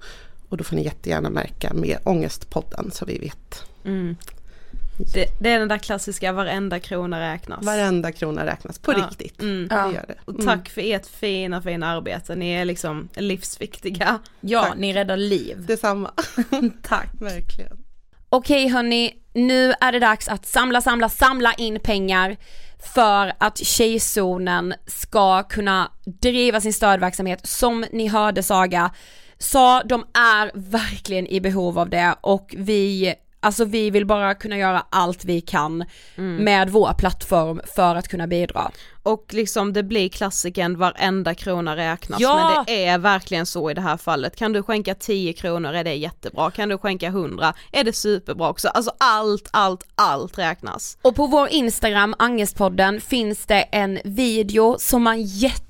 och 0.49 0.57
då 0.57 0.65
får 0.65 0.77
ni 0.77 0.85
jättegärna 0.85 1.31
märka 1.31 1.75
med 1.75 1.99
Ångestpodden 2.05 2.91
så 2.91 3.05
vi 3.05 3.19
vet. 3.19 3.65
Mm. 3.85 4.17
Det, 5.15 5.27
det 5.41 5.51
är 5.51 5.59
den 5.59 5.69
där 5.69 5.79
klassiska 5.79 6.33
varenda 6.33 6.81
krona 6.81 7.21
räknas. 7.33 7.65
Varenda 7.65 8.13
krona 8.13 8.47
räknas 8.47 8.79
på 8.79 8.93
Ja. 8.93 8.97
riktigt. 8.99 9.41
Mm. 9.43 9.69
Det 9.69 9.75
gör 9.75 10.05
det. 10.09 10.15
Och 10.25 10.35
Mm. 10.35 10.47
tack 10.47 10.69
för 10.69 10.81
ert 10.85 11.07
fina 11.07 11.63
fina 11.63 11.87
arbete, 11.87 12.35
ni 12.35 12.51
är 12.53 12.65
liksom 12.65 13.09
livsviktiga. 13.15 14.19
Ja, 14.41 14.63
Tack. 14.63 14.77
ni 14.79 14.93
räddar 14.93 15.17
liv. 15.17 15.65
Detsamma. 15.67 16.11
Tack. 16.83 17.09
Verkligen. 17.21 17.79
Okej 18.29 18.69
hörni, 18.69 19.13
nu 19.35 19.73
är 19.81 19.93
det 19.93 19.99
dags 19.99 20.29
att 20.29 20.47
samla, 20.47 20.81
samla, 20.81 21.09
samla 21.09 21.53
in 21.55 21.81
pengar 21.81 22.37
för 22.95 23.33
att 23.41 23.59
Tjejzonen 23.59 24.75
ska 24.87 25.43
kunna 25.43 25.91
driva 26.05 26.61
sin 26.61 26.73
stödverksamhet. 26.73 27.47
Som 27.47 27.85
ni 27.93 28.09
hörde 28.09 28.43
Saga 28.43 28.91
sa, 29.39 29.83
de 29.83 30.07
är 30.15 30.51
verkligen 30.55 31.27
i 31.27 31.41
behov 31.41 31.79
av 31.79 31.91
det 31.91 32.15
och 32.21 32.55
vi 32.59 33.15
Alltså 33.47 33.65
vi 33.65 33.91
vill 33.91 34.07
bara 34.07 34.35
kunna 34.35 34.59
göra 34.59 34.87
allt 34.91 35.25
vi 35.25 35.41
kan 35.41 35.85
med 36.17 36.71
vår 36.71 36.93
plattform 36.99 37.61
för 37.77 37.97
att 37.97 38.09
kunna 38.09 38.27
bidra. 38.27 38.71
Och 39.03 39.27
liksom 39.31 39.73
det 39.73 39.83
blir 39.83 40.09
klassiken 40.09 40.79
varenda 40.79 41.35
krona 41.35 41.77
räknas 41.77 42.21
Ja! 42.21 42.55
men 42.55 42.65
det 42.67 42.87
är 42.87 42.99
verkligen 42.99 43.47
så 43.47 43.71
i 43.71 43.75
det 43.75 43.81
här 43.81 43.97
fallet. 43.97 44.37
Kan 44.37 44.53
du 44.53 44.63
skänka 44.63 44.95
10 44.95 45.33
kronor 45.33 45.73
är 45.73 45.85
det 45.85 45.95
jättebra, 45.95 46.51
kan 46.51 46.69
du 46.69 46.79
skänka 46.79 47.07
100 47.07 47.55
är 47.73 47.85
det 47.85 47.93
superbra 47.93 48.49
också. 48.49 48.69
Alltså 48.69 48.93
allt, 48.99 49.49
allt, 49.51 49.87
allt 49.95 50.39
räknas. 50.39 50.99
Och 51.03 51.17
på 51.17 51.27
vår 51.27 51.49
Instagram, 51.49 52.15
Angestpodden, 52.19 53.01
finns 53.01 53.47
det 53.47 53.63
en 53.63 53.99
video 54.05 54.77
som 54.79 55.03
man 55.03 55.23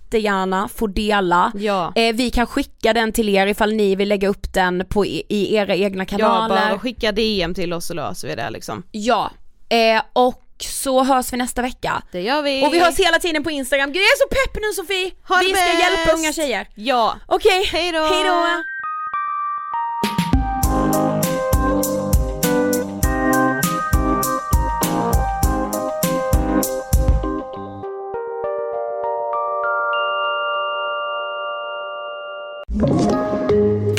jättegärna 0.06 0.68
får 0.68 0.88
dela. 0.88 1.52
Ja. 1.54 1.92
Eh, 1.94 2.14
vi 2.14 2.30
kan 2.30 2.46
skicka 2.46 2.92
den 2.92 3.12
till 3.12 3.28
er 3.28 3.46
ifall 3.46 3.72
ni 3.72 3.96
vill 3.96 4.08
lägga 4.08 4.28
upp 4.28 4.52
den 4.52 4.84
på 4.88 5.06
i, 5.06 5.22
i 5.28 5.54
era 5.54 5.74
egna 5.76 6.04
kanaler. 6.04 6.56
Ja, 6.56 6.68
bara 6.68 6.78
skicka 6.78 7.12
DM 7.12 7.54
till 7.54 7.72
oss 7.72 7.86
så 7.86 7.94
löser 7.94 8.28
vi 8.28 8.34
det 8.34 8.50
liksom. 8.50 8.82
Ja, 8.92 9.30
eh, 9.68 10.02
och 10.12 10.42
så 10.60 11.04
hörs 11.04 11.32
vi 11.32 11.36
nästa 11.36 11.62
vecka. 11.62 12.02
Det 12.12 12.20
gör 12.20 12.42
vi. 12.42 12.66
Och 12.66 12.74
vi 12.74 12.78
hörs 12.80 12.98
hela 12.98 13.18
tiden 13.18 13.44
på 13.44 13.50
Instagram. 13.50 13.92
Gud 13.92 14.02
jag 14.02 14.02
är 14.02 14.18
så 14.18 14.28
pepp 14.28 14.62
nu 14.62 14.72
Sofie! 14.72 15.10
Ha 15.28 15.36
vi 15.40 15.46
ska 15.46 15.54
bäst! 15.54 15.80
hjälpa 15.80 16.12
unga 16.12 16.32
tjejer. 16.32 16.66
Ja. 16.74 17.16
Okej, 17.26 17.64
Hejdå! 17.64 17.98
hejdå! 17.98 18.62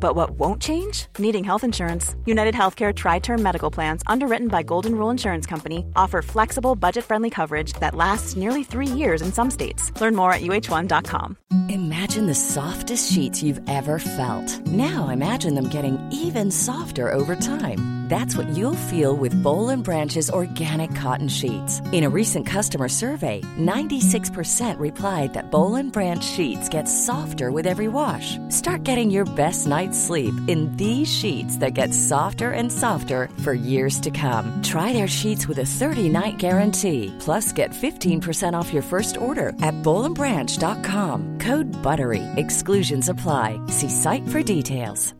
But 0.00 0.16
what 0.16 0.30
won't 0.30 0.60
change? 0.62 1.06
Needing 1.18 1.44
health 1.44 1.62
insurance. 1.62 2.16
United 2.24 2.54
Healthcare 2.54 2.92
Tri 2.92 3.18
Term 3.18 3.42
Medical 3.42 3.70
Plans, 3.70 4.02
underwritten 4.06 4.48
by 4.48 4.62
Golden 4.62 4.94
Rule 4.94 5.10
Insurance 5.10 5.46
Company, 5.46 5.84
offer 5.94 6.22
flexible, 6.22 6.74
budget 6.74 7.04
friendly 7.04 7.30
coverage 7.30 7.74
that 7.74 7.94
lasts 7.94 8.36
nearly 8.36 8.64
three 8.64 8.86
years 8.86 9.22
in 9.22 9.32
some 9.32 9.50
states. 9.50 9.92
Learn 10.00 10.16
more 10.16 10.32
at 10.32 10.40
uh1.com. 10.40 11.36
Imagine 11.68 12.26
the 12.26 12.34
softest 12.34 13.12
sheets 13.12 13.42
you've 13.42 13.60
ever 13.68 13.98
felt. 13.98 14.66
Now 14.66 15.08
imagine 15.08 15.54
them 15.54 15.68
getting 15.68 15.98
even 16.12 16.50
softer 16.50 17.12
over 17.12 17.36
time. 17.36 18.00
That's 18.10 18.36
what 18.36 18.48
you'll 18.56 18.86
feel 18.90 19.14
with 19.14 19.40
Bowl 19.40 19.68
and 19.68 19.84
Branch's 19.84 20.28
organic 20.28 20.92
cotton 20.96 21.28
sheets. 21.28 21.80
In 21.92 22.02
a 22.02 22.08
recent 22.08 22.44
customer 22.44 22.88
survey, 22.88 23.40
96% 23.56 24.76
replied 24.80 25.34
that 25.34 25.52
Bowl 25.52 25.76
and 25.76 25.92
Branch 25.92 26.24
sheets 26.24 26.68
get 26.68 26.86
softer 26.88 27.52
with 27.52 27.68
every 27.68 27.86
wash. 27.86 28.36
Start 28.48 28.82
getting 28.82 29.12
your 29.12 29.26
best 29.36 29.68
night's 29.90 30.06
sleep 30.06 30.34
in 30.48 30.76
these 30.76 31.08
sheets 31.08 31.58
that 31.58 31.74
get 31.74 31.94
softer 31.94 32.50
and 32.50 32.72
softer 32.72 33.28
for 33.44 33.52
years 33.52 34.00
to 34.00 34.10
come. 34.10 34.60
Try 34.62 34.92
their 34.92 35.08
sheets 35.08 35.46
with 35.48 35.58
a 35.58 35.70
30-night 35.78 36.38
guarantee. 36.38 37.14
Plus, 37.20 37.52
get 37.52 37.70
15% 37.70 38.58
off 38.58 38.72
your 38.72 38.82
first 38.82 39.16
order 39.16 39.50
at 39.62 39.74
bowlandbranch.com. 39.82 41.38
Code 41.38 41.70
BUTTERY. 41.82 42.22
Exclusions 42.36 43.08
apply. 43.08 43.60
See 43.68 43.90
site 43.90 44.26
for 44.28 44.42
details. 44.42 45.19